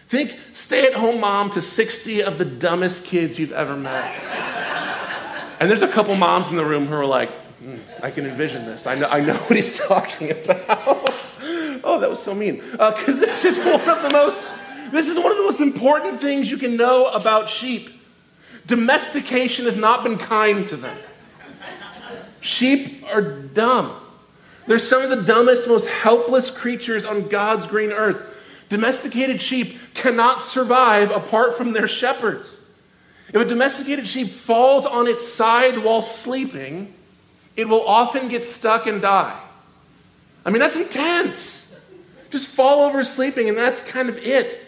Think 0.07 0.35
stay 0.53 0.87
at 0.87 0.95
home 0.95 1.21
mom 1.21 1.51
to 1.51 1.61
60 1.61 2.23
of 2.23 2.39
the 2.39 2.45
dumbest 2.45 3.05
kids 3.05 3.37
you've 3.37 3.51
ever 3.51 3.77
met. 3.77 4.11
and 5.59 5.69
there's 5.69 5.83
a 5.83 5.87
couple 5.87 6.15
moms 6.15 6.49
in 6.49 6.55
the 6.55 6.65
room 6.65 6.87
who 6.87 6.95
are 6.95 7.05
like, 7.05 7.29
mm, 7.61 7.77
I 8.01 8.09
can 8.09 8.25
envision 8.25 8.65
this. 8.65 8.87
I 8.87 8.95
know, 8.95 9.07
I 9.07 9.21
know 9.21 9.35
what 9.35 9.55
he's 9.55 9.77
talking 9.87 10.31
about. 10.31 10.73
oh, 11.83 11.99
that 11.99 12.09
was 12.09 12.23
so 12.23 12.33
mean. 12.33 12.55
Because 12.71 13.21
uh, 13.21 13.27
this 13.27 13.45
is 13.45 13.59
one 13.59 13.87
of 13.87 14.01
the 14.01 14.09
most 14.13 14.47
this 14.91 15.07
is 15.07 15.19
one 15.19 15.31
of 15.31 15.37
the 15.37 15.43
most 15.43 15.59
important 15.59 16.19
things 16.19 16.49
you 16.49 16.57
can 16.57 16.75
know 16.75 17.05
about 17.05 17.49
sheep. 17.49 17.96
Domestication 18.67 19.65
has 19.65 19.77
not 19.77 20.03
been 20.03 20.17
kind 20.17 20.67
to 20.67 20.75
them. 20.75 20.97
Sheep 22.41 23.03
are 23.11 23.21
dumb. 23.21 23.99
They're 24.67 24.77
some 24.77 25.01
of 25.01 25.09
the 25.09 25.23
dumbest, 25.23 25.67
most 25.67 25.87
helpless 25.87 26.51
creatures 26.51 27.05
on 27.05 27.29
God's 27.29 27.65
green 27.65 27.91
earth. 27.91 28.35
Domesticated 28.67 29.41
sheep 29.41 29.79
cannot 29.93 30.41
survive 30.41 31.09
apart 31.09 31.57
from 31.57 31.71
their 31.71 31.87
shepherds. 31.87 32.59
If 33.29 33.35
a 33.35 33.45
domesticated 33.45 34.07
sheep 34.07 34.29
falls 34.29 34.85
on 34.85 35.07
its 35.07 35.25
side 35.25 35.79
while 35.79 36.01
sleeping, 36.01 36.93
it 37.55 37.69
will 37.69 37.85
often 37.87 38.27
get 38.27 38.45
stuck 38.45 38.85
and 38.85 39.01
die. 39.01 39.39
I 40.45 40.49
mean, 40.49 40.59
that's 40.59 40.75
intense. 40.75 41.79
Just 42.29 42.49
fall 42.49 42.81
over 42.81 43.03
sleeping, 43.05 43.47
and 43.47 43.57
that's 43.57 43.81
kind 43.81 44.09
of 44.09 44.17
it. 44.17 44.65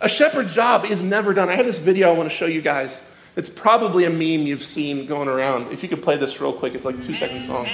A 0.00 0.08
shepherd's 0.08 0.54
job 0.54 0.86
is 0.86 1.02
never 1.02 1.34
done. 1.34 1.50
I 1.50 1.56
have 1.56 1.66
this 1.66 1.78
video 1.78 2.10
I 2.10 2.16
want 2.16 2.30
to 2.30 2.34
show 2.34 2.46
you 2.46 2.62
guys. 2.62 3.02
It's 3.36 3.50
probably 3.50 4.04
a 4.06 4.10
meme 4.10 4.46
you've 4.46 4.64
seen 4.64 5.04
going 5.04 5.28
around. 5.28 5.70
If 5.70 5.82
you 5.82 5.90
could 5.90 6.02
play 6.02 6.16
this 6.16 6.40
real 6.40 6.54
quick, 6.54 6.74
it's 6.74 6.86
like 6.86 7.04
two 7.04 7.14
second 7.14 7.42
song. 7.42 7.68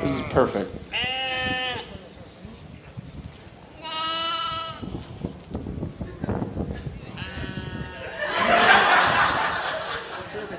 This 0.00 0.18
is 0.18 0.32
perfect. 0.32 0.74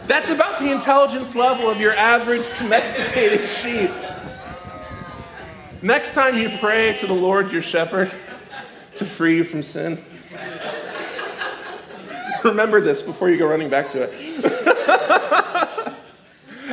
That's 0.06 0.30
about 0.30 0.60
the 0.60 0.72
intelligence 0.72 1.34
level 1.34 1.72
of 1.72 1.80
your 1.80 1.94
average 1.94 2.46
domesticated 2.60 3.50
sheep. 3.50 3.90
Next 5.82 6.14
time 6.14 6.38
you 6.38 6.56
pray 6.60 6.96
to 7.00 7.08
the 7.08 7.14
Lord 7.14 7.52
your 7.52 7.64
shepherd 7.64 8.12
to 8.96 9.06
free 9.06 9.38
you 9.38 9.44
from 9.44 9.64
sin, 9.64 9.98
remember 12.44 12.82
this 12.82 13.02
before 13.02 13.30
you 13.30 13.38
go 13.38 13.48
running 13.48 13.70
back 13.70 13.90
to 13.90 14.04
it. 14.04 14.14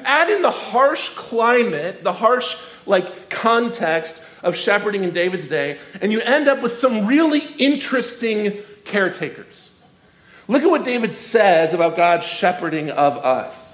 Add 0.05 0.31
in 0.31 0.42
the 0.42 0.50
harsh 0.50 1.09
climate, 1.11 2.05
the 2.05 2.12
harsh 2.12 2.57
like 2.87 3.29
context 3.29 4.24
of 4.42 4.55
shepherding 4.55 5.02
in 5.02 5.11
David's 5.12 5.48
day, 5.48 5.79
and 6.00 6.12
you 6.12 6.20
end 6.20 6.48
up 6.48 6.62
with 6.62 6.72
some 6.72 7.07
really 7.07 7.40
interesting 7.59 8.59
caretakers. 8.85 9.70
Look 10.48 10.62
at 10.62 10.70
what 10.70 10.85
David 10.85 11.14
says 11.14 11.74
about 11.74 11.96
God's 11.96 12.24
shepherding 12.24 12.90
of 12.90 13.16
us. 13.16 13.65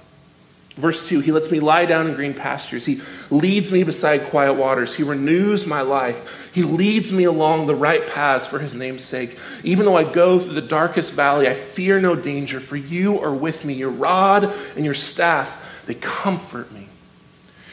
Verse 0.75 1.07
2 1.07 1.19
He 1.19 1.31
lets 1.31 1.51
me 1.51 1.59
lie 1.59 1.85
down 1.85 2.07
in 2.07 2.15
green 2.15 2.33
pastures. 2.33 2.85
He 2.85 3.01
leads 3.29 3.71
me 3.71 3.83
beside 3.83 4.25
quiet 4.25 4.53
waters. 4.53 4.95
He 4.95 5.03
renews 5.03 5.65
my 5.67 5.81
life. 5.81 6.51
He 6.53 6.63
leads 6.63 7.11
me 7.11 7.25
along 7.25 7.67
the 7.67 7.75
right 7.75 8.07
paths 8.07 8.47
for 8.47 8.59
his 8.59 8.73
name's 8.73 9.03
sake. 9.03 9.37
Even 9.63 9.85
though 9.85 9.97
I 9.97 10.03
go 10.03 10.39
through 10.39 10.53
the 10.53 10.61
darkest 10.61 11.13
valley, 11.13 11.47
I 11.47 11.53
fear 11.53 11.99
no 11.99 12.15
danger, 12.15 12.59
for 12.59 12.75
you 12.75 13.19
are 13.19 13.33
with 13.33 13.65
me. 13.65 13.73
Your 13.73 13.91
rod 13.91 14.45
and 14.75 14.83
your 14.83 14.93
staff, 14.93 15.83
they 15.85 15.95
comfort 15.95 16.71
me. 16.71 16.87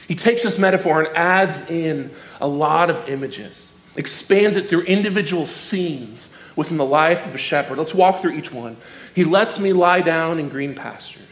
He 0.07 0.15
takes 0.15 0.43
this 0.43 0.59
metaphor 0.59 1.03
and 1.03 1.17
adds 1.17 1.71
in 1.71 2.11
a 2.41 2.49
lot 2.49 2.91
of 2.91 3.09
images, 3.09 3.73
expands 3.97 4.57
it 4.57 4.69
through 4.69 4.83
individual 4.83 5.47
scenes 5.47 6.37
within 6.57 6.77
the 6.77 6.85
life 6.85 7.25
of 7.25 7.35
a 7.35 7.39
shepherd. 7.39 7.79
Let's 7.79 7.95
walk 7.95 8.21
through 8.21 8.33
each 8.33 8.53
one. 8.53 8.77
He 9.15 9.25
lets 9.25 9.59
me 9.59 9.73
lie 9.73 10.01
down 10.01 10.39
in 10.39 10.49
green 10.49 10.75
pastures. 10.75 11.25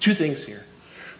Two 0.00 0.14
things 0.14 0.44
here. 0.44 0.63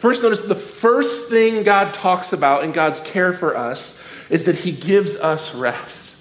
First, 0.04 0.22
notice 0.22 0.42
the 0.42 0.54
first 0.54 1.30
thing 1.30 1.62
God 1.62 1.94
talks 1.94 2.34
about 2.34 2.62
in 2.62 2.72
God's 2.72 3.00
care 3.00 3.32
for 3.32 3.56
us 3.56 4.06
is 4.28 4.44
that 4.44 4.56
He 4.56 4.70
gives 4.70 5.16
us 5.16 5.54
rest. 5.54 6.14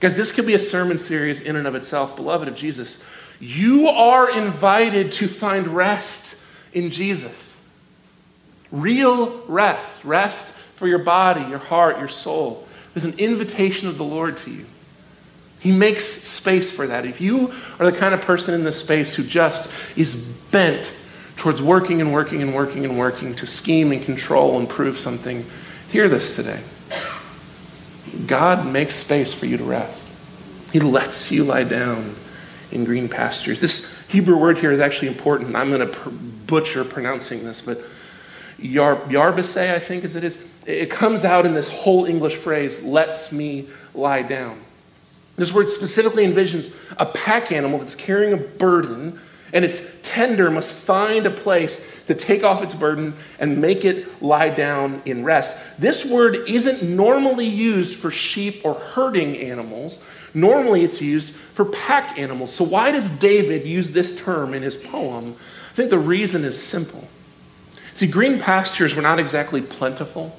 Guys, 0.00 0.16
this 0.16 0.32
could 0.32 0.46
be 0.46 0.54
a 0.54 0.58
sermon 0.58 0.96
series 0.96 1.42
in 1.42 1.56
and 1.56 1.66
of 1.66 1.74
itself, 1.74 2.16
beloved 2.16 2.48
of 2.48 2.56
Jesus. 2.56 3.04
You 3.38 3.88
are 3.88 4.30
invited 4.30 5.12
to 5.12 5.28
find 5.28 5.68
rest 5.68 6.42
in 6.72 6.88
Jesus. 6.88 7.54
Real 8.72 9.42
rest. 9.46 10.02
Rest 10.02 10.54
for 10.56 10.88
your 10.88 11.00
body, 11.00 11.44
your 11.44 11.58
heart, 11.58 11.98
your 11.98 12.08
soul. 12.08 12.66
There's 12.94 13.04
an 13.04 13.18
invitation 13.18 13.88
of 13.88 13.98
the 13.98 14.04
Lord 14.04 14.38
to 14.38 14.50
you. 14.50 14.64
He 15.60 15.70
makes 15.70 16.06
space 16.06 16.70
for 16.70 16.86
that. 16.86 17.04
If 17.04 17.20
you 17.20 17.52
are 17.78 17.90
the 17.90 17.98
kind 17.98 18.14
of 18.14 18.22
person 18.22 18.54
in 18.54 18.64
this 18.64 18.80
space 18.80 19.14
who 19.14 19.22
just 19.22 19.70
is 19.98 20.14
bent 20.50 20.94
towards 21.36 21.60
working 21.60 22.00
and 22.00 22.12
working 22.12 22.42
and 22.42 22.54
working 22.54 22.84
and 22.84 22.98
working 22.98 23.34
to 23.36 23.46
scheme 23.46 23.92
and 23.92 24.02
control 24.02 24.58
and 24.58 24.68
prove 24.68 24.98
something, 24.98 25.44
hear 25.90 26.08
this 26.08 26.36
today. 26.36 26.60
God 28.26 28.66
makes 28.66 28.96
space 28.96 29.34
for 29.34 29.46
you 29.46 29.56
to 29.56 29.64
rest. 29.64 30.06
He 30.72 30.80
lets 30.80 31.30
you 31.30 31.44
lie 31.44 31.64
down 31.64 32.14
in 32.72 32.84
green 32.84 33.08
pastures. 33.08 33.60
This 33.60 34.06
Hebrew 34.08 34.36
word 34.36 34.58
here 34.58 34.72
is 34.72 34.80
actually 34.80 35.08
important. 35.08 35.54
I'm 35.54 35.68
going 35.68 35.80
to 35.80 35.86
pr- 35.86 36.10
butcher 36.46 36.84
pronouncing 36.84 37.44
this, 37.44 37.60
but 37.62 37.80
yar, 38.58 39.00
I 39.08 39.78
think 39.78 40.04
as 40.04 40.14
it 40.14 40.24
is, 40.24 40.48
it 40.66 40.90
comes 40.90 41.24
out 41.24 41.46
in 41.46 41.54
this 41.54 41.68
whole 41.68 42.04
English 42.04 42.36
phrase, 42.36 42.82
lets 42.82 43.32
me 43.32 43.68
lie 43.94 44.22
down. 44.22 44.60
This 45.36 45.52
word 45.52 45.68
specifically 45.68 46.24
envisions 46.24 46.74
a 46.96 47.06
pack 47.06 47.50
animal 47.50 47.80
that's 47.80 47.94
carrying 47.94 48.32
a 48.32 48.36
burden, 48.36 49.20
and 49.54 49.64
its 49.64 49.80
tender 50.02 50.50
must 50.50 50.74
find 50.74 51.26
a 51.26 51.30
place 51.30 52.04
to 52.06 52.14
take 52.14 52.42
off 52.42 52.62
its 52.62 52.74
burden 52.74 53.14
and 53.38 53.60
make 53.60 53.84
it 53.84 54.20
lie 54.20 54.50
down 54.50 55.00
in 55.06 55.24
rest. 55.24 55.58
This 55.78 56.04
word 56.04 56.48
isn't 56.48 56.82
normally 56.82 57.46
used 57.46 57.94
for 57.94 58.10
sheep 58.10 58.60
or 58.64 58.74
herding 58.74 59.38
animals. 59.38 60.04
Normally, 60.34 60.82
it's 60.82 61.00
used 61.00 61.30
for 61.30 61.64
pack 61.64 62.18
animals. 62.18 62.52
So, 62.52 62.64
why 62.64 62.90
does 62.90 63.08
David 63.08 63.64
use 63.64 63.90
this 63.90 64.20
term 64.20 64.52
in 64.52 64.62
his 64.62 64.76
poem? 64.76 65.36
I 65.70 65.74
think 65.74 65.90
the 65.90 65.98
reason 65.98 66.44
is 66.44 66.60
simple. 66.60 67.06
See, 67.94 68.08
green 68.08 68.40
pastures 68.40 68.96
were 68.96 69.02
not 69.02 69.20
exactly 69.20 69.60
plentiful 69.60 70.36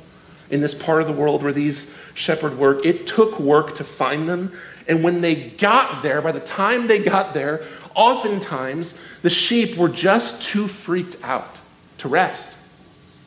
in 0.49 0.60
this 0.60 0.73
part 0.73 1.01
of 1.01 1.08
the 1.08 1.13
world 1.13 1.41
where 1.41 1.54
these 1.54 1.95
shepherds 2.13 2.56
work. 2.56 2.86
It 2.86 3.08
took 3.08 3.39
work 3.39 3.75
to 3.75 3.86
find 3.86 4.28
them. 4.28 4.51
And 4.87 5.03
when 5.03 5.21
they 5.21 5.35
got 5.35 6.03
there, 6.03 6.21
by 6.21 6.31
the 6.31 6.39
time 6.39 6.87
they 6.87 6.99
got 6.99 7.33
there, 7.33 7.63
oftentimes 7.95 8.99
the 9.21 9.29
sheep 9.29 9.77
were 9.77 9.89
just 9.89 10.43
too 10.43 10.67
freaked 10.67 11.17
out 11.23 11.57
to 11.99 12.07
rest. 12.07 12.51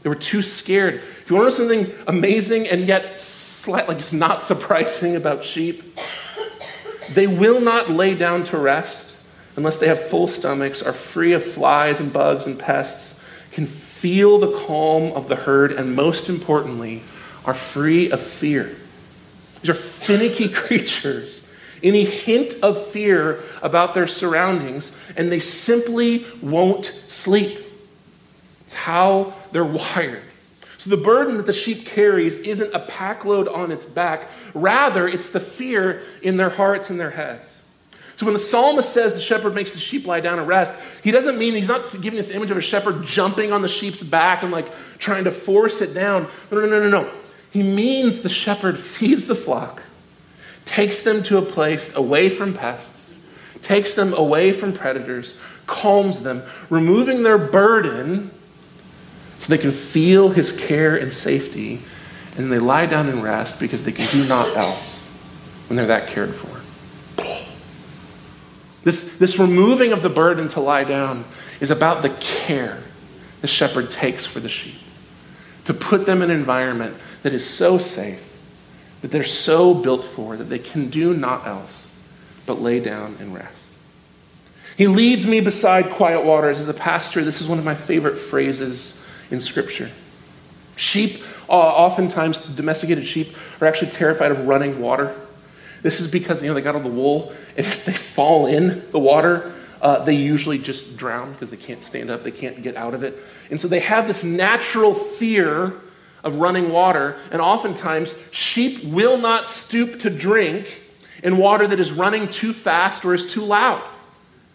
They 0.02 0.08
were 0.08 0.14
too 0.14 0.42
scared. 0.42 0.94
If 0.96 1.30
you 1.30 1.36
want 1.36 1.52
to 1.52 1.62
know 1.62 1.68
something 1.68 1.92
amazing 2.06 2.68
and 2.68 2.86
yet 2.86 3.18
slightly 3.18 3.96
just 3.96 4.12
not 4.12 4.42
surprising 4.44 5.16
about 5.16 5.44
sheep, 5.44 5.98
they 7.12 7.26
will 7.26 7.60
not 7.60 7.90
lay 7.90 8.14
down 8.14 8.44
to 8.44 8.58
rest 8.58 9.16
unless 9.56 9.78
they 9.78 9.88
have 9.88 10.00
full 10.00 10.28
stomachs, 10.28 10.82
are 10.82 10.92
free 10.92 11.32
of 11.32 11.44
flies 11.44 11.98
and 11.98 12.12
bugs 12.12 12.46
and 12.46 12.56
pests, 12.58 13.24
can 13.50 13.66
feel 13.66 14.38
the 14.38 14.56
calm 14.56 15.12
of 15.12 15.26
the 15.26 15.34
herd, 15.34 15.72
and 15.72 15.96
most 15.96 16.28
importantly, 16.28 17.02
are 17.44 17.54
free 17.54 18.08
of 18.12 18.20
fear. 18.20 18.76
These 19.60 19.70
are 19.70 19.74
finicky 19.74 20.48
creatures. 20.52 21.47
Any 21.82 22.04
hint 22.04 22.56
of 22.62 22.86
fear 22.88 23.42
about 23.62 23.94
their 23.94 24.06
surroundings, 24.06 24.98
and 25.16 25.30
they 25.30 25.40
simply 25.40 26.26
won't 26.42 26.86
sleep. 26.86 27.60
It's 28.64 28.74
how 28.74 29.34
they're 29.52 29.64
wired. 29.64 30.22
So, 30.78 30.90
the 30.90 30.96
burden 30.96 31.38
that 31.38 31.46
the 31.46 31.52
sheep 31.52 31.86
carries 31.86 32.38
isn't 32.38 32.72
a 32.72 32.78
pack 32.78 33.24
load 33.24 33.48
on 33.48 33.72
its 33.72 33.84
back, 33.84 34.28
rather, 34.54 35.08
it's 35.08 35.30
the 35.30 35.40
fear 35.40 36.02
in 36.22 36.36
their 36.36 36.50
hearts 36.50 36.90
and 36.90 37.00
their 37.00 37.10
heads. 37.10 37.58
So 38.18 38.26
when 38.26 38.32
the 38.32 38.40
psalmist 38.40 38.92
says 38.92 39.12
the 39.12 39.20
shepherd 39.20 39.54
makes 39.54 39.74
the 39.74 39.78
sheep 39.78 40.04
lie 40.04 40.18
down 40.18 40.40
and 40.40 40.48
rest, 40.48 40.74
he 41.04 41.12
doesn't 41.12 41.38
mean 41.38 41.54
he's 41.54 41.68
not 41.68 41.88
giving 42.00 42.16
this 42.16 42.30
image 42.30 42.50
of 42.50 42.56
a 42.56 42.60
shepherd 42.60 43.04
jumping 43.04 43.52
on 43.52 43.62
the 43.62 43.68
sheep's 43.68 44.02
back 44.02 44.42
and 44.42 44.50
like 44.50 44.66
trying 44.98 45.22
to 45.22 45.30
force 45.30 45.80
it 45.80 45.94
down. 45.94 46.26
No, 46.50 46.58
no, 46.58 46.66
no, 46.66 46.80
no, 46.80 46.88
no. 46.88 47.10
He 47.52 47.62
means 47.62 48.22
the 48.22 48.28
shepherd 48.28 48.76
feeds 48.78 49.26
the 49.26 49.36
flock, 49.36 49.84
takes 50.68 51.02
them 51.02 51.22
to 51.22 51.38
a 51.38 51.42
place 51.42 51.96
away 51.96 52.28
from 52.28 52.52
pests, 52.52 53.18
takes 53.62 53.94
them 53.94 54.12
away 54.12 54.52
from 54.52 54.74
predators, 54.74 55.40
calms 55.66 56.22
them, 56.22 56.42
removing 56.68 57.22
their 57.22 57.38
burden 57.38 58.30
so 59.38 59.48
they 59.48 59.60
can 59.60 59.72
feel 59.72 60.28
his 60.28 60.52
care 60.52 60.94
and 60.94 61.10
safety, 61.10 61.80
and 62.36 62.52
they 62.52 62.58
lie 62.58 62.84
down 62.84 63.08
and 63.08 63.22
rest 63.22 63.58
because 63.58 63.84
they 63.84 63.92
can 63.92 64.06
do 64.12 64.28
naught 64.28 64.54
else 64.56 65.08
when 65.68 65.76
they're 65.78 65.86
that 65.86 66.08
cared 66.08 66.34
for. 66.34 66.58
This, 68.84 69.18
this 69.18 69.38
removing 69.38 69.92
of 69.92 70.02
the 70.02 70.10
burden 70.10 70.48
to 70.48 70.60
lie 70.60 70.84
down 70.84 71.24
is 71.60 71.70
about 71.70 72.02
the 72.02 72.10
care 72.10 72.78
the 73.40 73.46
shepherd 73.46 73.90
takes 73.90 74.26
for 74.26 74.40
the 74.40 74.48
sheep. 74.50 74.78
To 75.64 75.74
put 75.74 76.04
them 76.04 76.20
in 76.20 76.30
an 76.30 76.36
environment 76.36 76.94
that 77.22 77.32
is 77.32 77.48
so 77.48 77.78
safe, 77.78 78.27
that 79.02 79.10
they're 79.10 79.24
so 79.24 79.74
built 79.74 80.04
for, 80.04 80.36
that 80.36 80.44
they 80.44 80.58
can 80.58 80.88
do 80.88 81.14
naught 81.14 81.46
else 81.46 81.90
but 82.46 82.60
lay 82.60 82.80
down 82.80 83.16
and 83.20 83.34
rest. 83.34 83.54
He 84.76 84.86
leads 84.86 85.26
me 85.26 85.40
beside 85.40 85.90
quiet 85.90 86.24
waters. 86.24 86.60
As 86.60 86.68
a 86.68 86.74
pastor, 86.74 87.24
this 87.24 87.40
is 87.40 87.48
one 87.48 87.58
of 87.58 87.64
my 87.64 87.74
favorite 87.74 88.16
phrases 88.16 89.04
in 89.30 89.40
Scripture. 89.40 89.90
Sheep, 90.76 91.22
uh, 91.48 91.52
oftentimes 91.52 92.40
domesticated 92.54 93.06
sheep, 93.06 93.34
are 93.60 93.66
actually 93.66 93.90
terrified 93.90 94.30
of 94.30 94.46
running 94.46 94.80
water. 94.80 95.14
This 95.82 96.00
is 96.00 96.10
because 96.10 96.42
you 96.42 96.48
know 96.48 96.54
they 96.54 96.60
got 96.60 96.76
all 96.76 96.80
the 96.80 96.88
wool, 96.88 97.34
and 97.56 97.66
if 97.66 97.84
they 97.84 97.92
fall 97.92 98.46
in 98.46 98.88
the 98.90 98.98
water, 98.98 99.52
uh, 99.82 100.04
they 100.04 100.14
usually 100.14 100.58
just 100.58 100.96
drown 100.96 101.32
because 101.32 101.50
they 101.50 101.56
can't 101.56 101.82
stand 101.82 102.10
up, 102.10 102.22
they 102.22 102.30
can't 102.30 102.62
get 102.62 102.76
out 102.76 102.94
of 102.94 103.02
it, 103.02 103.16
and 103.50 103.60
so 103.60 103.68
they 103.68 103.80
have 103.80 104.06
this 104.06 104.22
natural 104.22 104.94
fear 104.94 105.74
of 106.24 106.36
running 106.36 106.70
water, 106.72 107.16
and 107.30 107.40
oftentimes 107.40 108.14
sheep 108.30 108.84
will 108.84 109.18
not 109.18 109.46
stoop 109.46 110.00
to 110.00 110.10
drink 110.10 110.82
in 111.22 111.36
water 111.36 111.66
that 111.66 111.80
is 111.80 111.92
running 111.92 112.28
too 112.28 112.52
fast 112.52 113.04
or 113.04 113.14
is 113.14 113.26
too 113.26 113.44
loud. 113.44 113.82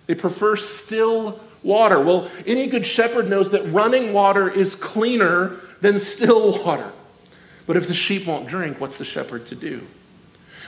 They 0.07 0.15
prefer 0.15 0.55
still 0.55 1.39
water. 1.61 1.99
Well, 1.99 2.29
any 2.45 2.67
good 2.67 2.85
shepherd 2.85 3.29
knows 3.29 3.51
that 3.51 3.63
running 3.71 4.13
water 4.13 4.49
is 4.49 4.75
cleaner 4.75 5.57
than 5.81 5.99
still 5.99 6.63
water. 6.63 6.91
But 7.65 7.77
if 7.77 7.87
the 7.87 7.93
sheep 7.93 8.27
won't 8.27 8.47
drink, 8.47 8.79
what's 8.81 8.97
the 8.97 9.05
shepherd 9.05 9.45
to 9.47 9.55
do? 9.55 9.87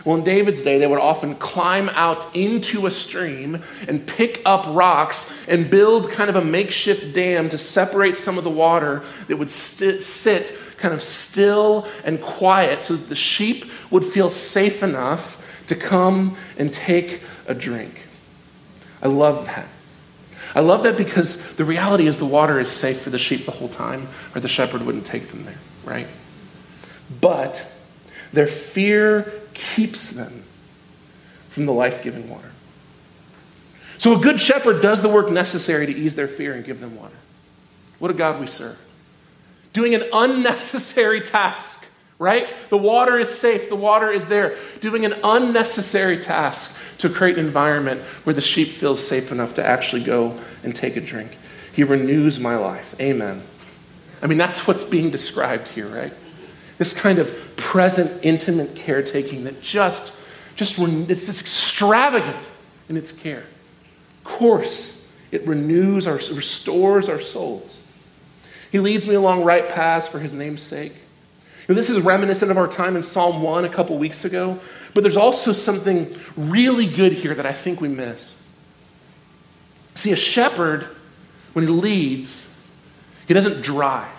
Well, 0.06 0.18
in 0.18 0.24
David's 0.24 0.62
day, 0.62 0.78
they 0.78 0.86
would 0.86 1.00
often 1.00 1.34
climb 1.36 1.90
out 1.90 2.36
into 2.36 2.86
a 2.86 2.92
stream 2.92 3.64
and 3.88 4.06
pick 4.06 4.40
up 4.46 4.66
rocks 4.68 5.36
and 5.48 5.68
build 5.68 6.12
kind 6.12 6.30
of 6.30 6.36
a 6.36 6.44
makeshift 6.44 7.16
dam 7.16 7.50
to 7.50 7.58
separate 7.58 8.20
some 8.20 8.38
of 8.38 8.44
the 8.44 8.50
water 8.52 9.02
that 9.28 9.38
would 9.38 9.50
sit 9.50 10.54
kind 10.86 10.94
of 10.94 11.02
still 11.02 11.88
and 12.04 12.22
quiet 12.22 12.84
so 12.84 12.96
that 12.96 13.10
the 13.10 13.16
sheep 13.16 13.66
would 13.90 14.06
feel 14.06 14.30
safe 14.30 14.84
enough 14.84 15.44
to 15.66 15.76
come 15.76 16.38
and 16.60 16.72
take 16.72 17.22
a 17.48 17.56
drink. 17.56 18.04
I 19.02 19.08
love 19.08 19.48
that. 19.48 19.66
I 20.54 20.60
love 20.60 20.84
that 20.84 20.96
because 20.96 21.56
the 21.56 21.66
reality 21.66 22.06
is 22.06 22.20
the 22.20 22.26
water 22.26 22.60
is 22.60 22.72
safe 22.72 23.02
for 23.02 23.10
the 23.10 23.18
sheep 23.18 23.48
the 23.48 23.52
whole 23.52 23.68
time, 23.68 24.08
or 24.36 24.42
the 24.42 24.48
shepherd 24.48 24.84
wouldn't 24.84 25.08
take 25.08 25.30
them 25.30 25.44
there, 25.44 25.58
right? 25.84 26.06
But 27.20 27.74
their 28.32 28.46
fear 28.46 29.34
keeps 29.56 30.12
them 30.12 30.44
from 31.50 31.66
the 31.66 31.74
life 31.74 32.04
giving 32.04 32.30
water. 32.30 32.52
So 33.98 34.16
a 34.16 34.20
good 34.20 34.40
shepherd 34.40 34.84
does 34.84 35.02
the 35.02 35.10
work 35.10 35.32
necessary 35.32 35.88
to 35.88 35.92
ease 35.92 36.14
their 36.14 36.28
fear 36.28 36.54
and 36.54 36.64
give 36.64 36.80
them 36.80 36.96
water. 36.96 37.18
What 37.98 38.12
a 38.12 38.14
God 38.14 38.40
we 38.40 38.46
serve. 38.46 38.80
Doing 39.76 39.94
an 39.94 40.06
unnecessary 40.14 41.20
task, 41.38 41.86
right? 42.18 42.48
The 42.70 42.78
water 42.78 43.20
is 43.20 43.30
safe, 43.30 43.68
the 43.68 43.76
water 43.76 44.10
is 44.10 44.30
there. 44.30 44.56
Doing 44.80 45.04
an 45.04 45.16
unnecessary 45.22 46.18
task 46.18 46.80
to 47.00 47.10
create 47.10 47.38
an 47.38 47.46
environment 47.46 48.00
where 48.24 48.34
the 48.34 48.40
sheep 48.40 48.70
feels 48.70 49.06
safe 49.06 49.34
enough 49.34 49.56
to 49.56 49.66
actually 49.66 50.04
go 50.04 50.40
and 50.64 50.74
take 50.74 50.96
a 50.96 51.02
drink. 51.02 51.38
He 51.74 51.84
renews 51.84 52.40
my 52.40 52.56
life. 52.56 52.96
Amen. 53.02 53.44
I 54.22 54.28
mean, 54.28 54.38
that's 54.38 54.66
what's 54.66 54.86
being 54.86 55.12
described 55.12 55.68
here, 55.68 55.88
right? 55.88 56.14
This 56.78 56.98
kind 56.98 57.20
of 57.20 57.36
present, 57.58 58.24
intimate 58.24 58.78
caretaking 58.78 59.44
that 59.44 59.62
just, 59.62 60.18
just 60.56 60.80
it's 60.80 61.28
extravagant 61.28 62.50
in 62.88 62.96
its 62.96 63.12
care. 63.12 63.44
Of 64.20 64.24
course, 64.24 65.06
it 65.34 65.46
renews 65.46 66.08
our, 66.08 66.16
restores 66.16 67.10
our 67.10 67.20
souls. 67.20 67.85
He 68.76 68.80
leads 68.80 69.08
me 69.08 69.16
along 69.16 69.46
right 69.46 69.70
paths 69.70 70.10
for 70.10 70.20
his 70.20 70.34
name's 70.34 70.62
sake. 70.62 70.92
this 71.66 71.90
is 71.90 72.02
reminiscent 72.02 72.52
of 72.52 72.58
our 72.58 72.68
time 72.68 72.98
in 72.98 73.04
Psalm 73.04 73.42
1 73.42 73.64
a 73.64 73.70
couple 73.70 73.98
weeks 73.98 74.26
ago, 74.26 74.60
but 74.94 75.00
there's 75.00 75.16
also 75.16 75.54
something 75.54 76.14
really 76.36 76.86
good 76.86 77.14
here 77.14 77.34
that 77.36 77.46
I 77.46 77.54
think 77.54 77.80
we 77.80 77.88
miss. 77.88 78.38
See, 79.94 80.12
a 80.12 80.18
shepherd, 80.18 80.90
when 81.54 81.64
he 81.64 81.72
leads, 81.72 82.62
he 83.30 83.34
doesn't 83.34 83.62
drive. 83.62 84.12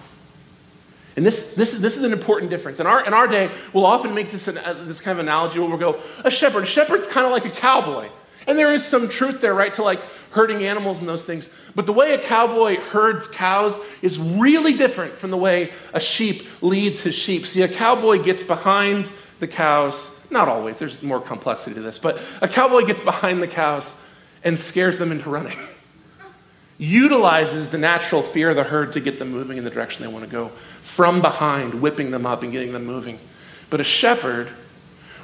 And 1.17 1.27
this, 1.27 1.53
this, 1.53 1.73
this 1.73 1.99
is 1.99 2.05
an 2.05 2.15
important 2.15 2.49
difference. 2.49 2.81
In 2.81 2.87
our, 2.87 3.05
in 3.05 3.13
our 3.13 3.27
day, 3.27 3.51
we'll 3.75 3.85
often 3.85 4.15
make 4.15 4.31
this, 4.31 4.49
an, 4.49 4.57
uh, 4.57 4.73
this 4.87 5.03
kind 5.03 5.19
of 5.19 5.23
analogy 5.23 5.59
where 5.59 5.69
we'll 5.69 5.77
go, 5.77 6.01
a 6.25 6.31
shepherd. 6.31 6.63
A 6.63 6.67
shepherd's 6.67 7.07
kind 7.07 7.27
of 7.27 7.33
like 7.33 7.45
a 7.45 7.51
cowboy. 7.51 8.09
And 8.47 8.59
there 8.59 8.73
is 8.73 8.83
some 8.83 9.11
truth 9.11 9.43
there, 9.43 9.53
right, 9.53 9.75
to 9.75 9.83
like 9.83 10.01
herding 10.31 10.65
animals 10.65 11.01
and 11.01 11.07
those 11.07 11.27
things. 11.27 11.51
But 11.77 11.85
the 11.85 11.93
way 11.93 12.15
a 12.15 12.19
cowboy 12.19 12.81
herds 12.81 13.29
cows 13.29 13.79
is 14.01 14.19
really 14.19 14.73
different 14.73 15.15
from 15.15 15.31
the 15.31 15.37
way 15.37 15.75
a 15.93 16.01
sheep 16.01 16.47
leads 16.63 17.01
his 17.01 17.15
sheep. 17.15 17.47
See, 17.47 17.61
a 17.61 17.69
cowboy 17.69 18.23
gets 18.23 18.43
behind 18.43 19.11
the 19.41 19.47
cows, 19.47 20.09
not 20.31 20.49
always, 20.49 20.79
there's 20.79 21.03
more 21.03 21.21
complexity 21.21 21.75
to 21.75 21.83
this, 21.83 21.99
but 21.99 22.19
a 22.41 22.49
cowboy 22.49 22.87
gets 22.87 23.01
behind 23.01 23.43
the 23.43 23.47
cows 23.47 23.93
and 24.43 24.59
scares 24.59 24.99
them 24.99 25.13
into 25.13 25.29
running. 25.29 25.59
Utilizes 26.79 27.69
the 27.69 27.79
natural 27.79 28.23
fear 28.23 28.51
of 28.51 28.57
the 28.57 28.65
herd 28.65 28.95
to 28.95 29.01
get 29.01 29.19
them 29.19 29.31
moving 29.31 29.59
in 29.59 29.65
the 29.65 29.71
direction 29.71 30.03
they 30.03 30.11
want 30.11 30.25
to 30.25 30.31
go 30.31 30.49
from 30.81 31.21
behind, 31.21 31.83
whipping 31.83 32.11
them 32.11 32.25
up 32.25 32.43
and 32.43 32.53
getting 32.53 32.73
them 32.73 32.87
moving. 32.87 33.19
But 33.69 33.81
a 33.81 33.85
shepherd 33.85 34.49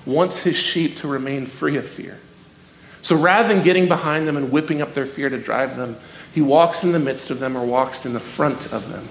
wants 0.04 0.42
his 0.42 0.56
sheep 0.56 0.98
to 0.98 1.08
remain 1.08 1.46
free 1.46 1.78
of 1.78 1.86
fear. 1.86 2.18
So 3.00 3.16
rather 3.16 3.52
than 3.52 3.64
getting 3.64 3.88
behind 3.88 4.28
them 4.28 4.36
and 4.36 4.52
whipping 4.52 4.82
up 4.82 4.92
their 4.92 5.06
fear 5.06 5.30
to 5.30 5.38
drive 5.38 5.76
them, 5.76 5.96
he 6.32 6.40
walks 6.40 6.82
in 6.82 6.92
the 6.92 6.98
midst 6.98 7.30
of 7.30 7.38
them 7.38 7.56
or 7.56 7.64
walks 7.64 8.06
in 8.06 8.12
the 8.12 8.20
front 8.20 8.72
of 8.72 8.90
them 8.90 9.06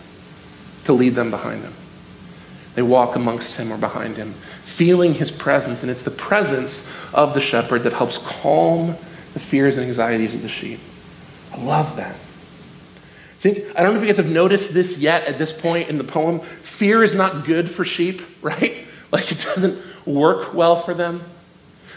to 0.86 0.94
lead 0.94 1.16
them 1.16 1.30
behind 1.30 1.64
him. 1.64 1.74
They 2.76 2.82
walk 2.82 3.16
amongst 3.16 3.58
him 3.58 3.72
or 3.72 3.78
behind 3.78 4.16
him, 4.16 4.34
feeling 4.62 5.14
his 5.14 5.30
presence. 5.30 5.84
And 5.84 5.92
it's 5.92 6.02
the 6.02 6.12
presence 6.12 6.92
of 7.14 7.34
the 7.34 7.42
shepherd 7.42 7.84
that 7.84 7.94
helps 7.94 8.18
calm 8.18 8.96
the 9.34 9.40
fears 9.40 9.78
and 9.78 9.86
anxieties 9.86 10.36
of 10.36 10.42
the 10.42 10.50
sheep. 10.50 10.80
I 11.54 11.58
love 11.58 11.96
that. 11.98 12.16
Think, 13.40 13.66
I 13.76 13.84
don't 13.84 13.94
know 13.94 13.98
if 13.98 14.02
you 14.02 14.08
guys 14.08 14.18
have 14.18 14.30
noticed 14.30 14.74
this 14.74 14.98
yet 15.00 15.26
at 15.26 15.38
this 15.38 15.52
point 15.52 15.90
in 15.90 15.98
the 15.98 16.04
poem. 16.04 16.40
Fear 16.40 17.04
is 17.04 17.14
not 17.14 17.46
good 17.46 17.70
for 17.70 17.84
sheep, 17.84 18.22
right? 18.42 18.86
Like 19.12 19.32
it 19.32 19.40
doesn't 19.40 19.82
work 20.06 20.54
well 20.54 20.76
for 20.76 20.94
them. 20.94 21.22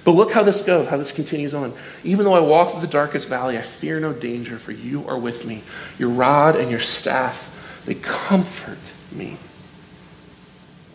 But 0.04 0.12
look 0.12 0.32
how 0.32 0.42
this 0.42 0.60
goes, 0.60 0.88
how 0.88 0.98
this 0.98 1.10
continues 1.10 1.54
on. 1.54 1.72
Even 2.04 2.26
though 2.26 2.34
I 2.34 2.40
walk 2.40 2.72
through 2.72 2.82
the 2.82 2.86
darkest 2.86 3.26
valley, 3.28 3.56
I 3.56 3.62
fear 3.62 3.98
no 3.98 4.12
danger, 4.12 4.58
for 4.58 4.72
you 4.72 5.08
are 5.08 5.18
with 5.18 5.46
me. 5.46 5.62
Your 5.98 6.10
rod 6.10 6.56
and 6.56 6.70
your 6.70 6.80
staff, 6.80 7.82
they 7.86 7.94
comfort 7.94 8.92
me. 9.10 9.38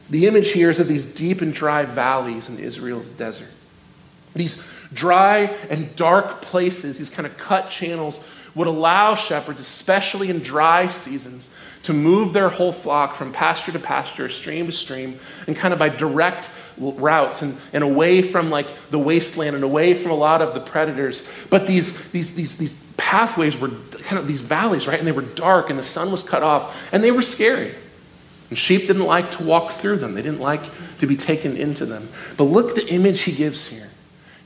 The 0.10 0.28
image 0.28 0.52
here 0.52 0.70
is 0.70 0.80
of 0.80 0.88
these 0.88 1.06
deep 1.06 1.42
and 1.42 1.54
dry 1.54 1.86
valleys 1.86 2.50
in 2.50 2.60
Israel's 2.60 3.10
desert. 3.10 3.50
These 4.34 4.64
dry 4.94 5.56
and 5.70 5.96
dark 5.96 6.42
places, 6.42 6.98
these 6.98 7.10
kind 7.10 7.26
of 7.26 7.38
cut 7.38 7.70
channels, 7.70 8.24
would 8.56 8.68
allow 8.68 9.16
shepherds, 9.16 9.60
especially 9.60 10.30
in 10.30 10.40
dry 10.40 10.88
seasons, 10.88 11.50
to 11.84 11.94
move 11.94 12.34
their 12.34 12.50
whole 12.50 12.72
flock 12.72 13.16
from 13.16 13.32
pasture 13.32 13.72
to 13.72 13.80
pasture, 13.80 14.30
stream 14.30 14.66
to 14.66 14.72
stream, 14.72 15.20
and 15.48 15.56
kind 15.56 15.74
of 15.74 15.80
by 15.80 15.90
direct 15.90 16.50
routes 16.80 17.42
and, 17.42 17.58
and 17.74 17.84
away 17.84 18.22
from 18.22 18.50
like 18.50 18.68
the 18.90 19.00
wasteland 19.00 19.56
and 19.56 19.64
away 19.64 19.94
from 19.94 20.12
a 20.12 20.16
lot 20.16 20.42
of 20.42 20.54
the 20.54 20.60
predators. 20.60 21.28
But 21.50 21.68
these, 21.68 22.12
these, 22.12 22.36
these, 22.36 22.58
these 22.58 22.84
pathways 22.98 23.58
were 23.58 23.70
kind 23.70 24.20
of 24.20 24.28
these 24.28 24.42
valleys, 24.42 24.88
right? 24.88 24.98
And 24.98 25.08
they 25.08 25.12
were 25.12 25.22
dark 25.22 25.70
and 25.70 25.78
the 25.78 25.84
sun 25.84 26.12
was 26.12 26.24
cut 26.24 26.44
off 26.44 26.78
and 26.92 27.04
they 27.04 27.12
were 27.12 27.22
scary. 27.22 27.76
And 28.50 28.58
sheep 28.58 28.88
didn't 28.88 29.06
like 29.06 29.32
to 29.34 29.44
walk 29.44 29.72
through 29.72 29.98
them, 29.98 30.14
they 30.14 30.22
didn't 30.22 30.40
like 30.40 30.62
to 31.00 31.08
be 31.08 31.16
taken 31.16 31.56
into 31.56 31.86
them. 31.86 32.10
But 32.38 32.46
look 32.46 32.76
the 32.76 32.88
image 32.88 33.22
he 33.22 33.32
gives 33.32 33.68
here. 33.68 33.90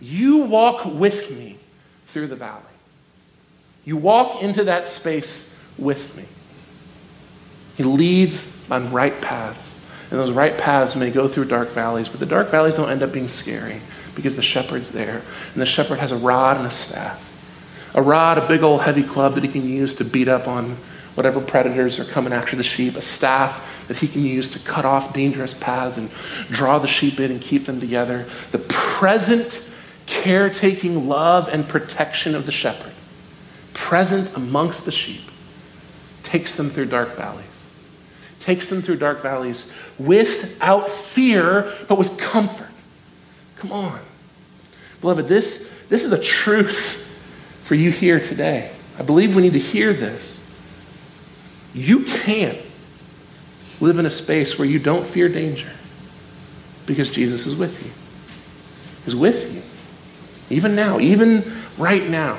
You 0.02 0.39
walk 0.39 0.86
with 0.86 1.32
me 1.32 1.58
through 2.06 2.28
the 2.28 2.36
valley. 2.36 2.62
You 3.86 3.98
walk 3.98 4.41
into 4.41 4.65
that 4.65 4.88
space 4.88 5.58
with 5.78 6.15
me. 6.15 6.26
He 7.76 7.84
leads 7.84 8.69
on 8.69 8.91
right 8.91 9.19
paths. 9.22 9.73
And 10.13 10.21
those 10.21 10.32
right 10.32 10.56
paths 10.56 10.95
may 10.95 11.10
go 11.10 11.28
through 11.28 11.45
dark 11.45 11.69
valleys, 11.69 12.08
but 12.08 12.19
the 12.19 12.28
dark 12.28 12.49
valleys 12.49 12.76
don't 12.76 12.91
end 12.91 13.02
up 13.02 13.12
being 13.12 13.28
scary 13.28 13.82
because 14.13 14.36
the 14.36 14.43
shepherd's 14.43 14.91
there. 14.91 15.23
And 15.54 15.62
the 15.62 15.65
shepherd 15.65 15.97
has 15.97 16.12
a 16.12 16.15
rod 16.15 16.58
and 16.58 16.67
a 16.67 16.71
staff. 16.71 17.32
A 17.95 18.02
rod, 18.04 18.38
a 18.38 18.47
big 18.47 18.62
old 18.62 18.84
heavy 18.84 19.02
club 19.02 19.34
that 19.34 19.43
he 19.43 19.49
can 19.49 19.67
use 19.67 19.95
to 19.95 20.06
beat 20.06 20.28
up 20.28 20.47
on 20.47 20.78
whatever 21.15 21.41
predators 21.41 21.99
are 21.99 22.06
coming 22.06 22.32
after 22.32 22.56
the 22.56 22.62
sheep, 22.62 22.95
a 22.95 23.02
staff 23.02 23.88
that 23.88 23.97
he 23.97 24.08
can 24.08 24.21
use 24.21 24.49
to 24.49 24.60
cut 24.60 24.86
off 24.86 25.15
dangerous 25.15 25.56
paths 25.56 25.97
and 25.97 26.12
draw 26.52 26.78
the 26.78 26.88
sheep 26.88 27.19
in 27.19 27.32
and 27.32 27.41
keep 27.41 27.65
them 27.65 27.80
together. 27.80 28.28
The 28.52 28.60
present 28.60 29.67
caretaking 30.06 31.10
love 31.10 31.47
and 31.47 31.67
protection 31.67 32.36
of 32.36 32.45
the 32.45 32.52
shepherd, 32.52 32.93
present 33.73 34.38
amongst 34.38 34.86
the 34.86 34.91
sheep, 34.91 35.23
takes 36.21 36.54
them 36.54 36.69
through 36.69 36.86
dark 36.86 37.15
valleys 37.15 37.53
takes 38.43 38.67
them 38.67 38.82
through 38.82 38.97
dark 38.97 39.21
valleys 39.21 39.71
without 39.97 40.89
fear, 40.89 41.73
but 41.88 41.97
with 41.97 42.17
comfort. 42.17 42.69
Come 43.56 43.71
on. 43.71 43.99
Beloved, 44.99 45.27
this, 45.27 45.73
this 45.88 46.03
is 46.03 46.12
a 46.12 46.21
truth 46.21 46.99
for 47.63 47.75
you 47.75 47.89
here 47.89 48.19
today. 48.19 48.71
I 48.99 49.03
believe 49.03 49.36
we 49.36 49.41
need 49.41 49.53
to 49.53 49.60
hear 49.60 49.93
this. 49.93 50.39
You 51.73 52.03
can't 52.03 52.60
live 53.79 53.97
in 53.97 54.06
a 54.06 54.10
space 54.10 54.60
where 54.60 54.67
you 54.67 54.77
don't 54.77 55.08
fear 55.08 55.29
danger 55.29 55.71
because 56.86 57.10
Jesus 57.10 57.47
is 57.47 57.56
with 57.56 57.84
you. 57.84 57.91
He's 59.06 59.15
with 59.15 59.53
you. 59.56 60.56
Even 60.56 60.75
now, 60.75 60.99
even 60.99 61.43
right 61.77 62.08
now, 62.08 62.38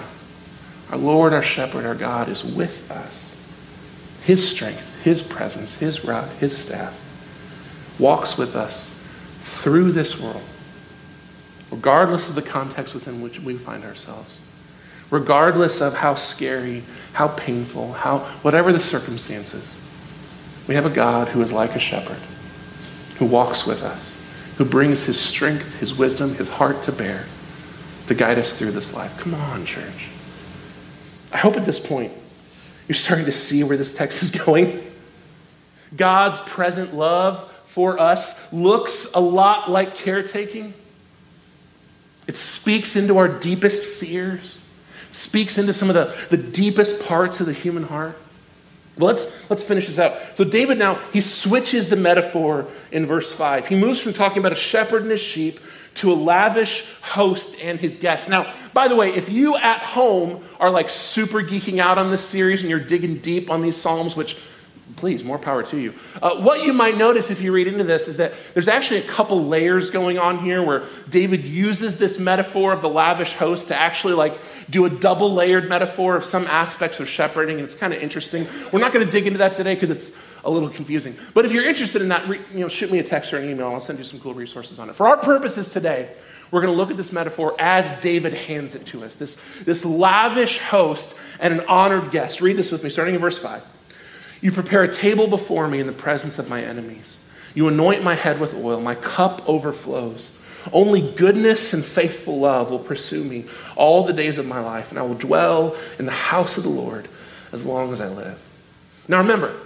our 0.90 0.98
Lord, 0.98 1.32
our 1.32 1.42
shepherd, 1.42 1.86
our 1.86 1.94
God 1.94 2.28
is 2.28 2.44
with 2.44 2.90
us. 2.90 3.30
His 4.24 4.46
strength 4.46 4.93
his 5.04 5.20
presence, 5.20 5.78
His 5.78 6.02
rod, 6.02 6.30
His 6.38 6.56
staff 6.56 6.98
walks 7.98 8.38
with 8.38 8.56
us 8.56 8.90
through 9.42 9.92
this 9.92 10.18
world, 10.18 10.42
regardless 11.70 12.30
of 12.30 12.34
the 12.34 12.50
context 12.50 12.94
within 12.94 13.20
which 13.20 13.38
we 13.38 13.58
find 13.58 13.84
ourselves, 13.84 14.40
regardless 15.10 15.82
of 15.82 15.94
how 15.94 16.14
scary, 16.14 16.82
how 17.12 17.28
painful, 17.28 17.92
how 17.92 18.20
whatever 18.40 18.72
the 18.72 18.80
circumstances. 18.80 19.78
We 20.66 20.74
have 20.74 20.86
a 20.86 20.90
God 20.90 21.28
who 21.28 21.42
is 21.42 21.52
like 21.52 21.76
a 21.76 21.78
shepherd, 21.78 22.16
who 23.18 23.26
walks 23.26 23.66
with 23.66 23.82
us, 23.82 24.10
who 24.56 24.64
brings 24.64 25.02
his 25.02 25.20
strength, 25.20 25.80
his 25.80 25.92
wisdom, 25.92 26.34
his 26.34 26.48
heart 26.48 26.82
to 26.84 26.92
bear 26.92 27.26
to 28.06 28.14
guide 28.14 28.38
us 28.38 28.54
through 28.54 28.70
this 28.70 28.94
life. 28.94 29.18
Come 29.20 29.34
on, 29.34 29.66
church. 29.66 30.08
I 31.30 31.36
hope 31.36 31.58
at 31.58 31.66
this 31.66 31.78
point 31.78 32.10
you're 32.88 32.96
starting 32.96 33.26
to 33.26 33.32
see 33.32 33.62
where 33.64 33.76
this 33.76 33.94
text 33.94 34.22
is 34.22 34.30
going. 34.46 34.92
God's 35.96 36.38
present 36.40 36.94
love 36.94 37.50
for 37.66 37.98
us 37.98 38.52
looks 38.52 39.12
a 39.14 39.20
lot 39.20 39.70
like 39.70 39.96
caretaking. 39.96 40.74
It 42.26 42.36
speaks 42.36 42.96
into 42.96 43.18
our 43.18 43.28
deepest 43.28 43.84
fears, 43.84 44.58
speaks 45.10 45.58
into 45.58 45.72
some 45.72 45.90
of 45.90 45.94
the, 45.94 46.36
the 46.36 46.42
deepest 46.42 47.06
parts 47.06 47.40
of 47.40 47.46
the 47.46 47.52
human 47.52 47.82
heart. 47.82 48.16
Well, 48.96 49.08
let's, 49.08 49.50
let's 49.50 49.62
finish 49.62 49.88
this 49.88 49.98
out. 49.98 50.16
So, 50.36 50.44
David 50.44 50.78
now, 50.78 51.00
he 51.12 51.20
switches 51.20 51.88
the 51.88 51.96
metaphor 51.96 52.68
in 52.92 53.06
verse 53.06 53.32
5. 53.32 53.66
He 53.66 53.74
moves 53.74 54.00
from 54.00 54.12
talking 54.12 54.38
about 54.38 54.52
a 54.52 54.56
shepherd 54.56 55.02
and 55.02 55.10
his 55.10 55.20
sheep 55.20 55.58
to 55.94 56.12
a 56.12 56.14
lavish 56.14 56.86
host 57.02 57.60
and 57.60 57.78
his 57.78 57.96
guests. 57.96 58.28
Now, 58.28 58.52
by 58.72 58.88
the 58.88 58.96
way, 58.96 59.12
if 59.12 59.28
you 59.28 59.56
at 59.56 59.80
home 59.80 60.44
are 60.60 60.70
like 60.70 60.90
super 60.90 61.40
geeking 61.40 61.78
out 61.78 61.98
on 61.98 62.10
this 62.10 62.24
series 62.24 62.60
and 62.60 62.70
you're 62.70 62.80
digging 62.80 63.18
deep 63.18 63.50
on 63.50 63.62
these 63.62 63.76
Psalms, 63.76 64.14
which 64.14 64.36
please, 64.96 65.24
more 65.24 65.38
power 65.38 65.62
to 65.62 65.78
you. 65.78 65.94
Uh, 66.22 66.36
what 66.36 66.62
you 66.62 66.72
might 66.72 66.96
notice 66.96 67.30
if 67.30 67.40
you 67.40 67.52
read 67.52 67.66
into 67.66 67.84
this 67.84 68.06
is 68.06 68.18
that 68.18 68.32
there's 68.52 68.68
actually 68.68 68.98
a 68.98 69.06
couple 69.06 69.46
layers 69.46 69.90
going 69.90 70.18
on 70.18 70.38
here 70.38 70.62
where 70.62 70.84
David 71.08 71.44
uses 71.44 71.96
this 71.96 72.18
metaphor 72.18 72.72
of 72.72 72.82
the 72.82 72.88
lavish 72.88 73.32
host 73.32 73.68
to 73.68 73.76
actually 73.76 74.14
like 74.14 74.38
do 74.68 74.84
a 74.84 74.90
double 74.90 75.32
layered 75.32 75.68
metaphor 75.68 76.16
of 76.16 76.24
some 76.24 76.46
aspects 76.46 77.00
of 77.00 77.08
shepherding, 77.08 77.56
and 77.56 77.64
it's 77.64 77.74
kind 77.74 77.92
of 77.92 78.02
interesting. 78.02 78.46
We're 78.72 78.80
not 78.80 78.92
going 78.92 79.04
to 79.04 79.10
dig 79.10 79.26
into 79.26 79.38
that 79.38 79.54
today 79.54 79.74
because 79.74 79.90
it's 79.90 80.16
a 80.44 80.50
little 80.50 80.68
confusing. 80.68 81.16
But 81.32 81.46
if 81.46 81.52
you're 81.52 81.64
interested 81.64 82.02
in 82.02 82.08
that, 82.08 82.28
you 82.28 82.60
know, 82.60 82.68
shoot 82.68 82.92
me 82.92 82.98
a 82.98 83.02
text 83.04 83.32
or 83.32 83.38
an 83.38 83.48
email. 83.48 83.68
I'll 83.68 83.80
send 83.80 83.98
you 83.98 84.04
some 84.04 84.20
cool 84.20 84.34
resources 84.34 84.78
on 84.78 84.90
it. 84.90 84.94
For 84.94 85.06
our 85.08 85.16
purposes 85.16 85.72
today, 85.72 86.10
we're 86.50 86.60
going 86.60 86.72
to 86.72 86.76
look 86.76 86.90
at 86.90 86.96
this 86.96 87.12
metaphor 87.12 87.56
as 87.58 88.00
David 88.00 88.34
hands 88.34 88.74
it 88.74 88.86
to 88.86 89.04
us. 89.04 89.14
This, 89.14 89.42
this 89.64 89.84
lavish 89.84 90.58
host 90.58 91.18
and 91.40 91.54
an 91.54 91.66
honored 91.66 92.10
guest. 92.10 92.40
Read 92.40 92.56
this 92.56 92.70
with 92.70 92.84
me, 92.84 92.90
starting 92.90 93.14
in 93.14 93.20
verse 93.20 93.38
5. 93.38 93.64
You 94.44 94.52
prepare 94.52 94.82
a 94.82 94.92
table 94.92 95.26
before 95.26 95.66
me 95.68 95.80
in 95.80 95.86
the 95.86 95.92
presence 95.94 96.38
of 96.38 96.50
my 96.50 96.62
enemies. 96.62 97.16
You 97.54 97.66
anoint 97.66 98.04
my 98.04 98.14
head 98.14 98.38
with 98.38 98.52
oil, 98.52 98.78
my 98.78 98.94
cup 98.94 99.48
overflows. 99.48 100.38
Only 100.70 101.00
goodness 101.00 101.72
and 101.72 101.82
faithful 101.82 102.40
love 102.40 102.70
will 102.70 102.78
pursue 102.78 103.24
me 103.24 103.46
all 103.74 104.04
the 104.04 104.12
days 104.12 104.36
of 104.36 104.46
my 104.46 104.60
life, 104.60 104.90
and 104.90 104.98
I 104.98 105.02
will 105.02 105.14
dwell 105.14 105.74
in 105.98 106.04
the 106.04 106.12
house 106.12 106.58
of 106.58 106.62
the 106.62 106.68
Lord 106.68 107.08
as 107.52 107.64
long 107.64 107.90
as 107.90 108.02
I 108.02 108.08
live. 108.08 108.38
Now 109.08 109.16
remember, 109.16 109.56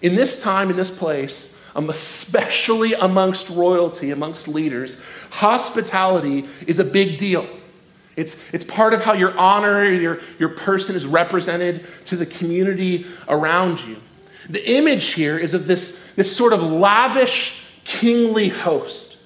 in 0.00 0.16
this 0.16 0.42
time, 0.42 0.68
in 0.68 0.76
this 0.76 0.90
place, 0.90 1.56
um, 1.76 1.88
especially 1.88 2.94
amongst 2.94 3.50
royalty, 3.50 4.10
amongst 4.10 4.48
leaders, 4.48 4.98
hospitality 5.30 6.48
is 6.66 6.80
a 6.80 6.84
big 6.84 7.18
deal. 7.18 7.46
It's, 8.16 8.52
it's 8.52 8.64
part 8.64 8.92
of 8.92 9.00
how 9.00 9.14
your 9.14 9.36
honor, 9.38 9.88
your, 9.88 10.20
your 10.38 10.50
person 10.50 10.94
is 10.94 11.06
represented 11.06 11.86
to 12.06 12.16
the 12.16 12.26
community 12.26 13.06
around 13.28 13.80
you. 13.80 13.96
The 14.50 14.70
image 14.70 15.12
here 15.12 15.38
is 15.38 15.54
of 15.54 15.66
this, 15.66 16.12
this 16.14 16.34
sort 16.34 16.52
of 16.52 16.62
lavish, 16.62 17.64
kingly 17.84 18.48
host. 18.48 19.18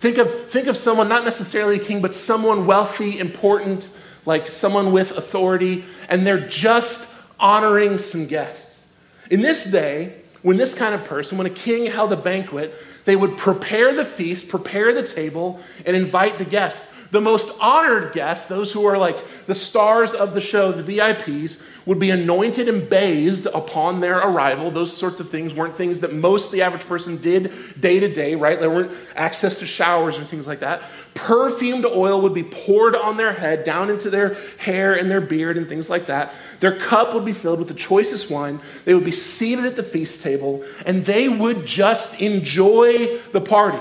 Think 0.00 0.18
of, 0.18 0.50
think 0.50 0.66
of 0.66 0.76
someone, 0.76 1.08
not 1.08 1.24
necessarily 1.24 1.76
a 1.76 1.84
king, 1.84 2.00
but 2.00 2.14
someone 2.14 2.66
wealthy, 2.66 3.18
important, 3.18 3.90
like 4.26 4.48
someone 4.48 4.92
with 4.92 5.12
authority, 5.12 5.84
and 6.08 6.26
they're 6.26 6.46
just 6.46 7.14
honoring 7.38 7.98
some 7.98 8.26
guests. 8.26 8.84
In 9.30 9.40
this 9.40 9.64
day, 9.64 10.14
when 10.42 10.56
this 10.56 10.74
kind 10.74 10.94
of 10.94 11.04
person, 11.04 11.38
when 11.38 11.46
a 11.46 11.50
king 11.50 11.86
held 11.90 12.12
a 12.12 12.16
banquet, 12.16 12.74
they 13.04 13.16
would 13.16 13.36
prepare 13.36 13.94
the 13.94 14.04
feast, 14.04 14.48
prepare 14.48 14.92
the 14.92 15.06
table, 15.06 15.60
and 15.84 15.96
invite 15.96 16.38
the 16.38 16.44
guests. 16.44 16.94
The 17.10 17.20
most 17.20 17.52
honored 17.60 18.12
guests, 18.12 18.46
those 18.46 18.72
who 18.72 18.86
are 18.86 18.96
like 18.96 19.46
the 19.46 19.54
stars 19.54 20.14
of 20.14 20.32
the 20.32 20.40
show, 20.40 20.70
the 20.70 20.96
VIPs, 20.96 21.60
would 21.84 21.98
be 21.98 22.10
anointed 22.10 22.68
and 22.68 22.88
bathed 22.88 23.46
upon 23.46 23.98
their 23.98 24.18
arrival. 24.18 24.70
Those 24.70 24.96
sorts 24.96 25.18
of 25.18 25.28
things 25.28 25.52
weren't 25.52 25.74
things 25.74 26.00
that 26.00 26.12
most 26.12 26.52
the 26.52 26.62
average 26.62 26.86
person 26.86 27.16
did 27.16 27.52
day 27.80 27.98
to 27.98 28.12
day, 28.12 28.36
right? 28.36 28.60
There 28.60 28.70
weren't 28.70 28.92
access 29.16 29.56
to 29.56 29.66
showers 29.66 30.18
or 30.18 30.24
things 30.24 30.46
like 30.46 30.60
that. 30.60 30.82
Perfumed 31.14 31.84
oil 31.84 32.20
would 32.20 32.34
be 32.34 32.44
poured 32.44 32.94
on 32.94 33.16
their 33.16 33.32
head, 33.32 33.64
down 33.64 33.90
into 33.90 34.08
their 34.08 34.36
hair 34.58 34.94
and 34.94 35.10
their 35.10 35.20
beard 35.20 35.56
and 35.56 35.68
things 35.68 35.90
like 35.90 36.06
that. 36.06 36.32
Their 36.60 36.78
cup 36.78 37.12
would 37.14 37.24
be 37.24 37.32
filled 37.32 37.58
with 37.58 37.68
the 37.68 37.74
choicest 37.74 38.30
wine. 38.30 38.60
They 38.84 38.94
would 38.94 39.04
be 39.04 39.10
seated 39.10 39.64
at 39.64 39.74
the 39.74 39.82
feast 39.82 40.20
table, 40.20 40.64
and 40.86 41.04
they 41.04 41.28
would 41.28 41.66
just 41.66 42.20
enjoy 42.20 43.18
the 43.32 43.40
party. 43.40 43.80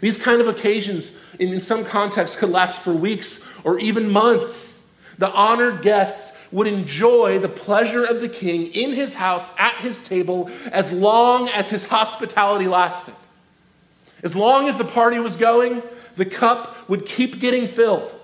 These 0.00 0.16
kind 0.16 0.40
of 0.40 0.48
occasions, 0.48 1.18
in, 1.38 1.60
some 1.60 1.84
contexts, 1.84 2.36
could 2.36 2.50
last 2.50 2.80
for 2.80 2.92
weeks 2.92 3.46
or 3.64 3.78
even 3.78 4.10
months. 4.10 4.88
The 5.18 5.30
honored 5.30 5.82
guests 5.82 6.36
would 6.50 6.66
enjoy 6.66 7.38
the 7.38 7.48
pleasure 7.48 8.04
of 8.04 8.20
the 8.20 8.28
king 8.28 8.68
in 8.68 8.92
his 8.92 9.14
house 9.14 9.50
at 9.58 9.76
his 9.76 10.00
table 10.00 10.50
as 10.72 10.90
long 10.90 11.48
as 11.50 11.70
his 11.70 11.84
hospitality 11.84 12.66
lasted. 12.66 13.14
As 14.22 14.34
long 14.34 14.68
as 14.68 14.78
the 14.78 14.84
party 14.84 15.18
was 15.18 15.36
going, 15.36 15.82
the 16.16 16.24
cup 16.24 16.88
would 16.88 17.06
keep 17.06 17.38
getting 17.38 17.68
filled. 17.68 18.14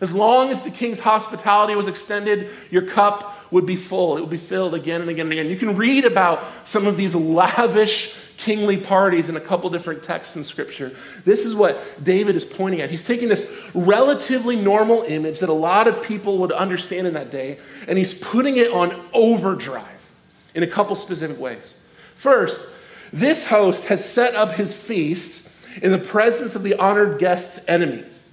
As 0.00 0.12
long 0.12 0.50
as 0.50 0.62
the 0.62 0.70
king's 0.70 1.00
hospitality 1.00 1.74
was 1.74 1.88
extended, 1.88 2.50
your 2.70 2.82
cup 2.82 3.34
would 3.50 3.64
be 3.64 3.76
full. 3.76 4.18
It 4.18 4.20
would 4.20 4.30
be 4.30 4.36
filled 4.36 4.74
again 4.74 5.00
and 5.00 5.10
again 5.10 5.26
and 5.26 5.32
again. 5.32 5.48
You 5.48 5.56
can 5.56 5.76
read 5.76 6.04
about 6.04 6.44
some 6.64 6.86
of 6.86 6.96
these 6.96 7.14
lavish 7.14 8.14
kingly 8.36 8.76
parties 8.76 9.28
in 9.28 9.36
a 9.36 9.40
couple 9.40 9.70
different 9.70 10.02
texts 10.02 10.36
in 10.36 10.44
Scripture. 10.44 10.94
This 11.24 11.44
is 11.44 11.54
what 11.54 12.04
David 12.04 12.36
is 12.36 12.44
pointing 12.44 12.80
at. 12.80 12.90
He's 12.90 13.06
taking 13.06 13.28
this 13.28 13.70
relatively 13.74 14.56
normal 14.56 15.02
image 15.02 15.40
that 15.40 15.48
a 15.48 15.54
lot 15.54 15.88
of 15.88 16.02
people 16.02 16.38
would 16.38 16.52
understand 16.52 17.06
in 17.06 17.14
that 17.14 17.30
day, 17.30 17.58
and 17.88 17.96
he's 17.96 18.14
putting 18.14 18.56
it 18.56 18.70
on 18.70 19.00
overdrive 19.12 19.84
in 20.54 20.62
a 20.62 20.66
couple 20.66 20.96
specific 20.96 21.38
ways. 21.38 21.74
First, 22.14 22.60
this 23.12 23.46
host 23.46 23.86
has 23.86 24.04
set 24.08 24.34
up 24.34 24.52
his 24.52 24.74
feast 24.74 25.52
in 25.82 25.92
the 25.92 25.98
presence 25.98 26.56
of 26.56 26.62
the 26.62 26.74
honored 26.74 27.18
guest's 27.18 27.66
enemies. 27.68 28.28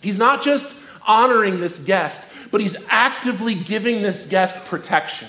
He's 0.00 0.18
not 0.18 0.42
just 0.42 0.76
honoring 1.06 1.60
this 1.60 1.78
guest, 1.78 2.32
but 2.50 2.60
he's 2.60 2.76
actively 2.88 3.54
giving 3.54 4.02
this 4.02 4.26
guest 4.26 4.66
protection, 4.66 5.28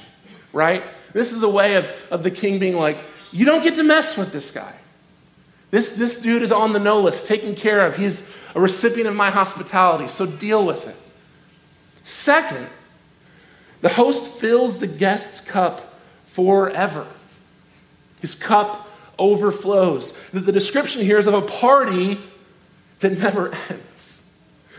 right? 0.54 0.84
This 1.13 1.32
is 1.32 1.44
a 1.44 1.50
way 1.50 1.76
of, 1.76 1.89
of 2.10 2.24
the 2.24 2.32
king 2.32 2.60
being 2.60 2.76
like, 2.76 3.06
you 3.32 3.46
don't 3.46 3.63
get 3.63 3.76
to 3.76 3.84
mess 3.84 4.17
with 4.17 4.32
this 4.32 4.52
guy. 4.52 4.74
This, 5.72 5.96
this 5.96 6.22
dude 6.22 6.44
is 6.44 6.52
on 6.52 6.74
the 6.74 6.80
no 6.80 7.02
list, 7.02 7.26
taken 7.26 7.56
care 7.56 7.86
of. 7.86 7.96
He's 7.96 8.34
a 8.54 8.60
recipient 8.60 9.08
of 9.08 9.15
my 9.15 9.32
hospitality, 9.32 10.10
so 10.10 10.26
deal 10.26 10.65
with 10.65 10.88
it. 10.88 10.96
Second, 12.04 12.67
the 13.80 13.89
host 13.89 14.39
fills 14.39 14.80
the 14.80 14.88
guest's 14.88 15.39
cup 15.39 15.98
forever. 16.26 17.08
His 18.22 18.36
cup 18.36 18.89
overflows. 19.17 20.17
The 20.32 20.52
description 20.52 21.04
here 21.04 21.17
is 21.17 21.28
of 21.28 21.34
a 21.34 21.41
party 21.41 22.20
that 23.00 23.17
never 23.17 23.54
ends. 23.70 24.30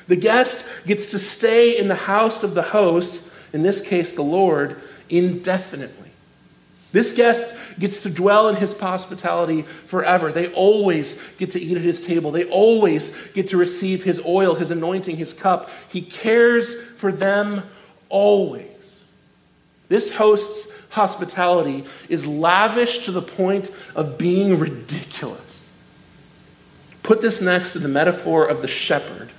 The 0.09 0.17
guest 0.17 0.69
gets 0.87 1.11
to 1.13 1.19
stay 1.19 1.77
in 1.77 1.89
the 1.89 1.95
house 1.95 2.43
of 2.43 2.55
the 2.55 2.63
host, 2.63 3.31
in 3.53 3.63
this 3.63 3.81
case, 3.81 4.13
the 4.13 4.23
Lord, 4.23 4.81
indefinitely. 5.09 6.12
This 6.93 7.13
guest 7.13 7.57
gets 7.79 8.03
to 8.03 8.11
dwell 8.11 8.49
in 8.49 8.57
his 8.57 8.79
hospitality 8.79 9.63
forever. 9.63 10.31
They 10.31 10.53
always 10.53 11.21
get 11.39 11.53
to 11.53 11.61
eat 11.61 11.77
at 11.77 11.83
his 11.83 12.05
table. 12.05 12.31
They 12.31 12.45
always 12.45 13.17
get 13.33 13.49
to 13.49 13.57
receive 13.57 14.05
his 14.05 14.21
oil, 14.25 14.55
his 14.55 14.71
anointing, 14.71 15.17
his 15.17 15.33
cup. 15.33 15.71
He 15.89 16.03
cares 16.03 16.81
for 16.99 17.11
them 17.11 17.63
always. 18.11 19.03
This 19.89 20.15
host's 20.15 20.71
hospitality 20.91 21.87
is 22.11 22.27
lavish 22.27 23.07
to 23.07 23.13
the 23.13 23.23
point 23.23 23.71
of 23.95 24.19
being 24.19 24.59
ridiculous. 24.59 25.73
Put 27.03 27.23
this 27.23 27.41
next 27.41 27.73
to 27.73 27.79
the 27.79 27.89
metaphor 27.89 28.47
of 28.47 28.61
the 28.61 28.69
shepherd. 28.69 29.31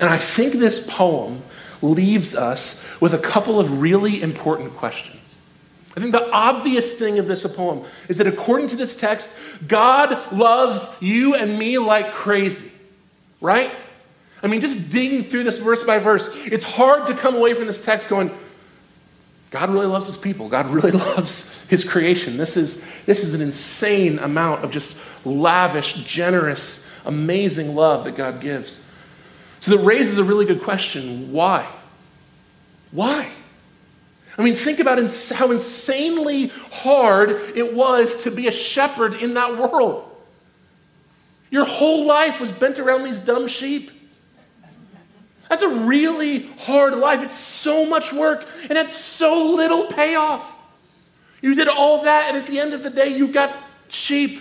And 0.00 0.08
I 0.08 0.16
think 0.16 0.54
this 0.54 0.86
poem 0.90 1.42
leaves 1.82 2.34
us 2.34 2.86
with 3.00 3.12
a 3.12 3.18
couple 3.18 3.60
of 3.60 3.80
really 3.80 4.22
important 4.22 4.72
questions. 4.72 5.17
I 5.96 6.00
think 6.00 6.12
the 6.12 6.30
obvious 6.30 6.98
thing 6.98 7.18
of 7.18 7.26
this 7.26 7.46
poem 7.54 7.84
is 8.08 8.18
that 8.18 8.26
according 8.26 8.68
to 8.68 8.76
this 8.76 8.98
text, 8.98 9.30
God 9.66 10.32
loves 10.32 11.00
you 11.00 11.34
and 11.34 11.58
me 11.58 11.78
like 11.78 12.12
crazy, 12.12 12.70
right? 13.40 13.72
I 14.42 14.46
mean, 14.46 14.60
just 14.60 14.92
digging 14.92 15.24
through 15.24 15.44
this 15.44 15.58
verse 15.58 15.82
by 15.82 15.98
verse, 15.98 16.28
it's 16.44 16.64
hard 16.64 17.08
to 17.08 17.14
come 17.14 17.34
away 17.34 17.54
from 17.54 17.66
this 17.66 17.84
text 17.84 18.08
going, 18.08 18.30
God 19.50 19.70
really 19.70 19.86
loves 19.86 20.06
his 20.06 20.16
people. 20.16 20.48
God 20.48 20.66
really 20.66 20.90
loves 21.16 21.60
his 21.68 21.84
creation. 21.84 22.36
This 22.36 22.56
is, 22.56 22.84
this 23.06 23.24
is 23.24 23.34
an 23.34 23.40
insane 23.40 24.18
amount 24.18 24.64
of 24.64 24.70
just 24.70 25.02
lavish, 25.24 25.94
generous, 26.04 26.88
amazing 27.04 27.74
love 27.74 28.04
that 28.04 28.16
God 28.16 28.40
gives. 28.40 28.84
So 29.60 29.76
that 29.76 29.82
raises 29.82 30.18
a 30.18 30.24
really 30.24 30.44
good 30.44 30.62
question 30.62 31.32
why? 31.32 31.66
Why? 32.92 33.28
I 34.38 34.44
mean, 34.44 34.54
think 34.54 34.78
about 34.78 34.98
how 35.34 35.50
insanely 35.50 36.46
hard 36.70 37.30
it 37.56 37.74
was 37.74 38.22
to 38.22 38.30
be 38.30 38.46
a 38.46 38.52
shepherd 38.52 39.14
in 39.14 39.34
that 39.34 39.58
world. 39.58 40.04
Your 41.50 41.64
whole 41.64 42.06
life 42.06 42.38
was 42.38 42.52
bent 42.52 42.78
around 42.78 43.02
these 43.02 43.18
dumb 43.18 43.48
sheep. 43.48 43.90
That's 45.48 45.62
a 45.62 45.68
really 45.68 46.46
hard 46.58 46.94
life. 46.94 47.20
It's 47.22 47.34
so 47.34 47.84
much 47.84 48.12
work 48.12 48.46
and 48.68 48.78
it's 48.78 48.94
so 48.94 49.54
little 49.56 49.86
payoff. 49.86 50.54
You 51.40 51.54
did 51.54 51.68
all 51.68 52.02
that, 52.02 52.28
and 52.28 52.36
at 52.36 52.46
the 52.46 52.58
end 52.58 52.74
of 52.74 52.82
the 52.82 52.90
day, 52.90 53.16
you 53.16 53.28
got 53.28 53.54
sheep 53.88 54.40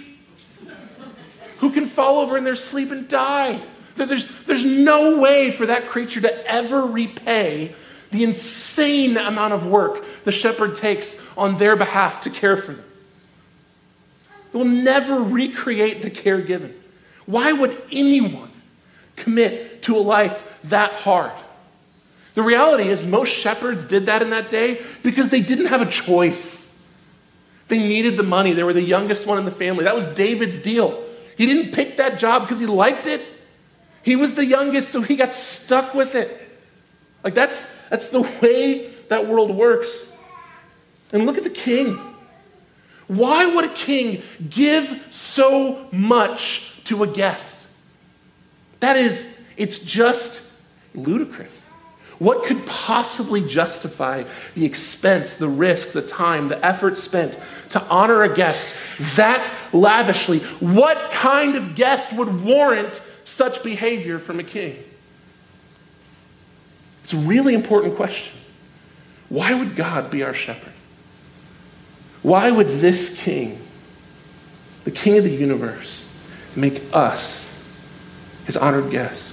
who 1.60 1.72
can 1.72 1.86
fall 1.86 2.20
over 2.20 2.38
in 2.38 2.44
their 2.44 2.56
sleep 2.56 2.92
and 2.92 3.08
die. 3.08 3.62
There's, 3.96 4.46
there's 4.46 4.66
no 4.66 5.20
way 5.20 5.50
for 5.50 5.66
that 5.68 5.88
creature 5.88 6.22
to 6.22 6.52
ever 6.52 6.86
repay 6.86 7.74
the 8.18 8.24
insane 8.24 9.16
amount 9.16 9.54
of 9.54 9.66
work 9.66 10.04
the 10.24 10.32
shepherd 10.32 10.76
takes 10.76 11.24
on 11.38 11.60
their 11.60 11.76
behalf 11.76 12.22
to 12.22 12.32
care 12.32 12.58
for 12.58 12.74
them. 12.74 12.86
It 14.52 14.58
will 14.58 14.66
never 14.66 15.22
recreate 15.22 16.02
the 16.02 16.10
care 16.10 16.42
given. 16.42 16.74
Why 17.28 17.52
would 17.52 17.80
anyone 17.92 18.50
commit 19.18 19.84
to 19.84 19.96
a 19.96 20.00
life 20.00 20.60
that 20.64 20.94
hard? 20.94 21.32
The 22.34 22.42
reality 22.42 22.90
is, 22.90 23.06
most 23.06 23.30
shepherds 23.30 23.86
did 23.86 24.08
that 24.08 24.24
in 24.24 24.32
that 24.32 24.50
day 24.50 24.82
because 25.04 25.30
they 25.30 25.42
didn't 25.42 25.68
have 25.68 25.82
a 25.82 25.90
choice. 25.90 26.82
They 27.68 27.78
needed 27.78 28.18
the 28.18 28.24
money. 28.24 28.54
They 28.54 28.64
were 28.64 28.74
the 28.74 28.82
youngest 28.82 29.28
one 29.28 29.38
in 29.38 29.46
the 29.46 29.52
family. 29.52 29.84
That 29.84 29.96
was 29.96 30.06
David's 30.08 30.58
deal. 30.58 31.04
He 31.38 31.46
didn't 31.46 31.74
pick 31.74 31.98
that 31.98 32.18
job 32.18 32.44
because 32.44 32.60
he 32.60 32.66
liked 32.66 33.06
it. 33.06 33.22
He 34.02 34.16
was 34.16 34.34
the 34.34 34.46
youngest, 34.46 34.90
so 34.90 35.02
he 35.02 35.16
got 35.16 35.34
stuck 35.34 35.94
with 35.94 36.16
it. 36.16 36.47
Like 37.24 37.34
that's 37.34 37.76
that's 37.90 38.10
the 38.10 38.22
way 38.42 38.90
that 39.10 39.28
world 39.28 39.52
works. 39.52 40.06
And 41.12 41.26
look 41.26 41.38
at 41.38 41.44
the 41.44 41.50
king. 41.50 42.00
Why 43.08 43.46
would 43.46 43.66
a 43.66 43.74
king 43.74 44.22
give 44.50 45.08
so 45.10 45.88
much 45.92 46.84
to 46.86 47.04
a 47.04 47.08
guest? 47.08 47.68
That 48.82 48.98
is, 48.98 49.42
it's 49.56 49.80
just 49.80 50.52
ludicrous. 50.94 51.62
What 52.20 52.46
could 52.46 52.66
possibly 52.66 53.48
justify 53.48 54.24
the 54.56 54.66
expense, 54.66 55.36
the 55.36 55.48
risk, 55.48 55.92
the 55.92 56.02
time, 56.02 56.50
the 56.50 56.64
effort 56.66 56.98
spent 56.98 57.40
to 57.70 57.82
honor 57.84 58.24
a 58.24 58.34
guest 58.34 58.76
that 59.16 59.52
lavishly? 59.72 60.40
What 60.60 61.12
kind 61.12 61.56
of 61.56 61.76
guest 61.76 62.12
would 62.14 62.44
warrant 62.44 63.02
such 63.24 63.64
behavior 63.64 64.18
from 64.20 64.40
a 64.40 64.44
king? 64.44 64.84
It's 67.08 67.14
a 67.14 67.18
really 67.20 67.54
important 67.54 67.96
question. 67.96 68.38
Why 69.30 69.54
would 69.54 69.78
God 69.78 70.12
be 70.12 70.24
our 70.24 70.34
shepherd? 70.34 70.74
Why 72.22 72.52
would 72.52 72.68
this 72.82 73.18
king, 73.18 73.62
the 74.84 74.92
king 74.92 75.18
of 75.18 75.24
the 75.24 75.32
universe, 75.32 76.06
make 76.54 76.82
us 76.92 77.50
his 78.46 78.58
honored 78.58 78.92
guest? 78.92 79.30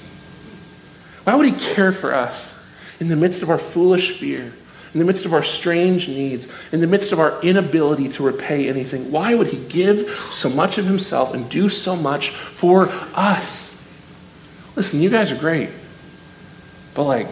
Why 1.25 1.35
would 1.35 1.47
he 1.47 1.75
care 1.75 1.91
for 1.91 2.14
us 2.14 2.55
in 3.01 3.09
the 3.09 3.16
midst 3.16 3.43
of 3.43 3.51
our 3.51 3.59
foolish 3.59 4.20
fear, 4.20 4.53
in 4.93 5.01
the 5.01 5.05
midst 5.05 5.25
of 5.25 5.35
our 5.35 5.43
strange 5.43 6.07
needs, 6.07 6.47
in 6.70 6.81
the 6.81 6.87
midst 6.87 7.11
of 7.11 7.18
our 7.18 7.43
inability 7.43 8.09
to 8.11 8.22
repay 8.22 8.68
anything, 8.68 9.11
why 9.11 9.35
would 9.35 9.49
He 9.49 9.57
give 9.68 10.09
so 10.31 10.49
much 10.49 10.79
of 10.79 10.85
Himself 10.85 11.35
and 11.35 11.51
do 11.51 11.68
so 11.68 11.97
much 11.97 12.31
for 12.31 12.89
us? 13.14 13.85
Listen, 14.77 15.01
you 15.01 15.11
guys 15.11 15.33
are 15.33 15.37
great, 15.37 15.70
but 16.95 17.03
like, 17.03 17.27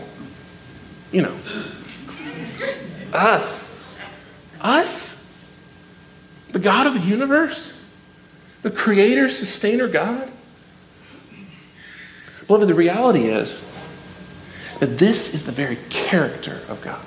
you 1.13 1.23
know, 1.23 1.37
us, 3.13 3.99
us, 4.61 5.47
the 6.51 6.59
God 6.59 6.87
of 6.87 6.95
the 6.95 7.01
universe, 7.01 7.83
the 8.63 8.71
creator, 8.71 9.29
sustainer 9.29 9.89
God. 9.89 10.31
Beloved, 12.47 12.69
the 12.69 12.75
reality 12.75 13.27
is 13.27 13.69
that 14.81 14.99
this 14.99 15.35
is 15.35 15.47
the 15.47 15.53
very 15.53 15.77
character 15.91 16.61
of 16.69 16.81
God. 16.83 17.01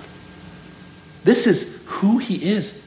This 1.23 1.47
is 1.47 1.83
who 1.87 2.19
He 2.19 2.43
is. 2.43 2.83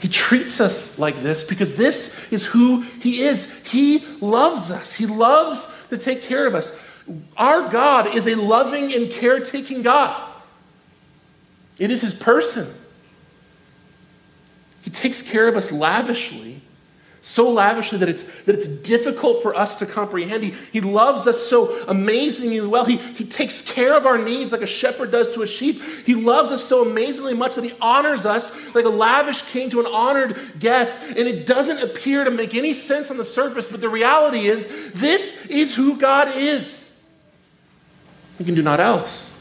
He 0.00 0.08
treats 0.08 0.60
us 0.60 0.98
like 0.98 1.22
this 1.22 1.44
because 1.44 1.76
this 1.76 2.32
is 2.32 2.44
who 2.44 2.82
He 3.00 3.22
is. 3.22 3.52
He 3.66 4.04
loves 4.20 4.70
us, 4.70 4.92
He 4.92 5.06
loves 5.06 5.66
to 5.88 5.98
take 5.98 6.22
care 6.22 6.46
of 6.46 6.54
us. 6.54 6.78
Our 7.36 7.68
God 7.68 8.14
is 8.14 8.26
a 8.26 8.34
loving 8.34 8.94
and 8.94 9.10
caretaking 9.10 9.82
God, 9.82 10.23
it 11.78 11.90
is 11.90 12.00
His 12.00 12.14
person. 12.14 12.66
He 14.82 14.90
takes 14.90 15.22
care 15.22 15.48
of 15.48 15.56
us 15.56 15.72
lavishly 15.72 16.60
so 17.24 17.50
lavishly 17.50 17.96
that 17.98 18.08
it's, 18.10 18.22
that 18.42 18.54
it's 18.54 18.68
difficult 18.68 19.42
for 19.42 19.54
us 19.54 19.78
to 19.78 19.86
comprehend. 19.86 20.42
He, 20.42 20.54
he 20.72 20.82
loves 20.82 21.26
us 21.26 21.40
so 21.40 21.82
amazingly 21.88 22.60
well. 22.60 22.84
He, 22.84 22.98
he 22.98 23.24
takes 23.24 23.62
care 23.62 23.96
of 23.96 24.04
our 24.04 24.18
needs 24.18 24.52
like 24.52 24.60
a 24.60 24.66
shepherd 24.66 25.10
does 25.10 25.30
to 25.30 25.40
a 25.40 25.46
sheep. 25.46 25.82
He 26.04 26.14
loves 26.14 26.52
us 26.52 26.62
so 26.62 26.86
amazingly 26.86 27.32
much 27.32 27.54
that 27.54 27.64
he 27.64 27.72
honors 27.80 28.26
us 28.26 28.74
like 28.74 28.84
a 28.84 28.90
lavish 28.90 29.40
king 29.40 29.70
to 29.70 29.80
an 29.80 29.86
honored 29.86 30.38
guest. 30.58 31.00
And 31.00 31.26
it 31.26 31.46
doesn't 31.46 31.78
appear 31.78 32.24
to 32.24 32.30
make 32.30 32.54
any 32.54 32.74
sense 32.74 33.10
on 33.10 33.16
the 33.16 33.24
surface, 33.24 33.68
but 33.68 33.80
the 33.80 33.88
reality 33.88 34.46
is 34.46 34.68
this 34.92 35.46
is 35.46 35.74
who 35.74 35.96
God 35.96 36.36
is. 36.36 36.94
He 38.36 38.44
can 38.44 38.54
do 38.54 38.62
not 38.62 38.80
else. 38.80 39.33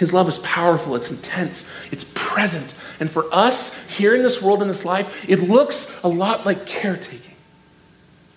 His 0.00 0.14
love 0.14 0.30
is 0.30 0.38
powerful, 0.38 0.96
it's 0.96 1.10
intense, 1.10 1.76
it's 1.92 2.10
present. 2.14 2.74
And 3.00 3.10
for 3.10 3.26
us 3.30 3.86
here 3.86 4.16
in 4.16 4.22
this 4.22 4.40
world, 4.40 4.62
in 4.62 4.68
this 4.68 4.86
life, 4.86 5.28
it 5.28 5.40
looks 5.40 6.02
a 6.02 6.08
lot 6.08 6.46
like 6.46 6.64
caretaking. 6.64 7.34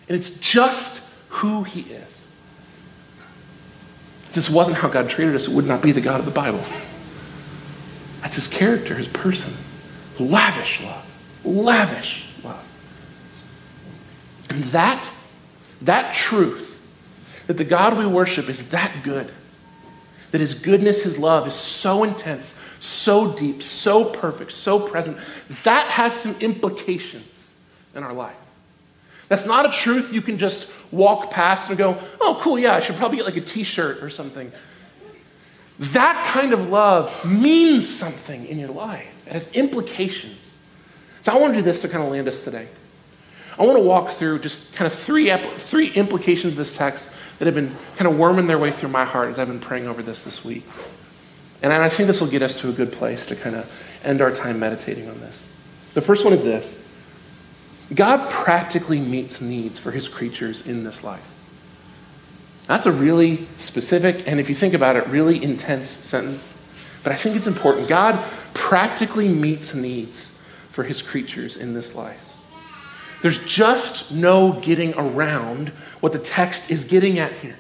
And 0.10 0.18
it's 0.18 0.42
just 0.42 1.10
who 1.30 1.64
He 1.64 1.80
is. 1.84 2.26
If 4.24 4.34
this 4.34 4.50
wasn't 4.50 4.76
how 4.76 4.90
God 4.90 5.10
treated 5.10 5.38
us, 5.38 5.48
it 5.48 5.54
would 5.54 5.66
not 5.66 5.82
be 5.82 5.94
the 5.94 6.02
God 6.02 6.20
of 6.20 6.26
the 6.26 6.32
Bible. 6.32 6.62
That's 8.20 8.36
His 8.36 8.48
character, 8.48 8.96
His 8.96 9.08
person. 9.08 9.54
Lavish 10.20 10.84
love. 10.84 11.42
Lavish 11.46 12.26
love. 12.44 12.68
And 14.50 14.66
that, 14.66 15.10
that 15.84 16.14
truth, 16.14 16.78
that 17.48 17.56
the 17.56 17.64
God 17.64 17.98
we 17.98 18.06
worship 18.06 18.50
is 18.50 18.72
that 18.72 19.02
good 19.02 19.32
that 20.34 20.42
His 20.42 20.56
goodness, 20.56 21.04
His 21.04 21.20
love 21.20 21.46
is 21.46 21.54
so 21.54 22.04
intense, 22.04 22.60
so 22.80 23.34
deep, 23.38 23.62
so 23.62 24.04
perfect, 24.04 24.52
so 24.52 24.80
present. 24.80 25.16
That 25.64 25.92
has 25.92 26.12
some 26.12 26.36
implications 26.42 27.54
in 27.94 28.02
our 28.02 28.14
life. 28.14 28.36
That's 29.30 29.46
not 29.46 29.68
a 29.68 29.72
truth 29.72 30.12
you 30.12 30.24
can 30.24 30.40
just 30.40 30.72
walk 30.92 31.30
past 31.30 31.70
and 31.70 31.78
go, 31.78 32.00
oh, 32.20 32.40
cool, 32.42 32.58
yeah, 32.58 32.74
I 32.74 32.80
should 32.80 32.96
probably 32.96 33.18
get 33.18 33.28
like 33.28 33.38
a 33.38 33.42
t 33.42 33.64
shirt 33.64 34.02
or 34.02 34.10
something. 34.10 34.52
That 35.78 36.26
kind 36.34 36.52
of 36.52 36.70
love 36.70 37.24
means 37.24 37.88
something 37.88 38.48
in 38.48 38.58
your 38.58 38.70
life, 38.70 39.28
it 39.28 39.34
has 39.34 39.52
implications. 39.54 40.58
So 41.22 41.32
I 41.32 41.36
want 41.40 41.54
to 41.54 41.60
do 41.60 41.64
this 41.64 41.80
to 41.84 41.88
kind 41.88 42.04
of 42.04 42.10
land 42.10 42.28
us 42.28 42.44
today. 42.44 42.68
I 43.60 43.66
want 43.66 43.78
to 43.78 43.84
walk 43.84 44.10
through 44.10 44.40
just 44.40 44.76
kind 44.76 44.92
of 44.92 44.98
three, 44.98 45.32
three 45.38 45.90
implications 45.92 46.54
of 46.54 46.58
this 46.58 46.76
text 46.76 47.14
that 47.40 47.46
have 47.46 47.56
been 47.56 47.76
kind 47.98 48.10
of 48.10 48.18
worming 48.18 48.48
their 48.48 48.60
way 48.60 48.72
through 48.72 48.90
my 48.90 49.06
heart 49.06 49.30
as 49.30 49.40
I've 49.40 49.48
been 49.48 49.60
praying 49.60 49.88
over 49.88 50.02
this 50.02 50.24
this 50.24 50.44
week. 50.46 50.64
And 51.62 51.72
I 51.72 51.90
think 51.90 52.08
this 52.08 52.20
will 52.20 52.30
get 52.30 52.42
us 52.42 52.56
to 52.62 52.70
a 52.70 52.74
good 52.74 52.92
place 52.92 53.26
to 53.28 53.36
kind 53.36 53.56
of 53.56 53.72
end 54.04 54.22
our 54.22 54.32
time 54.32 54.60
meditating 54.60 55.10
on 55.10 55.20
this. 55.20 55.50
The 55.94 56.02
first 56.02 56.26
one 56.26 56.34
is 56.34 56.44
this 56.44 56.80
God 57.94 58.30
practically 58.30 59.00
meets 59.00 59.42
needs 59.42 59.80
for 59.80 59.92
his 59.92 60.08
creatures 60.08 60.66
in 60.68 60.84
this 60.84 61.04
life. 61.04 61.30
That's 62.68 62.86
a 62.86 62.92
really 62.92 63.46
specific, 63.58 64.28
and 64.28 64.40
if 64.40 64.48
you 64.48 64.56
think 64.56 64.74
about 64.74 64.96
it, 64.96 65.06
really 65.08 65.44
intense 65.44 65.90
sentence. 65.90 66.60
But 67.04 67.12
I 67.12 67.16
think 67.16 67.36
it's 67.36 67.48
important. 67.48 67.90
God 67.90 68.24
practically 68.54 69.28
meets 69.28 69.76
needs 69.76 70.40
for 70.72 70.84
his 70.84 71.02
creatures 71.02 71.58
in 71.58 71.74
this 71.74 71.94
life. 71.94 72.23
There's 73.24 73.40
just 73.46 74.12
no 74.12 74.52
getting 74.52 74.94
around 74.96 75.70
what 76.02 76.12
the 76.12 76.20
text 76.20 76.70
is 76.70 76.84
getting 76.84 77.20
at 77.20 77.32
here. 77.32 77.56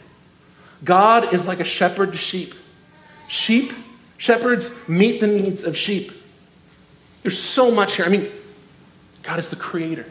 God 0.84 1.34
is 1.34 1.47
like 1.47 1.61
a 1.61 1.64
shepherd 1.64 2.11
to 2.11 2.18
sheep. 2.18 2.53
Sheep, 3.30 3.72
shepherds 4.18 4.89
meet 4.89 5.22
the 5.22 5.28
needs 5.28 5.64
of 5.64 5.78
sheep. 5.78 6.11
There's 7.22 7.39
so 7.39 7.72
much 7.72 7.95
here. 7.95 8.03
I 8.03 8.09
mean, 8.09 8.30
God 9.22 9.39
is 9.39 9.47
the 9.47 9.55
creator. 9.55 10.05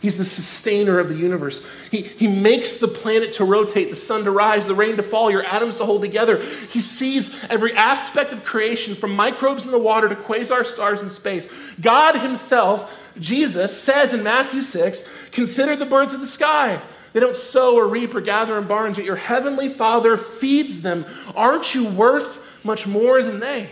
He's 0.00 0.16
the 0.16 0.24
sustainer 0.24 0.98
of 0.98 1.08
the 1.08 1.14
universe. 1.14 1.64
He, 1.92 2.02
he 2.02 2.26
makes 2.26 2.78
the 2.78 2.88
planet 2.88 3.34
to 3.34 3.44
rotate, 3.44 3.90
the 3.90 3.96
sun 3.96 4.24
to 4.24 4.32
rise, 4.32 4.66
the 4.66 4.74
rain 4.74 4.96
to 4.96 5.04
fall, 5.04 5.30
your 5.30 5.44
atoms 5.44 5.76
to 5.76 5.84
hold 5.84 6.02
together. 6.02 6.42
He 6.70 6.80
sees 6.80 7.32
every 7.44 7.72
aspect 7.72 8.32
of 8.32 8.44
creation 8.44 8.96
from 8.96 9.14
microbes 9.14 9.64
in 9.64 9.70
the 9.70 9.78
water 9.78 10.08
to 10.08 10.16
quasar 10.16 10.66
stars 10.66 11.02
in 11.02 11.10
space. 11.10 11.46
God 11.80 12.16
Himself 12.16 12.92
Jesus 13.20 13.80
says 13.80 14.12
in 14.12 14.22
Matthew 14.22 14.62
6 14.62 15.30
Consider 15.32 15.76
the 15.76 15.86
birds 15.86 16.14
of 16.14 16.20
the 16.20 16.26
sky. 16.26 16.80
They 17.12 17.20
don't 17.20 17.36
sow 17.36 17.76
or 17.76 17.86
reap 17.86 18.14
or 18.14 18.20
gather 18.20 18.58
in 18.58 18.66
barns, 18.66 18.98
yet 18.98 19.06
your 19.06 19.16
heavenly 19.16 19.68
Father 19.68 20.16
feeds 20.16 20.82
them. 20.82 21.06
Aren't 21.34 21.74
you 21.74 21.86
worth 21.86 22.40
much 22.64 22.86
more 22.86 23.22
than 23.22 23.40
they? 23.40 23.70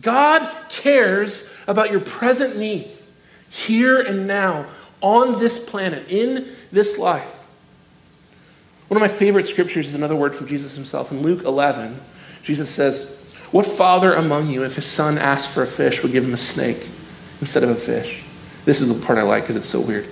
God 0.00 0.68
cares 0.68 1.52
about 1.66 1.90
your 1.90 2.00
present 2.00 2.56
needs 2.56 3.06
here 3.48 4.00
and 4.00 4.26
now 4.26 4.66
on 5.00 5.38
this 5.38 5.68
planet, 5.68 6.08
in 6.08 6.54
this 6.70 6.98
life. 6.98 7.36
One 8.88 8.96
of 8.96 9.02
my 9.02 9.08
favorite 9.08 9.46
scriptures 9.46 9.88
is 9.88 9.94
another 9.94 10.16
word 10.16 10.34
from 10.34 10.46
Jesus 10.46 10.74
himself. 10.74 11.10
In 11.10 11.22
Luke 11.22 11.44
11, 11.44 12.00
Jesus 12.42 12.68
says, 12.68 13.32
What 13.50 13.66
father 13.66 14.12
among 14.12 14.48
you, 14.48 14.64
if 14.64 14.74
his 14.74 14.86
son 14.86 15.16
asked 15.16 15.50
for 15.50 15.62
a 15.62 15.66
fish, 15.66 16.02
would 16.02 16.12
give 16.12 16.24
him 16.24 16.34
a 16.34 16.38
snake? 16.38 16.86
instead 17.40 17.62
of 17.62 17.70
a 17.70 17.74
fish. 17.74 18.19
This 18.64 18.80
is 18.80 18.88
the 18.94 19.06
part 19.06 19.18
I 19.18 19.22
like 19.22 19.44
because 19.44 19.56
it's 19.56 19.68
so 19.68 19.80
weird. 19.80 20.06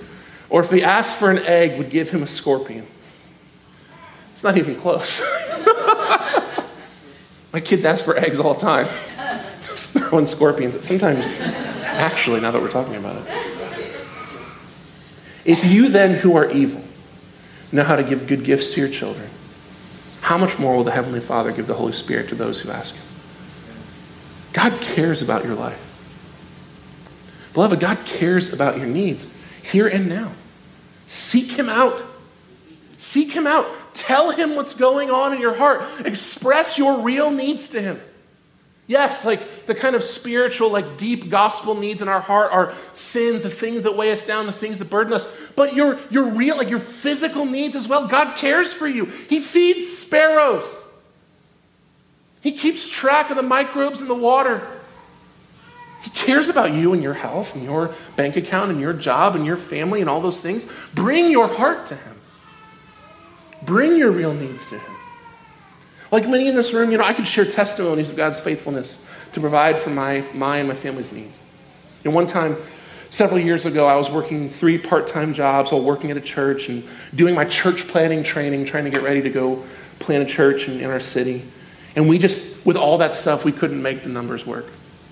Or 0.49 0.61
if 0.61 0.71
he 0.71 0.83
asked 0.83 1.17
for 1.17 1.29
an 1.29 1.39
egg, 1.39 1.77
would 1.77 1.89
give 1.89 2.09
him 2.09 2.23
a 2.23 2.27
scorpion. 2.27 2.87
It's 4.33 4.43
not 4.43 4.57
even 4.57 4.75
close. 4.75 5.19
My 7.53 7.59
kids 7.59 7.83
ask 7.83 8.05
for 8.05 8.17
eggs 8.17 8.39
all 8.39 8.53
the 8.53 8.59
time. 8.59 8.87
Throwing 9.75 10.25
scorpions. 10.27 10.85
Sometimes, 10.85 11.39
actually, 11.83 12.41
now 12.41 12.51
that 12.51 12.61
we're 12.61 12.71
talking 12.71 12.95
about 12.95 13.17
it. 13.17 13.27
If 15.45 15.65
you 15.65 15.89
then, 15.89 16.19
who 16.19 16.35
are 16.35 16.49
evil, 16.49 16.83
know 17.71 17.83
how 17.83 17.95
to 17.95 18.03
give 18.03 18.27
good 18.27 18.43
gifts 18.43 18.73
to 18.73 18.81
your 18.81 18.89
children, 18.89 19.29
how 20.21 20.37
much 20.37 20.59
more 20.59 20.75
will 20.75 20.83
the 20.83 20.91
Heavenly 20.91 21.19
Father 21.19 21.51
give 21.51 21.67
the 21.67 21.75
Holy 21.75 21.93
Spirit 21.93 22.29
to 22.29 22.35
those 22.35 22.59
who 22.59 22.71
ask 22.71 22.93
Him? 22.93 23.03
God 24.53 24.79
cares 24.81 25.21
about 25.21 25.45
your 25.45 25.55
life. 25.55 25.88
Beloved, 27.59 27.81
God 27.81 28.05
cares 28.05 28.53
about 28.53 28.77
your 28.77 28.87
needs 28.87 29.37
here 29.63 29.85
and 29.85 30.07
now. 30.07 30.31
Seek 31.07 31.51
Him 31.51 31.67
out. 31.67 32.01
Seek 32.97 33.33
Him 33.33 33.45
out. 33.45 33.67
Tell 33.93 34.31
Him 34.31 34.55
what's 34.55 34.73
going 34.73 35.11
on 35.11 35.33
in 35.33 35.41
your 35.41 35.55
heart. 35.55 35.83
Express 36.05 36.77
your 36.77 37.01
real 37.01 37.31
needs 37.31 37.67
to 37.67 37.81
Him. 37.81 37.99
Yes, 38.87 39.25
like 39.25 39.65
the 39.65 39.75
kind 39.75 39.97
of 39.97 40.05
spiritual, 40.05 40.71
like 40.71 40.97
deep 40.97 41.29
gospel 41.29 41.75
needs 41.75 42.01
in 42.01 42.07
our 42.07 42.21
heart, 42.21 42.53
our 42.53 42.73
sins, 42.93 43.41
the 43.41 43.49
things 43.49 43.83
that 43.83 43.97
weigh 43.97 44.13
us 44.13 44.25
down, 44.25 44.45
the 44.45 44.53
things 44.53 44.79
that 44.79 44.89
burden 44.89 45.11
us. 45.11 45.27
But 45.57 45.73
your, 45.73 45.99
your 46.09 46.29
real, 46.29 46.55
like 46.55 46.69
your 46.69 46.79
physical 46.79 47.43
needs 47.43 47.75
as 47.75 47.89
well. 47.89 48.07
God 48.07 48.37
cares 48.37 48.71
for 48.71 48.87
you. 48.87 49.03
He 49.03 49.41
feeds 49.41 49.85
sparrows. 49.97 50.73
He 52.39 52.53
keeps 52.53 52.89
track 52.89 53.31
of 53.31 53.35
the 53.35 53.43
microbes 53.43 53.99
in 53.99 54.07
the 54.07 54.15
water. 54.15 54.65
He 56.01 56.09
cares 56.11 56.47
about 56.47 56.73
you 56.73 56.93
and 56.93 57.03
your 57.03 57.13
health 57.13 57.55
and 57.55 57.63
your 57.63 57.93
bank 58.15 58.37
account 58.37 58.71
and 58.71 58.79
your 58.79 58.93
job 58.93 59.35
and 59.35 59.45
your 59.45 59.57
family 59.57 60.01
and 60.01 60.09
all 60.09 60.21
those 60.21 60.39
things. 60.39 60.65
Bring 60.93 61.29
your 61.29 61.47
heart 61.47 61.87
to 61.87 61.95
Him. 61.95 62.15
Bring 63.63 63.97
your 63.97 64.11
real 64.11 64.33
needs 64.33 64.69
to 64.69 64.79
Him. 64.79 64.95
Like 66.11 66.27
many 66.27 66.47
in 66.47 66.55
this 66.55 66.73
room, 66.73 66.91
you 66.91 66.97
know, 66.97 67.03
I 67.03 67.13
could 67.13 67.27
share 67.27 67.45
testimonies 67.45 68.09
of 68.09 68.15
God's 68.15 68.39
faithfulness 68.39 69.07
to 69.33 69.39
provide 69.39 69.77
for 69.77 69.89
my, 69.89 70.23
my 70.33 70.57
and 70.57 70.67
my 70.67 70.73
family's 70.73 71.11
needs. 71.11 71.39
And 72.03 72.15
one 72.15 72.25
time, 72.25 72.57
several 73.09 73.39
years 73.39 73.65
ago, 73.65 73.85
I 73.85 73.95
was 73.95 74.09
working 74.09 74.49
three 74.49 74.77
part 74.77 75.07
time 75.07 75.33
jobs 75.33 75.71
while 75.71 75.83
working 75.83 76.11
at 76.11 76.17
a 76.17 76.21
church 76.21 76.69
and 76.69 76.83
doing 77.13 77.35
my 77.35 77.45
church 77.45 77.87
planting 77.87 78.23
training, 78.23 78.65
trying 78.65 78.85
to 78.85 78.89
get 78.89 79.03
ready 79.03 79.21
to 79.21 79.29
go 79.29 79.63
plant 79.99 80.23
a 80.23 80.25
church 80.25 80.67
in, 80.67 80.79
in 80.79 80.89
our 80.89 80.99
city. 80.99 81.43
And 81.95 82.07
we 82.07 82.17
just, 82.17 82.65
with 82.65 82.77
all 82.77 82.99
that 82.99 83.15
stuff, 83.15 83.43
we 83.43 83.51
couldn't 83.51 83.81
make 83.81 84.03
the 84.03 84.09
numbers 84.09 84.45
work. 84.45 84.65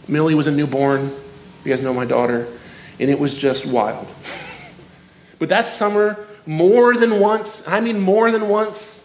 Millie 0.08 0.36
was 0.36 0.48
a 0.48 0.52
newborn. 0.52 1.12
You 1.64 1.72
guys 1.72 1.82
know 1.82 1.94
my 1.94 2.06
daughter. 2.06 2.48
And 3.00 3.10
it 3.10 3.20
was 3.20 3.36
just 3.36 3.66
wild. 3.66 4.08
but 5.40 5.50
that 5.50 5.68
summer, 5.68 6.26
more 6.46 6.96
than 6.96 7.20
once, 7.20 7.68
I 7.68 7.80
mean 7.80 8.00
more 8.00 8.32
than 8.32 8.48
once, 8.48 8.98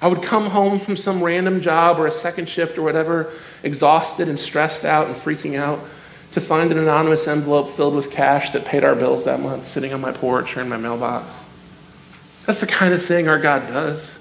I 0.00 0.06
would 0.06 0.22
come 0.22 0.46
home 0.46 0.78
from 0.78 0.96
some 0.96 1.22
random 1.22 1.60
job 1.60 1.98
or 1.98 2.06
a 2.06 2.10
second 2.10 2.48
shift 2.48 2.78
or 2.78 2.82
whatever, 2.82 3.32
exhausted 3.62 4.28
and 4.28 4.38
stressed 4.38 4.84
out 4.84 5.08
and 5.08 5.16
freaking 5.16 5.58
out, 5.58 5.80
to 6.30 6.40
find 6.40 6.70
an 6.70 6.78
anonymous 6.78 7.26
envelope 7.26 7.70
filled 7.70 7.94
with 7.94 8.10
cash 8.10 8.50
that 8.50 8.64
paid 8.64 8.84
our 8.84 8.94
bills 8.94 9.24
that 9.24 9.40
month 9.40 9.64
sitting 9.64 9.92
on 9.92 10.00
my 10.00 10.12
porch 10.12 10.56
or 10.56 10.60
in 10.60 10.68
my 10.68 10.76
mailbox. 10.76 11.32
That's 12.46 12.60
the 12.60 12.66
kind 12.66 12.94
of 12.94 13.04
thing 13.04 13.28
our 13.28 13.38
God 13.38 13.66
does. 13.68 14.16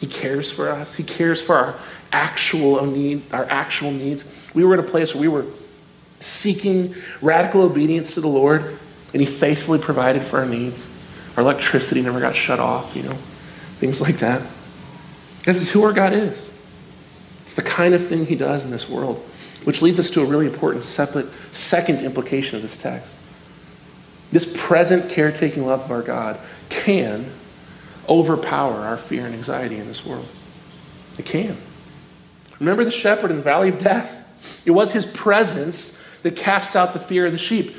He 0.00 0.06
cares 0.06 0.50
for 0.50 0.68
us. 0.68 0.94
He 0.94 1.02
cares 1.02 1.42
for 1.42 1.56
our 1.56 1.78
actual 2.12 2.84
need, 2.86 3.22
our 3.32 3.44
actual 3.44 3.90
needs. 3.90 4.24
We 4.58 4.64
were 4.64 4.74
in 4.74 4.80
a 4.80 4.82
place 4.90 5.14
where 5.14 5.20
we 5.20 5.28
were 5.28 5.46
seeking 6.18 6.96
radical 7.22 7.62
obedience 7.62 8.14
to 8.14 8.20
the 8.20 8.26
Lord, 8.26 8.76
and 9.12 9.22
He 9.22 9.24
faithfully 9.24 9.78
provided 9.78 10.22
for 10.22 10.40
our 10.40 10.46
needs. 10.46 10.84
Our 11.36 11.44
electricity 11.44 12.02
never 12.02 12.18
got 12.18 12.34
shut 12.34 12.58
off, 12.58 12.96
you 12.96 13.04
know, 13.04 13.12
things 13.78 14.00
like 14.00 14.16
that. 14.16 14.42
This 15.44 15.58
is 15.58 15.70
who 15.70 15.84
our 15.84 15.92
God 15.92 16.12
is. 16.12 16.52
It's 17.44 17.54
the 17.54 17.62
kind 17.62 17.94
of 17.94 18.04
thing 18.04 18.26
He 18.26 18.34
does 18.34 18.64
in 18.64 18.72
this 18.72 18.88
world, 18.88 19.18
which 19.62 19.80
leads 19.80 20.00
us 20.00 20.10
to 20.10 20.22
a 20.22 20.24
really 20.24 20.46
important 20.46 20.84
separate, 20.84 21.26
second 21.52 22.04
implication 22.04 22.56
of 22.56 22.62
this 22.62 22.76
text. 22.76 23.14
This 24.32 24.56
present 24.58 25.08
caretaking 25.08 25.66
love 25.66 25.82
of 25.82 25.92
our 25.92 26.02
God 26.02 26.36
can 26.68 27.26
overpower 28.08 28.74
our 28.74 28.96
fear 28.96 29.24
and 29.24 29.36
anxiety 29.36 29.76
in 29.76 29.86
this 29.86 30.04
world. 30.04 30.26
It 31.16 31.26
can. 31.26 31.56
Remember 32.58 32.84
the 32.84 32.90
shepherd 32.90 33.30
in 33.30 33.36
the 33.36 33.42
valley 33.44 33.68
of 33.68 33.78
death? 33.78 34.24
It 34.64 34.70
was 34.70 34.92
his 34.92 35.06
presence 35.06 36.02
that 36.22 36.36
casts 36.36 36.76
out 36.76 36.92
the 36.92 36.98
fear 36.98 37.26
of 37.26 37.32
the 37.32 37.38
sheep. 37.38 37.76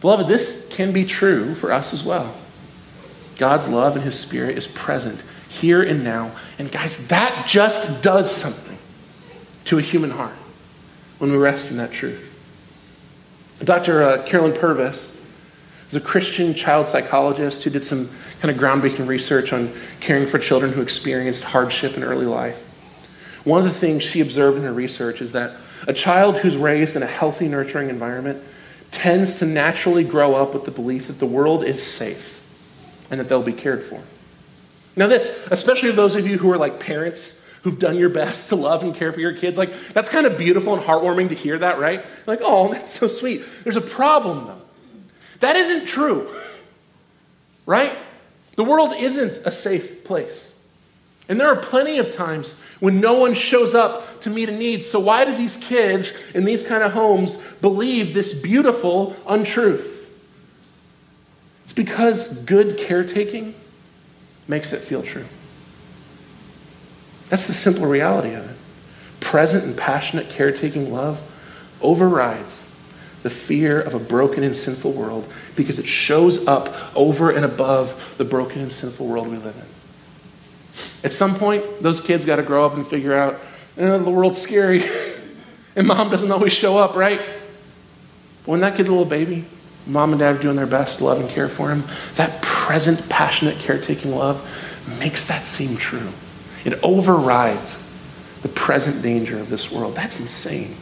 Beloved, 0.00 0.28
this 0.28 0.68
can 0.70 0.92
be 0.92 1.04
true 1.04 1.54
for 1.54 1.72
us 1.72 1.92
as 1.92 2.04
well. 2.04 2.34
God's 3.38 3.68
love 3.68 3.96
and 3.96 4.04
his 4.04 4.18
spirit 4.18 4.56
is 4.56 4.66
present 4.66 5.20
here 5.48 5.82
and 5.82 6.04
now. 6.04 6.32
And 6.58 6.70
guys, 6.70 7.06
that 7.08 7.46
just 7.46 8.02
does 8.02 8.34
something 8.34 8.78
to 9.66 9.78
a 9.78 9.82
human 9.82 10.10
heart 10.10 10.34
when 11.18 11.30
we 11.30 11.36
rest 11.36 11.70
in 11.70 11.76
that 11.78 11.92
truth. 11.92 12.32
Dr. 13.62 14.02
Uh, 14.02 14.22
Carolyn 14.24 14.52
Purvis 14.52 15.24
is 15.88 15.94
a 15.94 16.00
Christian 16.00 16.54
child 16.54 16.88
psychologist 16.88 17.64
who 17.64 17.70
did 17.70 17.82
some 17.82 18.08
kind 18.40 18.54
of 18.54 18.62
groundbreaking 18.62 19.06
research 19.06 19.52
on 19.52 19.72
caring 20.00 20.26
for 20.26 20.38
children 20.38 20.72
who 20.72 20.82
experienced 20.82 21.42
hardship 21.44 21.96
in 21.96 22.04
early 22.04 22.26
life. 22.26 22.62
One 23.44 23.60
of 23.60 23.72
the 23.72 23.78
things 23.78 24.02
she 24.02 24.20
observed 24.20 24.58
in 24.58 24.64
her 24.64 24.72
research 24.72 25.22
is 25.22 25.32
that 25.32 25.52
a 25.86 25.92
child 25.92 26.38
who's 26.38 26.56
raised 26.56 26.96
in 26.96 27.02
a 27.02 27.06
healthy, 27.06 27.48
nurturing 27.48 27.90
environment 27.90 28.42
tends 28.90 29.40
to 29.40 29.46
naturally 29.46 30.04
grow 30.04 30.34
up 30.34 30.54
with 30.54 30.64
the 30.64 30.70
belief 30.70 31.08
that 31.08 31.18
the 31.18 31.26
world 31.26 31.64
is 31.64 31.84
safe 31.84 32.44
and 33.10 33.20
that 33.20 33.28
they'll 33.28 33.42
be 33.42 33.52
cared 33.52 33.82
for. 33.82 34.02
Now, 34.96 35.06
this, 35.06 35.46
especially 35.50 35.90
those 35.90 36.16
of 36.16 36.26
you 36.26 36.38
who 36.38 36.50
are 36.50 36.58
like 36.58 36.80
parents 36.80 37.46
who've 37.62 37.78
done 37.78 37.98
your 37.98 38.08
best 38.08 38.48
to 38.48 38.56
love 38.56 38.82
and 38.82 38.94
care 38.94 39.12
for 39.12 39.20
your 39.20 39.34
kids, 39.34 39.58
like 39.58 39.72
that's 39.92 40.08
kind 40.08 40.26
of 40.26 40.38
beautiful 40.38 40.74
and 40.74 40.82
heartwarming 40.82 41.28
to 41.28 41.34
hear 41.34 41.58
that, 41.58 41.78
right? 41.78 42.04
Like, 42.26 42.40
oh, 42.42 42.72
that's 42.72 42.90
so 42.90 43.06
sweet. 43.06 43.44
There's 43.64 43.76
a 43.76 43.80
problem 43.80 44.46
though. 44.46 44.62
That 45.40 45.56
isn't 45.56 45.86
true, 45.86 46.34
right? 47.66 47.96
The 48.56 48.64
world 48.64 48.94
isn't 48.94 49.38
a 49.44 49.52
safe 49.52 50.04
place. 50.04 50.54
And 51.28 51.40
there 51.40 51.48
are 51.48 51.56
plenty 51.56 51.98
of 51.98 52.10
times 52.10 52.62
when 52.78 53.00
no 53.00 53.14
one 53.14 53.34
shows 53.34 53.74
up 53.74 54.20
to 54.20 54.30
meet 54.30 54.48
a 54.48 54.52
need. 54.52 54.84
So, 54.84 55.00
why 55.00 55.24
do 55.24 55.36
these 55.36 55.56
kids 55.56 56.32
in 56.34 56.44
these 56.44 56.62
kind 56.62 56.82
of 56.82 56.92
homes 56.92 57.36
believe 57.60 58.14
this 58.14 58.32
beautiful 58.32 59.16
untruth? 59.26 60.08
It's 61.64 61.72
because 61.72 62.38
good 62.44 62.78
caretaking 62.78 63.54
makes 64.46 64.72
it 64.72 64.78
feel 64.78 65.02
true. 65.02 65.26
That's 67.28 67.48
the 67.48 67.52
simple 67.52 67.86
reality 67.86 68.34
of 68.34 68.48
it. 68.48 68.56
Present 69.18 69.64
and 69.64 69.76
passionate 69.76 70.30
caretaking 70.30 70.92
love 70.92 71.20
overrides 71.82 72.62
the 73.24 73.30
fear 73.30 73.80
of 73.80 73.94
a 73.94 73.98
broken 73.98 74.44
and 74.44 74.56
sinful 74.56 74.92
world 74.92 75.30
because 75.56 75.80
it 75.80 75.86
shows 75.86 76.46
up 76.46 76.72
over 76.94 77.30
and 77.30 77.44
above 77.44 78.14
the 78.18 78.24
broken 78.24 78.62
and 78.62 78.70
sinful 78.70 79.08
world 79.08 79.26
we 79.26 79.36
live 79.36 79.56
in. 79.56 79.75
At 81.02 81.12
some 81.12 81.34
point, 81.34 81.82
those 81.82 82.00
kids 82.00 82.24
got 82.24 82.36
to 82.36 82.42
grow 82.42 82.66
up 82.66 82.74
and 82.74 82.86
figure 82.86 83.16
out 83.16 83.40
eh, 83.76 83.98
the 83.98 84.10
world's 84.10 84.38
scary, 84.38 84.84
and 85.76 85.86
mom 85.86 86.10
doesn't 86.10 86.30
always 86.30 86.52
show 86.52 86.78
up, 86.78 86.96
right? 86.96 87.20
But 87.20 88.50
when 88.50 88.60
that 88.60 88.76
kid's 88.76 88.88
a 88.88 88.92
little 88.92 89.04
baby, 89.04 89.44
mom 89.86 90.12
and 90.12 90.18
dad 90.18 90.36
are 90.36 90.42
doing 90.42 90.56
their 90.56 90.66
best 90.66 90.98
to 90.98 91.04
love 91.04 91.20
and 91.20 91.28
care 91.28 91.48
for 91.48 91.70
him. 91.70 91.84
That 92.16 92.42
present, 92.42 93.08
passionate, 93.08 93.58
caretaking 93.58 94.14
love 94.14 94.42
makes 94.98 95.28
that 95.28 95.46
seem 95.46 95.76
true. 95.76 96.08
It 96.64 96.82
overrides 96.82 97.82
the 98.42 98.48
present 98.48 99.02
danger 99.02 99.38
of 99.38 99.48
this 99.48 99.70
world. 99.70 99.94
That's 99.94 100.20
insane. 100.20 100.74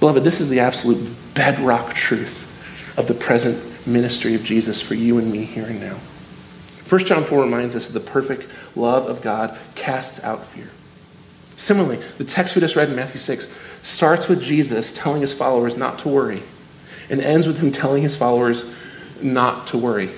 Beloved, 0.00 0.22
this 0.24 0.40
is 0.40 0.48
the 0.48 0.60
absolute 0.60 1.16
bedrock 1.34 1.94
truth 1.94 2.98
of 2.98 3.08
the 3.08 3.14
present 3.14 3.86
ministry 3.86 4.34
of 4.34 4.44
Jesus 4.44 4.80
for 4.80 4.94
you 4.94 5.18
and 5.18 5.30
me 5.30 5.44
here 5.44 5.66
and 5.66 5.80
now. 5.80 5.96
1 6.88 7.04
John 7.06 7.24
4 7.24 7.42
reminds 7.42 7.74
us 7.74 7.86
that 7.88 7.98
the 7.98 8.10
perfect 8.10 8.46
love 8.76 9.08
of 9.08 9.22
God 9.22 9.58
casts 9.74 10.22
out 10.22 10.44
fear. 10.44 10.68
Similarly, 11.56 12.04
the 12.18 12.24
text 12.24 12.54
we 12.54 12.60
just 12.60 12.76
read 12.76 12.90
in 12.90 12.96
Matthew 12.96 13.20
6 13.20 13.48
starts 13.82 14.28
with 14.28 14.42
Jesus 14.42 14.92
telling 14.92 15.20
his 15.20 15.32
followers 15.32 15.76
not 15.76 15.98
to 16.00 16.08
worry 16.08 16.42
and 17.08 17.20
ends 17.20 17.46
with 17.46 17.58
him 17.58 17.70
telling 17.70 18.02
his 18.02 18.16
followers 18.16 18.74
not 19.22 19.66
to 19.68 19.78
worry. 19.78 20.10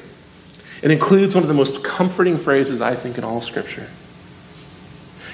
It 0.82 0.90
includes 0.90 1.34
one 1.34 1.42
of 1.42 1.48
the 1.48 1.54
most 1.54 1.84
comforting 1.84 2.38
phrases, 2.38 2.80
I 2.80 2.94
think, 2.94 3.18
in 3.18 3.24
all 3.24 3.40
Scripture. 3.40 3.88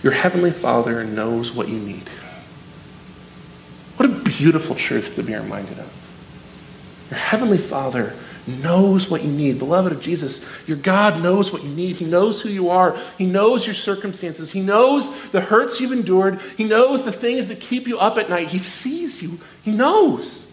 Your 0.02 0.12
heavenly 0.12 0.50
Father 0.50 1.04
knows 1.04 1.52
what 1.52 1.68
you 1.68 1.78
need. 1.78 2.08
What 3.96 4.08
a 4.08 4.12
beautiful 4.12 4.74
truth 4.74 5.14
to 5.16 5.22
be 5.22 5.34
reminded 5.34 5.78
of. 5.78 7.08
Your 7.10 7.18
heavenly 7.18 7.58
Father 7.58 8.16
knows 8.46 9.08
what 9.08 9.22
you 9.22 9.30
need. 9.30 9.58
Beloved 9.58 9.92
of 9.92 10.00
Jesus, 10.00 10.46
your 10.66 10.76
God 10.76 11.22
knows 11.22 11.52
what 11.52 11.62
you 11.62 11.70
need. 11.70 11.96
He 11.96 12.04
knows 12.04 12.40
who 12.40 12.48
you 12.48 12.70
are. 12.70 12.96
He 13.18 13.26
knows 13.26 13.66
your 13.66 13.74
circumstances. 13.74 14.50
He 14.50 14.60
knows 14.60 15.30
the 15.30 15.40
hurts 15.40 15.80
you've 15.80 15.92
endured. 15.92 16.40
He 16.56 16.64
knows 16.64 17.04
the 17.04 17.12
things 17.12 17.46
that 17.48 17.60
keep 17.60 17.86
you 17.86 17.98
up 17.98 18.18
at 18.18 18.28
night. 18.28 18.48
He 18.48 18.58
sees 18.58 19.22
you. 19.22 19.38
He 19.62 19.70
knows. 19.72 20.44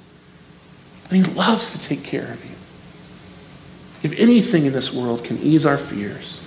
And 1.10 1.26
He 1.26 1.34
loves 1.34 1.72
to 1.72 1.82
take 1.82 2.04
care 2.04 2.32
of 2.32 2.44
you. 2.46 2.52
If 4.02 4.18
anything 4.20 4.66
in 4.66 4.74
this 4.74 4.94
world 4.94 5.24
can 5.24 5.38
ease 5.40 5.66
our 5.66 5.78
fears, 5.78 6.40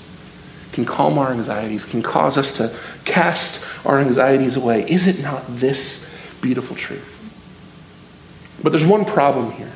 can 0.73 0.87
calm 0.87 1.19
our 1.19 1.33
anxieties, 1.33 1.85
can 1.85 2.03
cause 2.03 2.39
us 2.39 2.57
to 2.57 2.75
cast 3.05 3.67
our 3.85 3.99
anxieties 3.99 4.57
away, 4.57 4.89
is 4.89 5.07
it 5.07 5.23
not 5.23 5.43
this 5.49 6.11
beautiful 6.41 6.77
truth? 6.77 7.19
But 8.63 8.71
there's 8.71 8.85
one 8.85 9.05
problem 9.05 9.51
here. 9.51 9.73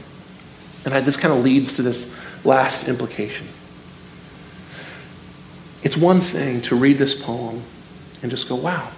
And 0.87 0.95
I, 0.95 1.01
this 1.01 1.17
kind 1.17 1.35
of 1.35 1.45
leads 1.45 1.75
to 1.75 1.83
this 1.83 2.17
last 2.45 2.89
implication. 2.89 3.47
It's 5.83 5.97
one 5.97 6.21
thing 6.21 6.63
to 6.63 6.77
read 6.77 6.97
this 6.97 7.21
poem 7.21 7.63
and 8.23 8.31
just 8.31 8.49
go, 8.49 8.55
wow, 8.55 8.91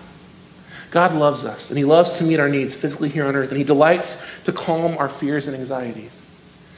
God 0.91 1.15
loves 1.15 1.45
us, 1.45 1.71
and 1.71 1.79
He 1.79 1.85
loves 1.85 2.13
to 2.13 2.25
meet 2.25 2.39
our 2.41 2.49
needs 2.49 2.75
physically 2.75 3.09
here 3.09 3.25
on 3.25 3.35
earth, 3.35 3.49
and 3.49 3.59
He 3.59 3.65
delights 3.65 4.25
to 4.45 4.53
calm 4.53 4.97
our 4.99 5.09
fears 5.09 5.47
and 5.47 5.57
anxieties. 5.57 6.13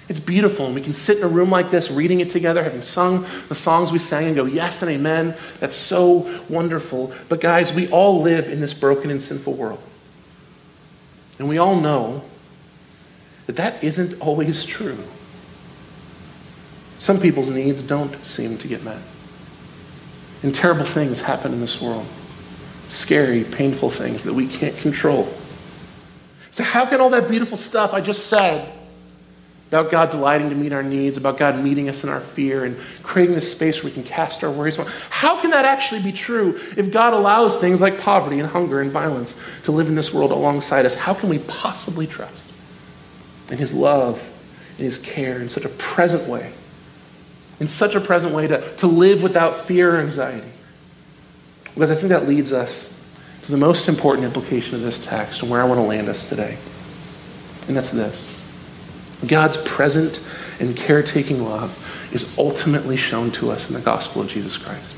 It's 0.08 0.18
beautiful, 0.18 0.66
and 0.66 0.74
we 0.74 0.80
can 0.80 0.92
sit 0.92 1.18
in 1.18 1.24
a 1.24 1.28
room 1.28 1.50
like 1.50 1.70
this, 1.70 1.90
reading 1.90 2.18
it 2.20 2.30
together, 2.30 2.64
having 2.64 2.82
sung 2.82 3.24
the 3.48 3.54
songs 3.54 3.92
we 3.92 4.00
sang, 4.00 4.26
and 4.26 4.34
go, 4.34 4.44
Yes 4.44 4.82
and 4.82 4.90
amen. 4.90 5.36
That's 5.60 5.76
so 5.76 6.40
wonderful. 6.48 7.12
But, 7.28 7.40
guys, 7.40 7.72
we 7.72 7.88
all 7.90 8.20
live 8.20 8.48
in 8.48 8.60
this 8.60 8.74
broken 8.74 9.10
and 9.10 9.22
sinful 9.22 9.54
world. 9.54 9.80
And 11.38 11.48
we 11.48 11.58
all 11.58 11.76
know 11.76 12.24
that 13.50 13.56
that 13.56 13.82
isn't 13.82 14.20
always 14.20 14.64
true. 14.64 14.98
Some 16.98 17.18
people's 17.18 17.50
needs 17.50 17.82
don't 17.82 18.24
seem 18.24 18.58
to 18.58 18.68
get 18.68 18.84
met. 18.84 19.00
And 20.42 20.54
terrible 20.54 20.84
things 20.84 21.20
happen 21.20 21.52
in 21.52 21.60
this 21.60 21.80
world 21.80 22.06
scary, 22.88 23.44
painful 23.44 23.88
things 23.88 24.24
that 24.24 24.34
we 24.34 24.48
can't 24.48 24.76
control. 24.76 25.32
So, 26.50 26.64
how 26.64 26.86
can 26.86 27.00
all 27.00 27.10
that 27.10 27.28
beautiful 27.28 27.56
stuff 27.56 27.94
I 27.94 28.00
just 28.00 28.26
said 28.26 28.72
about 29.68 29.92
God 29.92 30.10
delighting 30.10 30.50
to 30.50 30.56
meet 30.56 30.72
our 30.72 30.82
needs, 30.82 31.16
about 31.16 31.38
God 31.38 31.62
meeting 31.62 31.88
us 31.88 32.02
in 32.02 32.10
our 32.10 32.18
fear 32.18 32.64
and 32.64 32.76
creating 33.04 33.36
this 33.36 33.50
space 33.50 33.76
where 33.76 33.90
we 33.90 33.94
can 33.94 34.02
cast 34.02 34.42
our 34.42 34.50
worries, 34.50 34.76
how 35.10 35.40
can 35.40 35.50
that 35.50 35.64
actually 35.64 36.02
be 36.02 36.10
true 36.10 36.60
if 36.76 36.90
God 36.90 37.12
allows 37.12 37.58
things 37.58 37.80
like 37.80 38.00
poverty 38.00 38.40
and 38.40 38.48
hunger 38.48 38.80
and 38.80 38.90
violence 38.90 39.40
to 39.64 39.72
live 39.72 39.86
in 39.86 39.94
this 39.94 40.12
world 40.12 40.32
alongside 40.32 40.86
us? 40.86 40.96
How 40.96 41.14
can 41.14 41.28
we 41.28 41.38
possibly 41.38 42.08
trust? 42.08 42.49
And 43.50 43.58
his 43.58 43.74
love 43.74 44.26
and 44.76 44.84
his 44.84 44.98
care 44.98 45.40
in 45.40 45.48
such 45.48 45.64
a 45.64 45.68
present 45.68 46.28
way. 46.28 46.52
In 47.58 47.68
such 47.68 47.94
a 47.94 48.00
present 48.00 48.34
way 48.34 48.46
to, 48.46 48.76
to 48.76 48.86
live 48.86 49.22
without 49.22 49.66
fear 49.66 49.96
or 49.96 49.98
anxiety. 49.98 50.48
Because 51.74 51.90
I 51.90 51.94
think 51.94 52.08
that 52.08 52.26
leads 52.26 52.52
us 52.52 52.88
to 52.88 53.00
to 53.50 53.56
the 53.56 53.58
most 53.58 53.88
important 53.88 54.24
implication 54.24 54.76
of 54.76 54.82
this 54.82 55.04
text 55.04 55.42
and 55.42 55.50
where 55.50 55.60
I 55.60 55.64
want 55.64 55.78
to 55.78 55.86
land 55.86 56.08
us 56.08 56.28
today. 56.28 56.56
And 57.66 57.76
that's 57.76 57.90
this 57.90 58.36
God's 59.26 59.56
present 59.58 60.24
and 60.60 60.76
caretaking 60.76 61.44
love 61.44 61.76
is 62.12 62.38
ultimately 62.38 62.96
shown 62.96 63.30
to 63.32 63.50
us 63.50 63.68
in 63.68 63.74
the 63.74 63.80
gospel 63.80 64.22
of 64.22 64.28
Jesus 64.28 64.56
Christ. 64.56 64.94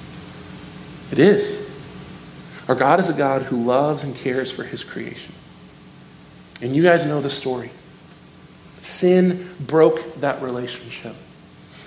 It 1.13 1.19
is. 1.19 1.61
Our 2.69 2.75
God 2.75 3.01
is 3.01 3.09
a 3.09 3.15
God 3.15 3.43
who 3.43 3.65
loves 3.65 4.03
and 4.03 4.15
cares 4.15 4.51
for 4.51 4.65
his 4.65 4.85
creation. 4.85 5.35
And 6.61 6.77
you 6.77 6.83
guys 6.83 7.05
know 7.05 7.21
the 7.21 7.31
story. 7.31 7.71
Sin 8.83 9.49
broke 9.61 10.17
that 10.17 10.43
relationship 10.43 11.15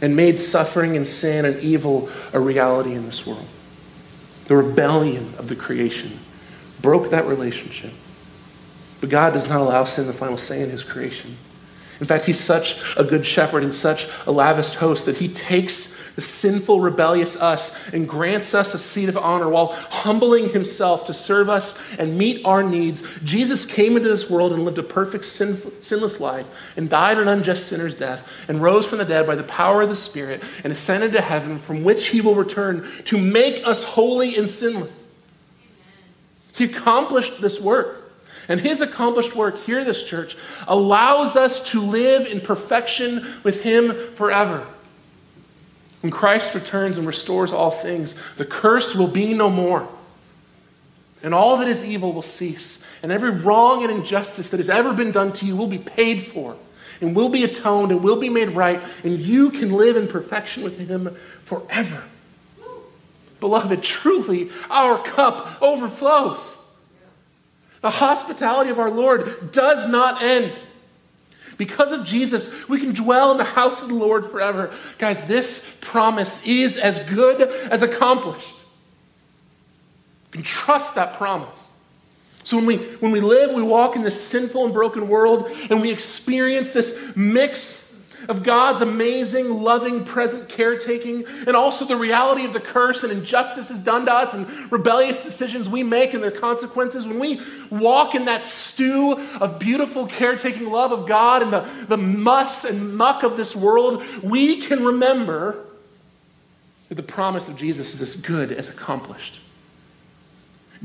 and 0.01 0.15
made 0.15 0.39
suffering 0.39 0.95
and 0.95 1.07
sin 1.07 1.45
and 1.45 1.61
evil 1.61 2.09
a 2.33 2.39
reality 2.39 2.93
in 2.93 3.05
this 3.05 3.25
world. 3.25 3.45
The 4.45 4.55
rebellion 4.55 5.33
of 5.37 5.47
the 5.47 5.55
creation 5.55 6.19
broke 6.81 7.11
that 7.11 7.25
relationship. 7.25 7.91
But 9.01 9.09
God 9.09 9.33
does 9.33 9.47
not 9.47 9.59
allow 9.61 9.83
sin 9.83 10.07
the 10.07 10.13
final 10.13 10.37
say 10.37 10.61
in 10.61 10.69
his 10.69 10.83
creation. 10.83 11.37
In 11.99 12.05
fact, 12.05 12.25
he's 12.25 12.39
such 12.39 12.81
a 12.97 13.03
good 13.03 13.25
shepherd 13.25 13.63
and 13.63 13.73
such 13.73 14.07
a 14.27 14.31
lavish 14.31 14.75
host 14.75 15.05
that 15.05 15.17
he 15.17 15.27
takes 15.27 15.94
the 16.15 16.21
sinful, 16.21 16.79
rebellious 16.79 17.35
us 17.35 17.93
and 17.93 18.07
grants 18.07 18.53
us 18.53 18.73
a 18.73 18.79
seat 18.79 19.09
of 19.09 19.17
honor 19.17 19.49
while 19.49 19.67
humbling 19.67 20.49
himself 20.49 21.05
to 21.07 21.13
serve 21.13 21.49
us 21.49 21.81
and 21.97 22.17
meet 22.17 22.45
our 22.45 22.63
needs. 22.63 23.03
Jesus 23.23 23.65
came 23.65 23.97
into 23.97 24.07
this 24.07 24.29
world 24.29 24.53
and 24.53 24.63
lived 24.63 24.77
a 24.77 24.83
perfect, 24.83 25.25
sin, 25.25 25.59
sinless 25.81 26.19
life 26.19 26.47
and 26.77 26.89
died 26.89 27.17
an 27.17 27.27
unjust 27.27 27.67
sinner's 27.67 27.95
death 27.95 28.27
and 28.47 28.61
rose 28.61 28.87
from 28.87 28.99
the 28.99 29.05
dead 29.05 29.27
by 29.27 29.35
the 29.35 29.43
power 29.43 29.81
of 29.81 29.89
the 29.89 29.95
Spirit 29.95 30.41
and 30.63 30.71
ascended 30.71 31.11
to 31.11 31.21
heaven 31.21 31.59
from 31.59 31.83
which 31.83 32.07
he 32.07 32.21
will 32.21 32.35
return 32.35 32.87
to 33.03 33.17
make 33.17 33.65
us 33.65 33.83
holy 33.83 34.37
and 34.37 34.47
sinless. 34.47 35.07
He 36.53 36.63
accomplished 36.65 37.41
this 37.41 37.59
work. 37.59 38.01
And 38.47 38.59
his 38.59 38.79
accomplished 38.79 39.35
work 39.35 39.57
here, 39.63 39.83
this 39.83 40.03
church, 40.03 40.37
allows 40.67 41.35
us 41.35 41.71
to 41.71 41.81
live 41.81 42.27
in 42.27 42.41
perfection 42.41 43.25
with 43.43 43.63
him 43.63 43.93
forever. 44.13 44.67
When 46.05 46.11
Christ 46.11 46.53
returns 46.53 46.99
and 46.99 47.07
restores 47.07 47.51
all 47.51 47.71
things, 47.71 48.13
the 48.37 48.45
curse 48.45 48.93
will 48.93 49.07
be 49.07 49.33
no 49.33 49.49
more. 49.49 49.89
And 51.23 51.33
all 51.33 51.57
that 51.57 51.67
is 51.67 51.83
evil 51.83 52.13
will 52.13 52.21
cease. 52.21 52.85
And 53.01 53.11
every 53.11 53.31
wrong 53.31 53.81
and 53.81 53.91
injustice 53.91 54.49
that 54.49 54.57
has 54.57 54.69
ever 54.69 54.93
been 54.93 55.11
done 55.11 55.33
to 55.33 55.47
you 55.47 55.55
will 55.55 55.65
be 55.65 55.79
paid 55.79 56.27
for 56.27 56.57
and 57.01 57.15
will 57.15 57.29
be 57.29 57.43
atoned 57.43 57.91
and 57.91 58.03
will 58.03 58.19
be 58.19 58.29
made 58.29 58.49
right. 58.49 58.83
And 59.03 59.19
you 59.19 59.49
can 59.49 59.73
live 59.73 59.97
in 59.97 60.07
perfection 60.07 60.61
with 60.61 60.77
Him 60.77 61.15
forever. 61.41 62.03
Beloved, 63.39 63.81
truly, 63.81 64.51
our 64.69 65.01
cup 65.01 65.59
overflows. 65.59 66.53
The 67.81 67.89
hospitality 67.89 68.69
of 68.69 68.77
our 68.77 68.91
Lord 68.91 69.51
does 69.51 69.87
not 69.87 70.21
end. 70.21 70.53
Because 71.57 71.91
of 71.91 72.03
Jesus, 72.03 72.67
we 72.67 72.79
can 72.79 72.93
dwell 72.93 73.31
in 73.31 73.37
the 73.37 73.43
house 73.43 73.81
of 73.81 73.89
the 73.89 73.95
Lord 73.95 74.29
forever. 74.29 74.73
Guys, 74.97 75.23
this 75.23 75.77
promise 75.81 76.45
is 76.45 76.77
as 76.77 76.99
good 76.99 77.41
as 77.41 77.81
accomplished. 77.81 78.49
You 80.27 80.31
can 80.31 80.43
trust 80.43 80.95
that 80.95 81.13
promise. 81.13 81.71
So 82.43 82.57
when 82.57 82.65
we, 82.65 82.77
when 82.77 83.11
we 83.11 83.21
live, 83.21 83.53
we 83.53 83.63
walk 83.63 83.95
in 83.95 84.03
this 84.03 84.21
sinful 84.21 84.65
and 84.65 84.73
broken 84.73 85.07
world, 85.07 85.49
and 85.69 85.81
we 85.81 85.91
experience 85.91 86.71
this 86.71 87.15
mix 87.15 87.84
of 88.27 88.43
God's 88.43 88.81
amazing, 88.81 89.61
loving, 89.61 90.03
present 90.03 90.49
caretaking, 90.49 91.25
and 91.47 91.55
also 91.55 91.85
the 91.85 91.95
reality 91.95 92.45
of 92.45 92.53
the 92.53 92.59
curse 92.59 93.03
and 93.03 93.11
injustices 93.11 93.79
done 93.79 94.05
to 94.05 94.13
us 94.13 94.33
and 94.33 94.71
rebellious 94.71 95.23
decisions 95.23 95.69
we 95.69 95.83
make 95.83 96.13
and 96.13 96.23
their 96.23 96.31
consequences, 96.31 97.07
when 97.07 97.19
we 97.19 97.41
walk 97.69 98.15
in 98.15 98.25
that 98.25 98.43
stew 98.43 99.13
of 99.39 99.59
beautiful 99.59 100.07
caretaking 100.07 100.69
love 100.69 100.91
of 100.91 101.07
God 101.07 101.41
and 101.43 101.53
the, 101.53 101.67
the 101.87 101.97
muss 101.97 102.63
and 102.63 102.95
muck 102.95 103.23
of 103.23 103.37
this 103.37 103.55
world, 103.55 104.03
we 104.23 104.61
can 104.61 104.83
remember 104.83 105.59
that 106.89 106.95
the 106.95 107.03
promise 107.03 107.47
of 107.47 107.57
Jesus 107.57 107.93
is 107.93 108.01
as 108.01 108.15
good 108.15 108.51
as 108.51 108.69
accomplished. 108.69 109.39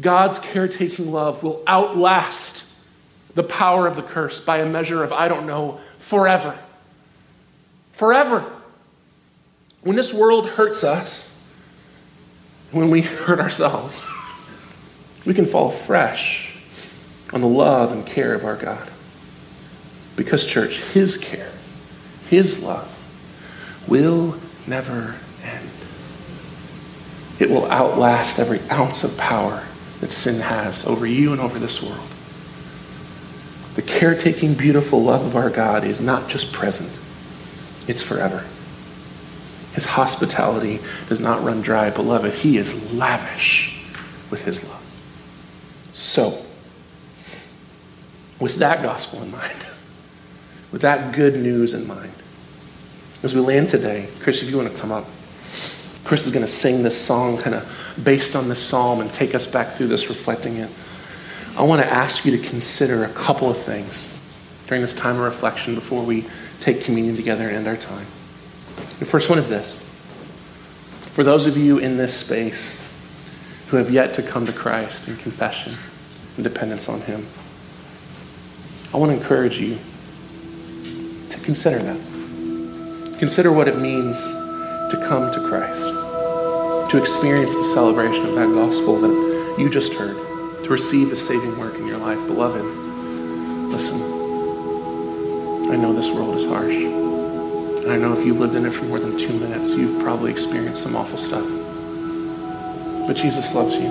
God's 0.01 0.39
caretaking 0.39 1.13
love 1.13 1.43
will 1.43 1.63
outlast 1.67 2.67
the 3.35 3.43
power 3.43 3.87
of 3.87 3.97
the 3.97 4.03
curse 4.03 4.41
by 4.41 4.59
a 4.59 4.67
measure 4.67 5.05
of, 5.05 5.13
I 5.13 5.29
don't 5.29 5.47
know, 5.47 5.79
forever 5.99 6.59
forever. 8.01 8.51
When 9.83 9.95
this 9.95 10.11
world 10.11 10.47
hurts 10.47 10.85
us, 10.85 11.39
when 12.73 12.91
we 12.91 13.03
hurt 13.03 13.41
ourselves, 13.41 14.01
we 15.27 15.35
can 15.35 15.45
fall 15.45 15.71
fresh 15.71 16.57
on 17.35 17.43
the 17.43 17.47
love 17.47 17.93
and 17.93 18.07
care 18.07 18.33
of 18.33 18.47
our 18.47 18.57
God. 18.57 18.89
Because, 20.17 20.47
church, 20.47 20.79
His 20.95 21.19
care, 21.19 21.53
His 22.31 22.63
love 22.63 22.89
will 23.87 24.35
never 24.67 25.17
end. 25.45 25.71
It 27.39 27.51
will 27.51 27.71
outlast 27.71 28.39
every 28.39 28.61
ounce 28.71 29.05
of 29.05 29.15
power 29.19 29.63
that 30.01 30.11
sin 30.11 30.41
has 30.41 30.87
over 30.87 31.07
you 31.07 31.33
and 31.33 31.41
over 31.41 31.59
this 31.59 31.83
world. 31.83 32.09
The 33.75 33.83
caretaking, 33.83 34.55
beautiful 34.55 35.03
love 35.03 35.27
of 35.27 35.37
our 35.37 35.51
God 35.51 35.85
is 35.85 36.01
not 36.01 36.31
just 36.31 36.51
present, 36.51 37.00
it's 37.91 38.03
forever. 38.03 38.45
His 39.75 39.85
hospitality 39.85 40.79
does 41.09 41.19
not 41.19 41.43
run 41.43 41.61
dry, 41.61 41.91
beloved. 41.91 42.33
He 42.33 42.57
is 42.57 42.95
lavish 42.95 43.85
with 44.31 44.45
his 44.45 44.63
love. 44.69 44.77
So, 45.93 46.41
with 48.39 48.57
that 48.57 48.83
gospel 48.83 49.23
in 49.23 49.33
mind, 49.33 49.67
with 50.73 50.83
that 50.83 51.13
good 51.15 51.35
news 51.35 51.75
in 51.75 51.87
mind, 51.87 52.13
as 53.25 53.35
we 53.35 53.41
land 53.41 53.69
today, 53.69 54.09
Chris, 54.21 54.41
if 54.41 54.49
you 54.49 54.57
want 54.57 54.73
to 54.73 54.79
come 54.79 54.93
up, 54.93 55.05
Chris 56.05 56.27
is 56.27 56.33
going 56.33 56.47
to 56.47 56.51
sing 56.51 56.85
this 56.85 56.99
song 56.99 57.39
kind 57.39 57.57
of 57.57 57.97
based 58.03 58.37
on 58.37 58.49
this 58.49 58.63
psalm 58.63 59.01
and 59.01 59.13
take 59.13 59.35
us 59.35 59.47
back 59.49 59.75
through 59.75 59.89
this, 59.89 60.09
reflecting 60.09 60.57
it. 60.57 60.71
I 61.57 61.65
want 61.65 61.83
to 61.83 61.93
ask 61.93 62.25
you 62.25 62.37
to 62.37 62.49
consider 62.49 63.05
a 63.05 63.09
couple 63.09 63.51
of 63.51 63.59
things 63.59 64.17
during 64.69 64.81
this 64.81 64.95
time 64.95 65.17
of 65.17 65.23
reflection 65.23 65.75
before 65.75 66.05
we 66.05 66.25
take 66.61 66.83
communion 66.83 67.17
together 67.17 67.49
and 67.49 67.57
end 67.57 67.67
our 67.67 67.77
time. 67.77 68.07
The 68.99 69.07
first 69.07 69.29
one 69.29 69.39
is 69.39 69.49
this. 69.49 69.79
For 71.15 71.25
those 71.25 71.47
of 71.47 71.57
you 71.57 71.79
in 71.79 71.97
this 71.97 72.17
space 72.17 72.83
who 73.69 73.77
have 73.77 73.91
yet 73.91 74.15
to 74.15 74.23
come 74.23 74.47
to 74.47 74.53
Christ 74.53 75.09
in 75.09 75.17
confession 75.17 75.73
and 76.37 76.45
dependence 76.45 76.89
on 76.89 77.01
Him, 77.01 77.27
I 78.93 78.97
want 78.97 79.13
to 79.13 79.19
encourage 79.19 79.59
you 79.59 79.79
to 81.31 81.39
consider 81.41 81.79
that. 81.79 83.19
Consider 83.19 83.53
what 83.53 83.69
it 83.69 83.79
means 83.79 84.23
to 84.23 85.05
come 85.07 85.33
to 85.33 85.49
Christ, 85.49 85.85
to 86.91 86.99
experience 86.99 87.55
the 87.55 87.65
celebration 87.75 88.27
of 88.27 88.35
that 88.35 88.53
gospel 88.55 89.01
that 89.01 89.57
you 89.59 89.71
just 89.71 89.93
heard, 89.93 90.17
to 90.65 90.71
receive 90.71 91.11
the 91.11 91.17
saving 91.17 91.59
work 91.59 91.75
in 91.77 91.87
your 91.87 91.99
life. 91.99 92.19
Beloved, 92.27 92.65
listen. 93.71 94.20
I 95.71 95.77
know 95.77 95.93
this 95.93 96.11
world 96.11 96.35
is 96.35 96.45
harsh. 96.45 96.75
And 96.75 97.93
I 97.93 97.97
know 97.97 98.13
if 98.19 98.27
you've 98.27 98.41
lived 98.41 98.57
in 98.57 98.67
it 98.67 98.73
for 98.75 98.87
more 98.87 98.99
than 98.99 99.17
two 99.17 99.33
minutes, 99.39 99.71
you've 99.71 100.03
probably 100.03 100.33
experienced 100.33 100.83
some 100.83 100.97
awful 100.97 101.17
stuff. 101.17 101.47
But 103.07 103.15
Jesus 103.15 103.55
loves 103.55 103.75
you. 103.75 103.89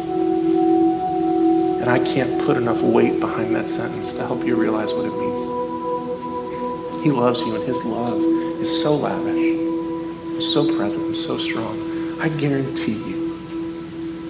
And 1.80 1.90
I 1.90 2.00
can't 2.00 2.42
put 2.42 2.58
enough 2.58 2.82
weight 2.82 3.22
behind 3.22 3.56
that 3.56 3.70
sentence 3.70 4.12
to 4.12 4.28
help 4.28 4.46
you 4.46 4.58
realize 4.58 4.94
what 4.94 5.06
it 5.06 5.18
means. 5.18 7.04
He 7.04 7.12
loves 7.12 7.40
you, 7.40 7.56
and 7.56 7.64
his 7.64 7.86
love 7.86 8.22
is 8.60 8.84
so 8.84 8.96
lavish, 8.96 10.44
so 10.54 10.78
present, 10.78 11.06
and 11.06 11.16
so 11.16 11.38
strong. 11.38 11.80
I 12.20 12.28
guarantee 12.28 12.92
you 12.92 13.20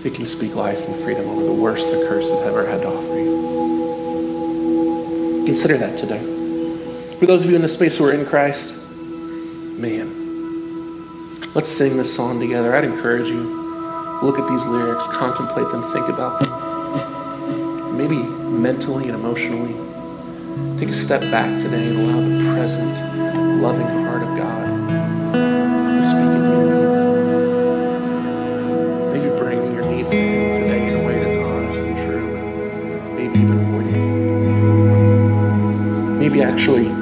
it 0.05 0.13
can 0.13 0.27
speak 0.27 0.53
life 0.53 0.87
and 0.87 0.95
freedom 0.97 1.27
over 1.27 1.43
the 1.43 1.51
worst 1.51 1.89
the 1.89 2.05
curse 2.07 2.29
has 2.29 2.43
ever 2.43 2.67
had 2.67 2.83
to 2.83 2.89
offer 2.89 3.19
you. 3.19 3.39
Consider 5.47 5.77
that 5.77 5.97
today. 5.97 6.38
For 7.19 7.25
those 7.25 7.43
of 7.43 7.49
you 7.49 7.57
in 7.57 7.61
the 7.61 7.67
space 7.67 7.97
who 7.97 8.05
are 8.05 8.13
in 8.13 8.25
Christ, 8.25 8.77
man, 9.77 10.07
let's 11.53 11.67
sing 11.67 11.97
this 11.97 12.15
song 12.15 12.39
together. 12.39 12.73
I'd 12.73 12.85
encourage 12.85 13.27
you, 13.27 13.41
look 14.23 14.39
at 14.39 14.47
these 14.47 14.63
lyrics, 14.65 15.05
contemplate 15.07 15.69
them, 15.69 15.83
think 15.91 16.07
about 16.07 16.39
them. 16.39 17.97
Maybe 17.97 18.15
mentally 18.15 19.09
and 19.09 19.15
emotionally, 19.15 19.73
take 20.79 20.87
a 20.87 20.93
step 20.93 21.19
back 21.29 21.59
today 21.61 21.87
and 21.87 21.99
allow 21.99 22.21
the 22.21 22.39
present, 22.53 22.97
loving 23.61 23.85
heart 23.85 24.23
of 24.23 24.37
God 24.37 24.65
to 25.97 26.01
speak 26.01 26.21
in 26.21 26.41
your 26.47 26.63
needs. 26.71 26.99
Maybe 29.13 29.29
bring 29.37 29.59
your 29.75 29.85
needs 29.91 30.09
today 30.09 30.87
in 30.87 30.93
a 31.01 31.03
way 31.05 31.19
that's 31.21 31.35
honest 31.35 31.81
and 31.81 31.97
true, 32.07 32.27
maybe 33.13 33.39
even 33.39 33.59
avoiding. 33.59 34.07
Maybe 36.17 36.41
actually 36.41 36.98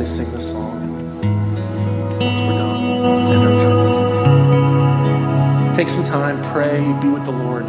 they 0.00 0.06
sing 0.06 0.32
this 0.32 0.50
song. 0.50 0.80
Once 2.18 2.40
we're 2.40 2.56
done, 2.56 2.84
end 3.32 3.42
our 3.44 3.52
time. 5.66 5.76
Take 5.76 5.90
some 5.90 6.04
time, 6.04 6.42
pray, 6.54 6.80
be 7.02 7.08
with 7.08 7.26
the 7.26 7.32
Lord, 7.32 7.66